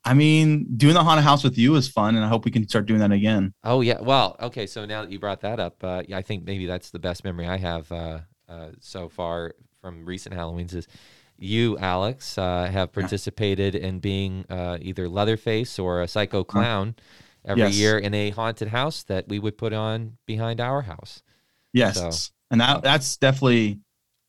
I 0.04 0.12
mean, 0.12 0.66
doing 0.76 0.92
the 0.92 1.02
haunted 1.02 1.24
house 1.24 1.42
with 1.42 1.56
you 1.56 1.72
was 1.72 1.88
fun, 1.88 2.14
and 2.16 2.22
I 2.24 2.28
hope 2.28 2.44
we 2.44 2.50
can 2.50 2.68
start 2.68 2.84
doing 2.84 3.00
that 3.00 3.12
again. 3.12 3.54
Oh 3.64 3.80
yeah. 3.80 4.00
Well, 4.02 4.36
okay. 4.38 4.66
So 4.66 4.84
now 4.84 5.00
that 5.02 5.10
you 5.10 5.18
brought 5.18 5.40
that 5.40 5.58
up, 5.58 5.82
uh, 5.82 6.02
yeah, 6.06 6.18
I 6.18 6.22
think 6.22 6.44
maybe 6.44 6.66
that's 6.66 6.90
the 6.90 6.98
best 6.98 7.24
memory 7.24 7.46
I 7.48 7.56
have 7.56 7.90
uh, 7.90 8.18
uh, 8.46 8.68
so 8.80 9.08
far 9.08 9.54
from 9.80 10.04
recent 10.04 10.34
Halloweens. 10.34 10.74
Is 10.74 10.86
you, 11.38 11.78
Alex, 11.78 12.36
uh, 12.36 12.68
have 12.70 12.92
participated 12.92 13.74
in 13.74 13.98
being 14.00 14.44
uh, 14.50 14.76
either 14.82 15.08
Leatherface 15.08 15.78
or 15.78 16.02
a 16.02 16.06
psycho 16.08 16.44
clown 16.44 16.96
every 17.44 17.62
Yes. 17.64 17.74
year 17.76 17.98
in 17.98 18.14
a 18.14 18.30
haunted 18.30 18.68
house 18.68 19.02
that 19.04 19.28
we 19.28 19.38
would 19.38 19.56
put 19.58 19.72
on 19.72 20.16
behind 20.26 20.60
our 20.60 20.82
house. 20.82 21.22
Yes. 21.72 21.96
So- 21.98 22.32
And 22.50 22.60
that 22.60 22.82
that's 22.82 23.16
definitely 23.16 23.80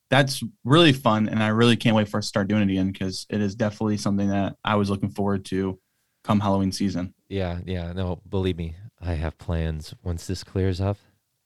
that's 0.09 0.43
really 0.63 0.93
fun 0.93 1.27
and 1.27 1.41
I 1.41 1.47
really 1.47 1.75
can't 1.75 1.95
wait 1.95 2.07
for 2.07 2.17
us 2.19 2.25
to 2.25 2.29
start 2.29 2.47
doing 2.47 2.61
it 2.63 2.71
again 2.71 2.91
because 2.91 3.25
it 3.29 3.41
is 3.41 3.55
definitely 3.55 3.97
something 3.97 4.29
that 4.29 4.55
I 4.63 4.75
was 4.75 4.89
looking 4.89 5.09
forward 5.09 5.45
to 5.45 5.79
come 6.23 6.39
Halloween 6.39 6.71
season. 6.71 7.13
Yeah, 7.29 7.59
yeah. 7.65 7.91
No, 7.93 8.21
believe 8.29 8.57
me, 8.57 8.75
I 9.01 9.13
have 9.13 9.37
plans. 9.37 9.93
Once 10.03 10.27
this 10.27 10.43
clears 10.43 10.79
up, 10.79 10.97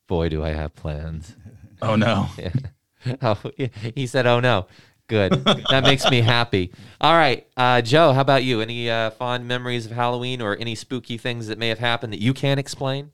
boy, 0.07 0.29
do 0.29 0.43
I 0.43 0.49
have 0.49 0.75
plans. 0.75 1.35
Oh 1.81 1.95
no. 1.95 2.27
Yeah. 2.37 3.15
Oh, 3.21 3.39
he- 3.55 3.71
he 3.95 4.05
said, 4.07 4.27
"Oh 4.27 4.41
no." 4.41 4.67
Good. 5.09 5.33
that 5.69 5.83
makes 5.83 6.09
me 6.09 6.21
happy. 6.21 6.71
All 7.01 7.13
right, 7.13 7.45
uh, 7.57 7.81
Joe. 7.81 8.13
How 8.13 8.21
about 8.21 8.43
you? 8.43 8.61
Any 8.61 8.89
uh, 8.89 9.09
fond 9.09 9.47
memories 9.47 9.85
of 9.85 9.91
Halloween 9.91 10.41
or 10.41 10.55
any 10.55 10.75
spooky 10.75 11.17
things 11.17 11.47
that 11.47 11.57
may 11.57 11.67
have 11.67 11.79
happened 11.79 12.13
that 12.13 12.21
you 12.21 12.33
can't 12.33 12.59
explain? 12.59 13.11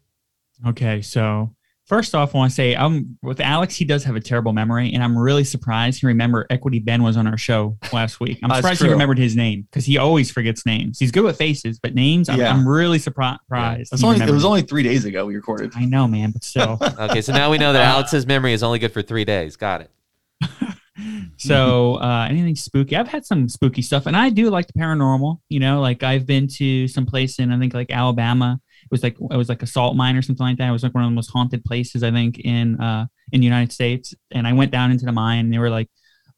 Okay, 0.68 1.02
so 1.02 1.56
first 1.86 2.16
off, 2.16 2.34
I 2.34 2.38
want 2.38 2.52
to 2.52 2.56
say 2.56 2.76
I'm 2.76 3.18
with 3.22 3.40
Alex. 3.40 3.76
He 3.76 3.86
does 3.86 4.04
have 4.04 4.16
a 4.16 4.20
terrible 4.20 4.54
memory, 4.54 4.94
and 4.94 5.04
I'm 5.04 5.18
really 5.18 5.44
surprised 5.44 6.02
he 6.02 6.08
remembered 6.08 6.48
Equity 6.50 6.80
Ben 6.80 7.04
was 7.04 7.16
on 7.18 7.28
our 7.28 7.38
show 7.38 7.78
last 7.94 8.20
week. 8.20 8.40
I'm 8.44 8.50
surprised 8.56 8.80
true. 8.80 8.88
he 8.88 8.94
remembered 8.94 9.18
his 9.18 9.36
name 9.36 9.64
because 9.70 9.86
he 9.86 9.98
always 9.98 10.32
forgets 10.32 10.66
names. 10.66 11.00
He's 11.00 11.12
good 11.12 11.24
with 11.24 11.38
faces, 11.38 11.80
but 11.80 11.94
names, 11.96 12.28
I'm, 12.30 12.40
Yeah. 12.40 12.52
I'm 12.54 12.68
really 12.68 13.00
surprised. 13.00 13.40
It's 13.94 14.02
he 14.02 14.08
only, 14.08 14.22
it 14.22 14.30
was 14.30 14.46
only 14.46 14.62
three 14.64 14.84
days 14.84 15.06
ago 15.06 15.26
we 15.26 15.36
recorded. 15.36 15.72
I 15.76 15.86
know, 15.86 16.08
man, 16.08 16.32
but 16.32 16.44
still. 16.44 16.78
Okay, 17.06 17.22
so 17.22 17.34
now 17.34 17.52
we 17.52 17.58
know 17.58 17.74
that 17.74 17.86
Alex's 17.94 18.26
memory 18.26 18.54
is 18.54 18.64
only 18.64 18.80
good 18.80 18.92
for 18.92 19.02
three 19.02 19.26
days. 19.26 19.56
Got 19.58 19.82
it. 19.82 19.92
So 21.38 21.96
uh, 21.96 22.28
anything 22.30 22.56
spooky? 22.56 22.96
I've 22.96 23.08
had 23.08 23.26
some 23.26 23.50
spooky 23.50 23.82
stuff, 23.82 24.06
and 24.06 24.16
I 24.16 24.30
do 24.30 24.50
like 24.50 24.68
the 24.68 24.74
paranormal. 24.74 25.40
You 25.50 25.60
know, 25.60 25.82
like 25.82 26.04
I've 26.04 26.26
been 26.26 26.48
to 26.56 26.88
some 26.88 27.06
place 27.06 27.40
in 27.40 27.52
I 27.52 27.60
think 27.60 27.74
like 27.74 27.92
Alabama. 27.92 28.60
It 28.84 28.92
was 28.92 29.04
like 29.04 29.18
it 29.20 29.36
was 29.38 29.50
like 29.50 29.64
a 29.64 29.68
salt 29.68 29.96
mine 29.96 30.16
or 30.16 30.22
something 30.22 30.46
like 30.46 30.58
that. 30.58 30.70
It 30.70 30.72
was 30.72 30.84
like 30.84 30.94
one 30.94 31.04
of 31.04 31.10
the 31.10 31.16
most 31.16 31.32
haunted 31.32 31.64
places 31.66 32.04
I 32.04 32.12
think 32.12 32.40
in 32.40 32.80
uh, 32.80 33.08
in 33.32 33.42
the 33.42 33.46
United 33.46 33.72
States. 33.72 34.14
And 34.32 34.48
I 34.48 34.54
went 34.54 34.72
down 34.72 34.92
into 34.92 35.06
the 35.06 35.12
mine, 35.12 35.40
and 35.46 35.54
they 35.54 35.58
were 35.60 35.70
like, 35.70 35.90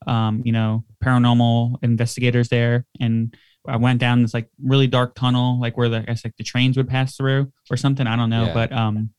um, 0.07 0.41
you 0.45 0.51
know, 0.51 0.83
paranormal 1.03 1.77
investigators 1.83 2.49
there, 2.49 2.85
and 2.99 3.35
I 3.67 3.75
went 3.77 3.99
down 3.99 4.21
this 4.21 4.33
like 4.33 4.49
really 4.63 4.87
dark 4.87 5.13
tunnel, 5.15 5.59
like 5.59 5.75
where 5.77 5.89
the 5.89 5.97
I 5.97 6.03
guess 6.03 6.23
like 6.23 6.37
the 6.37 6.43
trains 6.43 6.77
would 6.77 6.87
pass 6.87 7.17
through 7.17 7.51
or 7.69 7.75
something. 7.77 8.07
I 8.07 8.15
don't 8.15 8.29
know, 8.29 8.45
Yeah. 8.45 8.53
but 8.53 8.71
um, 8.71 9.09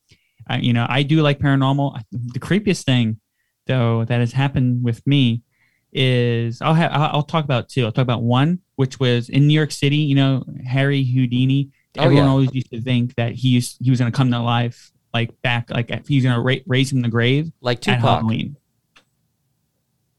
I, 0.49 0.59
you 0.59 0.73
know, 0.73 0.87
I 0.89 1.03
do 1.03 1.21
like 1.21 1.39
paranormal. 1.39 2.01
The 2.11 2.41
creepiest 2.41 2.85
thing 2.85 3.21
though 3.67 4.07
that 4.07 4.21
has 4.21 4.33
happened 4.33 4.83
with 4.83 5.07
me 5.07 5.43
is 5.93 6.61
I'll 6.61 6.75
have 6.75 6.91
I'll 6.93 7.23
talk 7.23 7.45
about 7.45 7.69
two. 7.69 7.85
I'll 7.85 7.93
talk 7.93 8.03
about 8.03 8.23
one, 8.23 8.61
which 8.77 9.01
was 9.01 9.29
in 9.29 9.47
New 9.47 9.55
York 9.55 9.71
City. 9.71 9.97
You 9.97 10.15
know, 10.15 10.45
Harry 10.67 11.03
Houdini. 11.05 11.71
Oh, 11.99 12.05
Everyone 12.05 12.25
yeah. 12.25 12.31
always 12.31 12.55
used 12.55 12.71
to 12.71 12.81
think 12.81 13.15
that 13.17 13.33
he 13.33 13.49
used 13.49 13.79
he 13.81 13.91
was 13.91 13.99
going 13.99 14.11
to 14.11 14.17
come 14.17 14.31
to 14.31 14.39
life, 14.41 14.93
like 15.15 15.41
back, 15.43 15.71
like 15.71 16.07
he 16.07 16.17
was 16.17 16.25
going 16.25 16.37
to 16.37 16.43
ra- 16.43 16.63
raise 16.67 16.93
him 16.93 16.99
in 16.99 17.03
the 17.03 17.09
grave 17.09 17.51
Like 17.61 17.87
at 17.89 18.01
Halloween. 18.01 18.57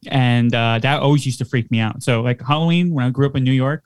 And 0.08 0.54
uh, 0.56 0.80
that 0.82 1.02
always 1.02 1.26
used 1.26 1.40
to 1.40 1.46
freak 1.46 1.70
me 1.72 1.80
out. 1.80 2.04
So 2.04 2.22
like 2.22 2.42
Halloween, 2.42 2.94
when 2.94 3.06
I 3.06 3.10
grew 3.10 3.28
up 3.28 3.36
in 3.36 3.44
New 3.44 3.52
York, 3.52 3.84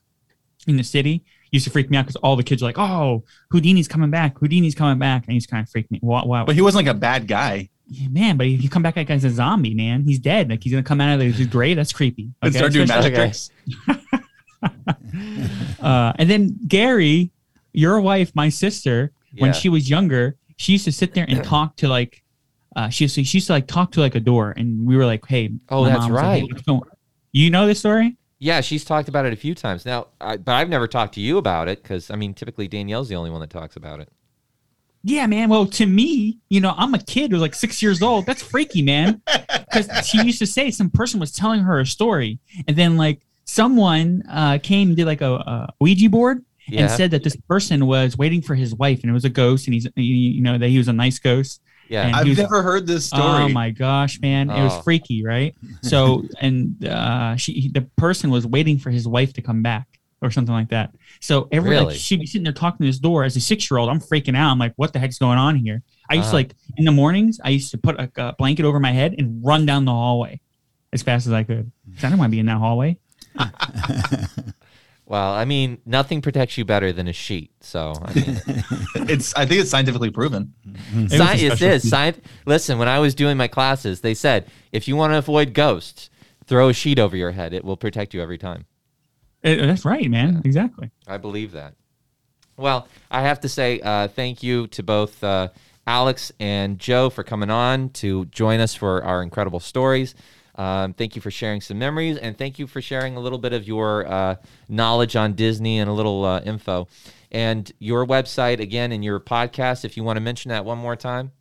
in 0.68 0.78
the 0.78 0.84
city, 0.84 1.26
used 1.52 1.66
to 1.66 1.72
freak 1.72 1.90
me 1.90 1.98
out 1.98 2.06
because 2.06 2.16
all 2.18 2.36
the 2.36 2.44
kids 2.44 2.62
were 2.62 2.68
like, 2.68 2.80
"Oh, 2.80 3.24
Houdini's 3.52 3.88
coming 3.88 4.10
back! 4.10 4.38
Houdini's 4.40 4.76
coming 4.76 5.00
back!" 5.00 5.26
And 5.26 5.34
he's 5.34 5.46
kind 5.46 5.64
of 5.64 5.70
freaked 5.70 5.92
me. 5.92 6.00
Wow, 6.02 6.26
wow. 6.26 6.46
But 6.46 6.56
he 6.56 6.62
wasn't 6.62 6.86
like 6.86 6.96
a 6.96 6.98
bad 7.00 7.28
guy. 7.28 7.70
Yeah, 7.96 8.08
man, 8.08 8.38
but 8.38 8.48
if 8.48 8.64
you 8.64 8.70
come 8.70 8.82
back 8.82 8.96
like 8.96 9.10
as 9.12 9.24
a 9.24 9.30
zombie, 9.30 9.76
man, 9.76 10.04
he's 10.04 10.18
dead. 10.20 10.50
Like 10.50 10.64
he's 10.64 10.72
gonna 10.74 10.82
come 10.84 11.00
out 11.00 11.20
of 11.20 11.34
his 11.36 11.46
grave. 11.48 11.76
That's 11.78 11.94
creepy. 11.94 12.32
And 12.42 12.50
Okay? 12.50 12.58
start 12.58 12.74
doing 12.74 12.86
Especially- 12.86 13.12
magic 13.12 13.16
tricks. 13.16 13.50
Uh, 15.82 16.14
and 16.18 16.30
then 16.30 16.58
Gary, 16.68 17.32
your 17.74 18.00
wife, 18.02 18.32
my 18.36 18.50
sister, 18.50 19.12
when 19.38 19.50
Yeah. 19.50 19.54
she 19.54 19.70
was 19.70 19.90
younger, 19.90 20.38
she 20.58 20.72
used 20.74 20.86
to 20.86 20.92
sit 20.92 21.14
there 21.14 21.26
and 21.28 21.44
talk 21.44 21.76
to 21.78 21.88
like, 21.88 22.24
uh, 22.76 22.90
she 22.90 23.04
used 23.04 23.16
to, 23.16 23.24
she 23.24 23.38
used 23.38 23.48
to 23.48 23.54
like 23.54 23.68
talk 23.68 23.92
to 23.92 24.00
like 24.00 24.16
a 24.16 24.20
door, 24.20 24.54
and 24.56 24.88
we 24.88 24.96
were 24.96 25.06
like, 25.06 25.26
hey, 25.28 25.52
Oh, 25.70 25.84
that's 25.86 26.00
mom 26.00 26.12
was 26.12 26.22
like, 26.22 26.42
"Hey, 26.42 26.48
right. 26.72 26.82
You 27.34 27.50
know 27.50 27.68
this 27.68 27.80
story? 27.80 28.18
Yeah, 28.40 28.62
she's 28.62 28.84
talked 28.86 29.08
about 29.10 29.26
it 29.26 29.34
a 29.34 29.36
few 29.36 29.54
times 29.56 29.86
now, 29.86 30.08
I, 30.22 30.38
but 30.38 30.54
I've 30.54 30.70
never 30.70 30.88
talked 30.88 31.14
to 31.16 31.22
you 31.22 31.38
about 31.38 31.68
it 31.68 31.84
because 31.84 32.10
I 32.10 32.16
mean, 32.16 32.34
typically 32.34 32.68
Danielle's 32.68 33.10
the 33.10 33.16
only 33.16 33.30
one 33.30 33.42
that 33.42 33.50
talks 33.50 33.76
about 33.76 34.00
it. 34.00 34.10
Yeah, 35.04 35.28
man. 35.28 35.50
Well, 35.50 35.66
to 35.66 35.86
me, 35.86 36.38
you 36.50 36.62
know, 36.62 36.74
I'm 36.78 36.94
a 36.94 37.00
kid 37.04 37.32
who's 37.32 37.42
like 37.42 37.54
six 37.56 37.82
years 37.84 38.02
old. 38.02 38.26
That's 38.26 38.42
freaky, 38.42 38.82
man. 38.82 39.22
Because 39.74 40.06
she 40.08 40.22
used 40.24 40.38
to 40.38 40.46
say 40.46 40.70
some 40.70 40.92
person 40.92 41.20
was 41.20 41.32
telling 41.32 41.62
her 41.62 41.80
a 41.80 41.86
story, 41.86 42.38
and 42.68 42.78
then 42.78 42.96
like 42.96 43.26
someone 43.46 44.22
uh, 44.30 44.60
came 44.62 44.90
and 44.90 44.98
did 44.98 45.08
like 45.08 45.22
a, 45.22 45.32
a 45.34 45.74
Ouija 45.80 46.10
board 46.10 46.46
Yeah. 46.68 46.82
and 46.82 46.92
said 46.92 47.10
that 47.10 47.24
this 47.24 47.36
person 47.50 47.88
was 47.88 48.16
waiting 48.16 48.44
for 48.44 48.54
his 48.54 48.76
wife, 48.76 49.02
and 49.02 49.10
it 49.10 49.14
was 49.14 49.26
a 49.26 49.30
ghost, 49.30 49.66
and 49.68 49.74
he's 49.74 49.88
you- 49.96 50.04
you 50.36 50.42
know 50.44 50.60
that 50.60 50.68
he 50.70 50.78
was 50.78 50.90
a 50.90 50.94
nice 50.94 51.18
ghost. 51.18 51.60
Yeah. 51.90 52.06
And 52.06 52.16
I've 52.16 52.28
was- 52.28 52.38
never 52.38 52.62
heard 52.62 52.86
this 52.86 53.08
story. 53.08 53.24
Oh 53.44 53.50
my 53.50 53.72
gosh, 53.72 54.20
man! 54.22 54.52
It 54.52 54.62
was 54.64 54.74
Oh. 54.74 54.82
freaky, 54.84 55.24
right? 55.26 55.56
So, 55.82 56.24
and 56.40 56.86
uh, 56.86 57.36
she, 57.36 57.70
the 57.74 57.82
person 57.98 58.30
was 58.30 58.46
waiting 58.46 58.78
for 58.78 58.92
his 58.92 59.08
wife 59.08 59.34
to 59.34 59.42
come 59.42 59.64
back 59.64 59.88
or 60.22 60.30
something 60.30 60.54
like 60.54 60.70
that. 60.70 60.92
So 61.24 61.48
every 61.54 61.70
Really? 61.70 61.86
like 61.86 61.96
she'd 61.96 62.20
be 62.20 62.26
sitting 62.26 62.44
there 62.44 62.52
talking 62.52 62.80
to 62.80 62.86
this 62.86 63.00
door 63.00 63.24
as 63.24 63.36
a 63.38 63.40
six 63.40 63.72
year 63.72 63.78
old. 63.78 63.90
I'm 63.90 64.02
freaking 64.02 64.36
out. 64.36 64.52
I'm 64.52 64.60
like, 64.60 64.74
what 64.76 64.92
the 64.92 65.00
heck's 65.00 65.18
going 65.18 65.38
on 65.38 65.56
here? 65.56 65.82
I 66.10 66.16
used 66.16 66.26
Uh-huh. 66.26 66.32
to 66.32 66.36
like 66.36 66.56
in 66.76 66.84
the 66.84 66.92
mornings. 66.92 67.40
I 67.44 67.50
used 67.50 67.72
to 67.72 67.78
put 67.78 67.98
a, 68.00 68.12
a 68.18 68.34
blanket 68.34 68.66
over 68.66 68.78
my 68.80 68.92
head 68.92 69.16
and 69.18 69.42
run 69.44 69.66
down 69.66 69.86
the 69.86 69.92
hallway 69.94 70.42
as 70.92 71.02
fast 71.02 71.26
as 71.26 71.32
I 71.32 71.44
could. 71.44 71.72
I 71.98 72.02
didn't 72.02 72.18
want 72.20 72.30
to 72.30 72.36
be 72.36 72.40
in 72.40 72.46
that 72.48 72.58
hallway. 72.58 72.98
Well, 75.06 75.34
I 75.34 75.44
mean, 75.44 75.80
nothing 75.86 76.22
protects 76.22 76.58
you 76.58 76.64
better 76.64 76.94
than 76.94 77.10
a 77.10 77.14
sheet. 77.14 77.52
So, 77.60 77.94
I 78.04 78.14
mean, 78.14 78.42
It's 79.10 79.34
I 79.36 79.46
think 79.46 79.60
it's 79.62 79.70
scientifically 79.70 80.10
proven. 80.10 80.54
It 80.96 81.04
was 81.04 81.14
a 81.14 81.18
Sci- 81.18 81.34
it 81.46 81.52
special 81.52 81.68
is. 81.68 81.84
feat. 81.84 81.90
Sci- 81.94 82.22
Listen, 82.46 82.80
when 82.80 82.88
I 82.88 83.00
was 83.00 83.14
doing 83.14 83.36
my 83.38 83.50
classes, 83.50 84.00
they 84.00 84.14
said 84.14 84.50
if 84.72 84.88
you 84.88 84.96
want 84.96 85.12
to 85.14 85.18
avoid 85.18 85.54
ghosts, 85.54 86.10
throw 86.48 86.70
a 86.70 86.74
sheet 86.74 87.00
over 87.00 87.18
your 87.18 87.32
head. 87.32 87.54
It 87.54 87.66
will 87.66 87.76
protect 87.78 88.14
you 88.14 88.22
every 88.22 88.38
time. 88.38 88.66
Uh, 89.44 89.56
that's 89.56 89.86
right, 89.86 90.10
man. 90.10 90.42
Exactly. 90.46 90.92
I 91.08 91.18
believe 91.18 91.52
that. 91.52 91.76
Well, 92.56 92.88
I 93.10 93.22
have 93.24 93.40
to 93.42 93.50
say 93.50 93.80
uh, 93.82 94.08
thank 94.08 94.44
you 94.44 94.68
to 94.68 94.84
both 94.84 95.24
uh, 95.24 95.50
Alex 95.88 96.32
and 96.40 96.78
Joe 96.80 97.10
for 97.10 97.24
coming 97.24 97.50
on 97.50 97.90
to 97.90 98.26
join 98.26 98.60
us 98.60 98.76
for 98.76 99.04
our 99.04 99.24
incredible 99.24 99.60
stories. 99.60 100.14
Um, 100.56 100.94
thank 100.94 101.16
you 101.16 101.22
for 101.22 101.32
sharing 101.32 101.62
some 101.62 101.80
memories, 101.80 102.18
and 102.18 102.38
thank 102.38 102.60
you 102.60 102.68
for 102.68 102.80
sharing 102.80 103.16
a 103.16 103.20
little 103.20 103.40
bit 103.40 103.54
of 103.54 103.68
your 103.68 104.08
uh, 104.08 104.36
knowledge 104.70 105.16
on 105.16 105.34
Disney 105.34 105.80
and 105.80 105.90
a 105.90 105.94
little 105.94 106.24
uh, 106.24 106.42
info. 106.42 106.88
And 107.32 107.72
your 107.80 108.06
website 108.06 108.60
again 108.60 108.92
and 108.92 109.04
your 109.04 109.20
podcast, 109.20 109.84
if 109.84 109.98
you 109.98 110.04
want 110.04 110.18
to 110.18 110.22
mention 110.22 110.50
that 110.50 110.64
one 110.64 110.78
more 110.78 110.96
time. 110.96 111.32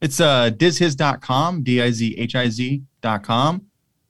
It's 0.00 0.20
uh 0.20 0.50
dizhiz.com, 0.50 1.62
D-I-Z-H-I-Z.com. 1.64 2.86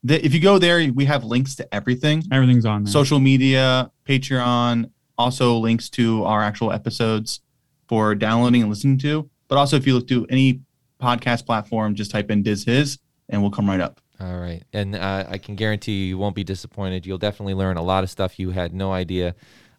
The, 0.07 0.25
if 0.25 0.33
you 0.33 0.39
go 0.39 0.57
there, 0.57 0.89
we 0.93 1.03
have 1.03 1.25
links 1.25 1.55
to 1.55 1.73
everything. 1.75 2.23
Everything's 2.31 2.65
on 2.65 2.85
there. 2.85 2.91
Social 2.91 3.19
media, 3.19 3.91
Patreon, 4.07 4.89
also 5.17 5.57
links 5.57 5.89
to 5.89 6.23
our 6.23 6.41
actual 6.41 6.71
episodes 6.71 7.41
for 7.89 8.15
downloading 8.15 8.61
and 8.61 8.69
listening 8.69 8.97
to. 8.99 9.29
But 9.49 9.57
also 9.57 9.75
if 9.75 9.85
you 9.85 9.93
look 9.95 10.07
to 10.07 10.25
any 10.29 10.61
podcast 11.01 11.45
platform, 11.45 11.93
just 11.93 12.09
type 12.09 12.31
in 12.31 12.41
Diz 12.41 12.63
Hiz 12.63 12.99
and 13.27 13.41
we'll 13.41 13.51
come 13.51 13.69
right 13.69 13.81
up. 13.81 13.99
All 14.21 14.37
right. 14.37 14.63
And 14.71 14.95
uh, 14.95 15.25
I 15.27 15.37
can 15.39 15.55
guarantee 15.55 16.03
you, 16.03 16.05
you 16.05 16.17
won't 16.17 16.35
be 16.35 16.43
disappointed. 16.45 17.05
You'll 17.05 17.17
definitely 17.17 17.53
learn 17.53 17.75
a 17.75 17.83
lot 17.83 18.05
of 18.05 18.09
stuff 18.09 18.39
you 18.39 18.51
had 18.51 18.73
no 18.73 18.93
idea 18.93 19.35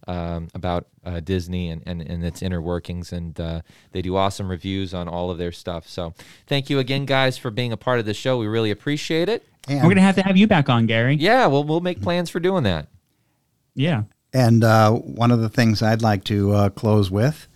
um, 0.08 0.48
about 0.54 0.88
uh, 1.04 1.20
Disney 1.20 1.70
and, 1.70 1.82
and, 1.86 2.00
and 2.00 2.24
its 2.24 2.42
inner 2.42 2.60
workings. 2.60 3.12
And 3.12 3.38
uh, 3.38 3.60
they 3.92 4.02
do 4.02 4.16
awesome 4.16 4.48
reviews 4.48 4.94
on 4.94 5.06
all 5.06 5.30
of 5.30 5.38
their 5.38 5.52
stuff. 5.52 5.86
So 5.86 6.14
thank 6.46 6.70
you 6.70 6.78
again, 6.78 7.04
guys, 7.04 7.38
for 7.38 7.50
being 7.50 7.72
a 7.72 7.76
part 7.76 8.00
of 8.00 8.06
the 8.06 8.14
show. 8.14 8.38
We 8.38 8.46
really 8.46 8.70
appreciate 8.70 9.28
it. 9.28 9.46
And, 9.68 9.82
We're 9.82 9.90
gonna 9.90 10.00
have 10.00 10.14
to 10.16 10.22
have 10.22 10.36
you 10.36 10.46
back 10.46 10.70
on, 10.70 10.86
Gary. 10.86 11.16
Yeah, 11.16 11.46
well, 11.46 11.62
we'll 11.62 11.80
make 11.80 12.00
plans 12.00 12.30
for 12.30 12.40
doing 12.40 12.64
that. 12.64 12.88
Yeah. 13.74 14.04
and 14.32 14.64
uh, 14.64 14.92
one 14.92 15.30
of 15.30 15.40
the 15.40 15.50
things 15.50 15.82
I'd 15.82 16.02
like 16.02 16.24
to 16.24 16.52
uh, 16.52 16.68
close 16.70 17.10
with 17.10 17.46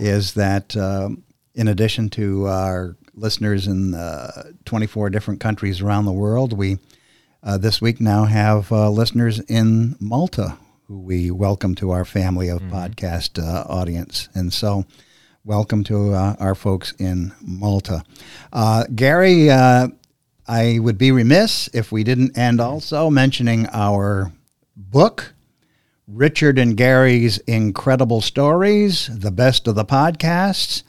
is 0.00 0.34
that 0.34 0.76
um, 0.76 1.22
in 1.54 1.68
addition 1.68 2.10
to 2.10 2.46
our 2.48 2.96
listeners 3.14 3.68
in 3.68 3.94
uh, 3.94 4.50
24 4.64 5.10
different 5.10 5.40
countries 5.40 5.80
around 5.80 6.04
the 6.06 6.12
world, 6.12 6.52
we 6.52 6.78
uh, 7.44 7.56
this 7.56 7.80
week 7.80 8.00
now 8.00 8.24
have 8.24 8.72
uh, 8.72 8.90
listeners 8.90 9.38
in 9.40 9.96
Malta 10.00 10.58
who 10.86 10.98
we 10.98 11.30
welcome 11.30 11.74
to 11.74 11.92
our 11.92 12.04
family 12.04 12.50
of 12.50 12.60
podcast 12.62 13.42
uh, 13.42 13.64
audience. 13.72 14.28
And 14.34 14.52
so, 14.52 14.84
welcome 15.42 15.82
to 15.84 16.12
uh, 16.12 16.36
our 16.38 16.54
folks 16.54 16.92
in 16.98 17.32
Malta. 17.40 18.04
Uh, 18.52 18.84
Gary, 18.94 19.50
uh, 19.50 19.88
I 20.46 20.78
would 20.80 20.98
be 20.98 21.10
remiss 21.10 21.70
if 21.72 21.90
we 21.90 22.04
didn't 22.04 22.36
end 22.36 22.60
also 22.60 23.08
mentioning 23.08 23.66
our 23.72 24.32
book. 24.76 25.32
Richard 26.06 26.58
and 26.58 26.76
Gary's 26.76 27.38
Incredible 27.38 28.20
Stories, 28.20 29.08
the 29.10 29.30
best 29.30 29.66
of 29.66 29.76
the 29.76 29.86
podcasts. 29.86 30.82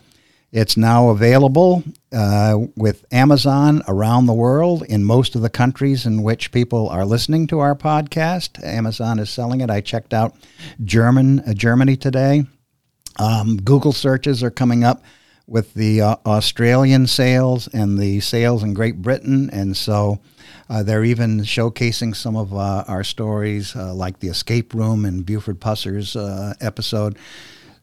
It's 0.56 0.78
now 0.78 1.10
available 1.10 1.84
uh, 2.14 2.58
with 2.78 3.03
Amazon 3.12 3.84
around 3.89 4.26
the 4.26 4.34
world 4.34 4.84
in 4.84 5.03
most 5.03 5.36
of 5.36 5.41
the 5.41 5.49
countries 5.49 6.06
in 6.06 6.24
which 6.24 6.53
people 6.53 6.88
are 6.88 7.03
listening 7.03 7.45
to 7.47 7.60
our 7.60 7.76
podcast. 7.76 8.64
Amazon 8.64 9.20
is 9.20 9.30
selling 9.30 9.60
it. 9.60 9.70
I 9.70 9.82
checked 9.82 10.14
out 10.14 10.34
German 10.82 11.41
uh, 11.41 11.53
Germany 11.53 11.97
today. 11.97 12.45
Um, 13.20 13.58
Google 13.58 13.91
searches 13.91 14.41
are 14.43 14.49
coming 14.49 14.86
up 14.86 15.03
with 15.45 15.74
the 15.74 15.99
uh, 15.99 16.16
Australian 16.26 17.08
sales 17.08 17.68
and 17.74 17.99
the 17.99 18.22
sales 18.22 18.64
in 18.64 18.74
Great 18.74 19.01
Britain, 19.01 19.49
and 19.51 19.76
so 19.76 20.22
uh, 20.70 20.84
they're 20.84 21.03
even 21.03 21.41
showcasing 21.41 22.16
some 22.16 22.38
of 22.38 22.53
uh, 22.53 22.86
our 22.88 23.03
stories, 23.03 23.76
uh, 23.76 23.93
like 23.93 24.20
the 24.20 24.30
escape 24.30 24.74
room 24.74 25.03
and 25.03 25.26
Buford 25.26 25.60
Pusser's 25.60 26.16
episode. 26.62 27.18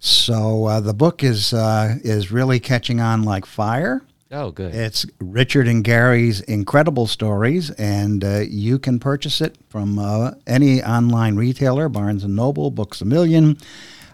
So 0.05 0.65
uh, 0.65 0.81
the 0.81 0.95
book 0.95 1.23
is 1.23 1.53
is 1.53 2.33
really 2.33 2.59
catching 2.59 3.01
on 3.01 3.23
like 3.23 3.47
fire. 3.47 4.03
Oh, 4.35 4.51
good. 4.51 4.75
It's 4.75 5.05
Richard 5.21 5.69
and 5.69 5.85
Gary's 5.85 6.41
incredible 6.41 7.07
stories, 7.07 7.71
and 7.73 8.25
uh, 8.25 8.41
you 8.49 8.79
can 8.79 8.99
purchase 8.99 9.43
it 9.43 9.59
from 9.69 9.99
uh, 9.99 10.33
any 10.47 10.83
online 10.83 11.37
retailer, 11.37 11.91
Barnes 11.91 12.25
and 12.25 12.35
Noble, 12.35 12.71
Books 12.71 13.03
a 13.03 13.05
Million, 13.05 13.59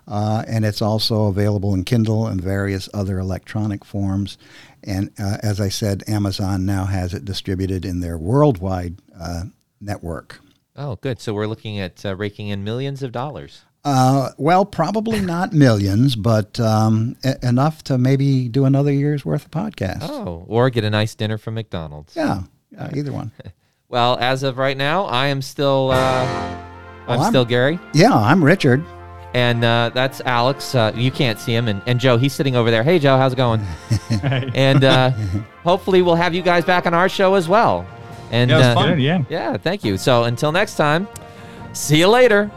uh, 0.09 0.45
and 0.49 0.65
it's 0.65 0.83
also 0.83 1.27
available 1.27 1.73
in 1.73 1.85
Kindle 1.85 2.27
and 2.27 2.41
various 2.41 2.89
other 2.93 3.21
electronic 3.21 3.85
forms. 3.85 4.39
And 4.83 5.13
uh, 5.21 5.39
as 5.45 5.61
I 5.61 5.69
said, 5.69 6.03
Amazon 6.09 6.67
now 6.67 6.87
has 6.87 7.15
it 7.15 7.25
distributed 7.25 7.85
in 7.85 8.01
their 8.01 8.19
worldwide 8.19 8.97
uh, 9.19 9.45
network. 9.81 10.41
Oh, 10.75 10.97
good. 10.97 11.21
So 11.21 11.33
we're 11.33 11.47
looking 11.47 11.79
at 11.79 12.05
uh, 12.05 12.17
raking 12.17 12.49
in 12.49 12.65
millions 12.65 13.05
of 13.05 13.13
dollars. 13.13 13.63
Uh, 13.85 14.31
well, 14.37 14.65
probably 14.65 15.21
not 15.21 15.53
millions, 15.53 16.15
but 16.17 16.59
um, 16.61 17.17
e- 17.25 17.31
enough 17.43 17.83
to 17.85 17.97
maybe 17.97 18.49
do 18.49 18.65
another 18.65 18.93
year's 18.93 19.25
worth 19.25 19.45
of 19.47 19.51
podcasts. 19.51 20.09
Oh, 20.09 20.45
or 20.49 20.69
get 20.69 20.85
a 20.85 20.91
nice 20.91 21.15
dinner 21.15 21.39
from 21.39 21.55
McDonald's. 21.55 22.15
Yeah, 22.17 22.43
yeah, 22.71 22.91
either 22.95 23.13
one. 23.13 23.33
Well, 23.91 24.19
as 24.21 24.43
of 24.43 24.59
right 24.59 24.77
now, 24.77 25.05
I 25.07 25.29
am 25.29 25.41
still 25.41 25.93
uh, 25.93 25.97
I'm, 25.97 27.07
Well, 27.09 27.21
I'm- 27.23 27.33
still 27.33 27.47
Gary, 27.47 27.79
Yeah, 27.95 28.13
I'm 28.15 28.45
Richard. 28.45 28.85
and 29.33 29.65
uh, 29.65 29.91
that's 29.95 30.21
Alex. 30.27 30.75
Uh, 30.75 30.93
you 30.95 31.11
can't 31.11 31.39
see 31.39 31.55
him, 31.55 31.69
and, 31.69 31.81
and 31.87 31.99
Joe. 31.99 32.19
He's 32.19 32.35
sitting 32.35 32.55
over 32.55 32.71
there. 32.71 32.83
Hey, 32.83 32.99
Joe, 32.99 33.17
how's 33.17 33.33
it 33.33 33.37
going? 33.37 33.63
and 34.23 34.85
uh, 34.85 35.13
hopefully, 35.65 36.03
we'll 36.03 36.17
have 36.17 36.35
you 36.35 36.43
guys 36.43 36.67
back 36.67 36.85
on 36.87 36.93
our 36.93 37.09
show 37.09 37.33
as 37.35 37.49
well. 37.49 37.87
And 38.31 38.51
Yeah, 38.51 38.57
it 38.57 38.59
was 38.59 38.67
uh, 38.67 38.75
fun. 38.75 38.89
Good, 38.91 39.01
yeah. 39.03 39.23
yeah, 39.31 39.57
thank 39.57 39.85
you. 39.85 39.97
So 39.97 40.25
until 40.25 40.53
next 40.53 40.75
time, 40.77 41.09
see 41.73 41.99
you 42.01 42.09
later. 42.09 42.51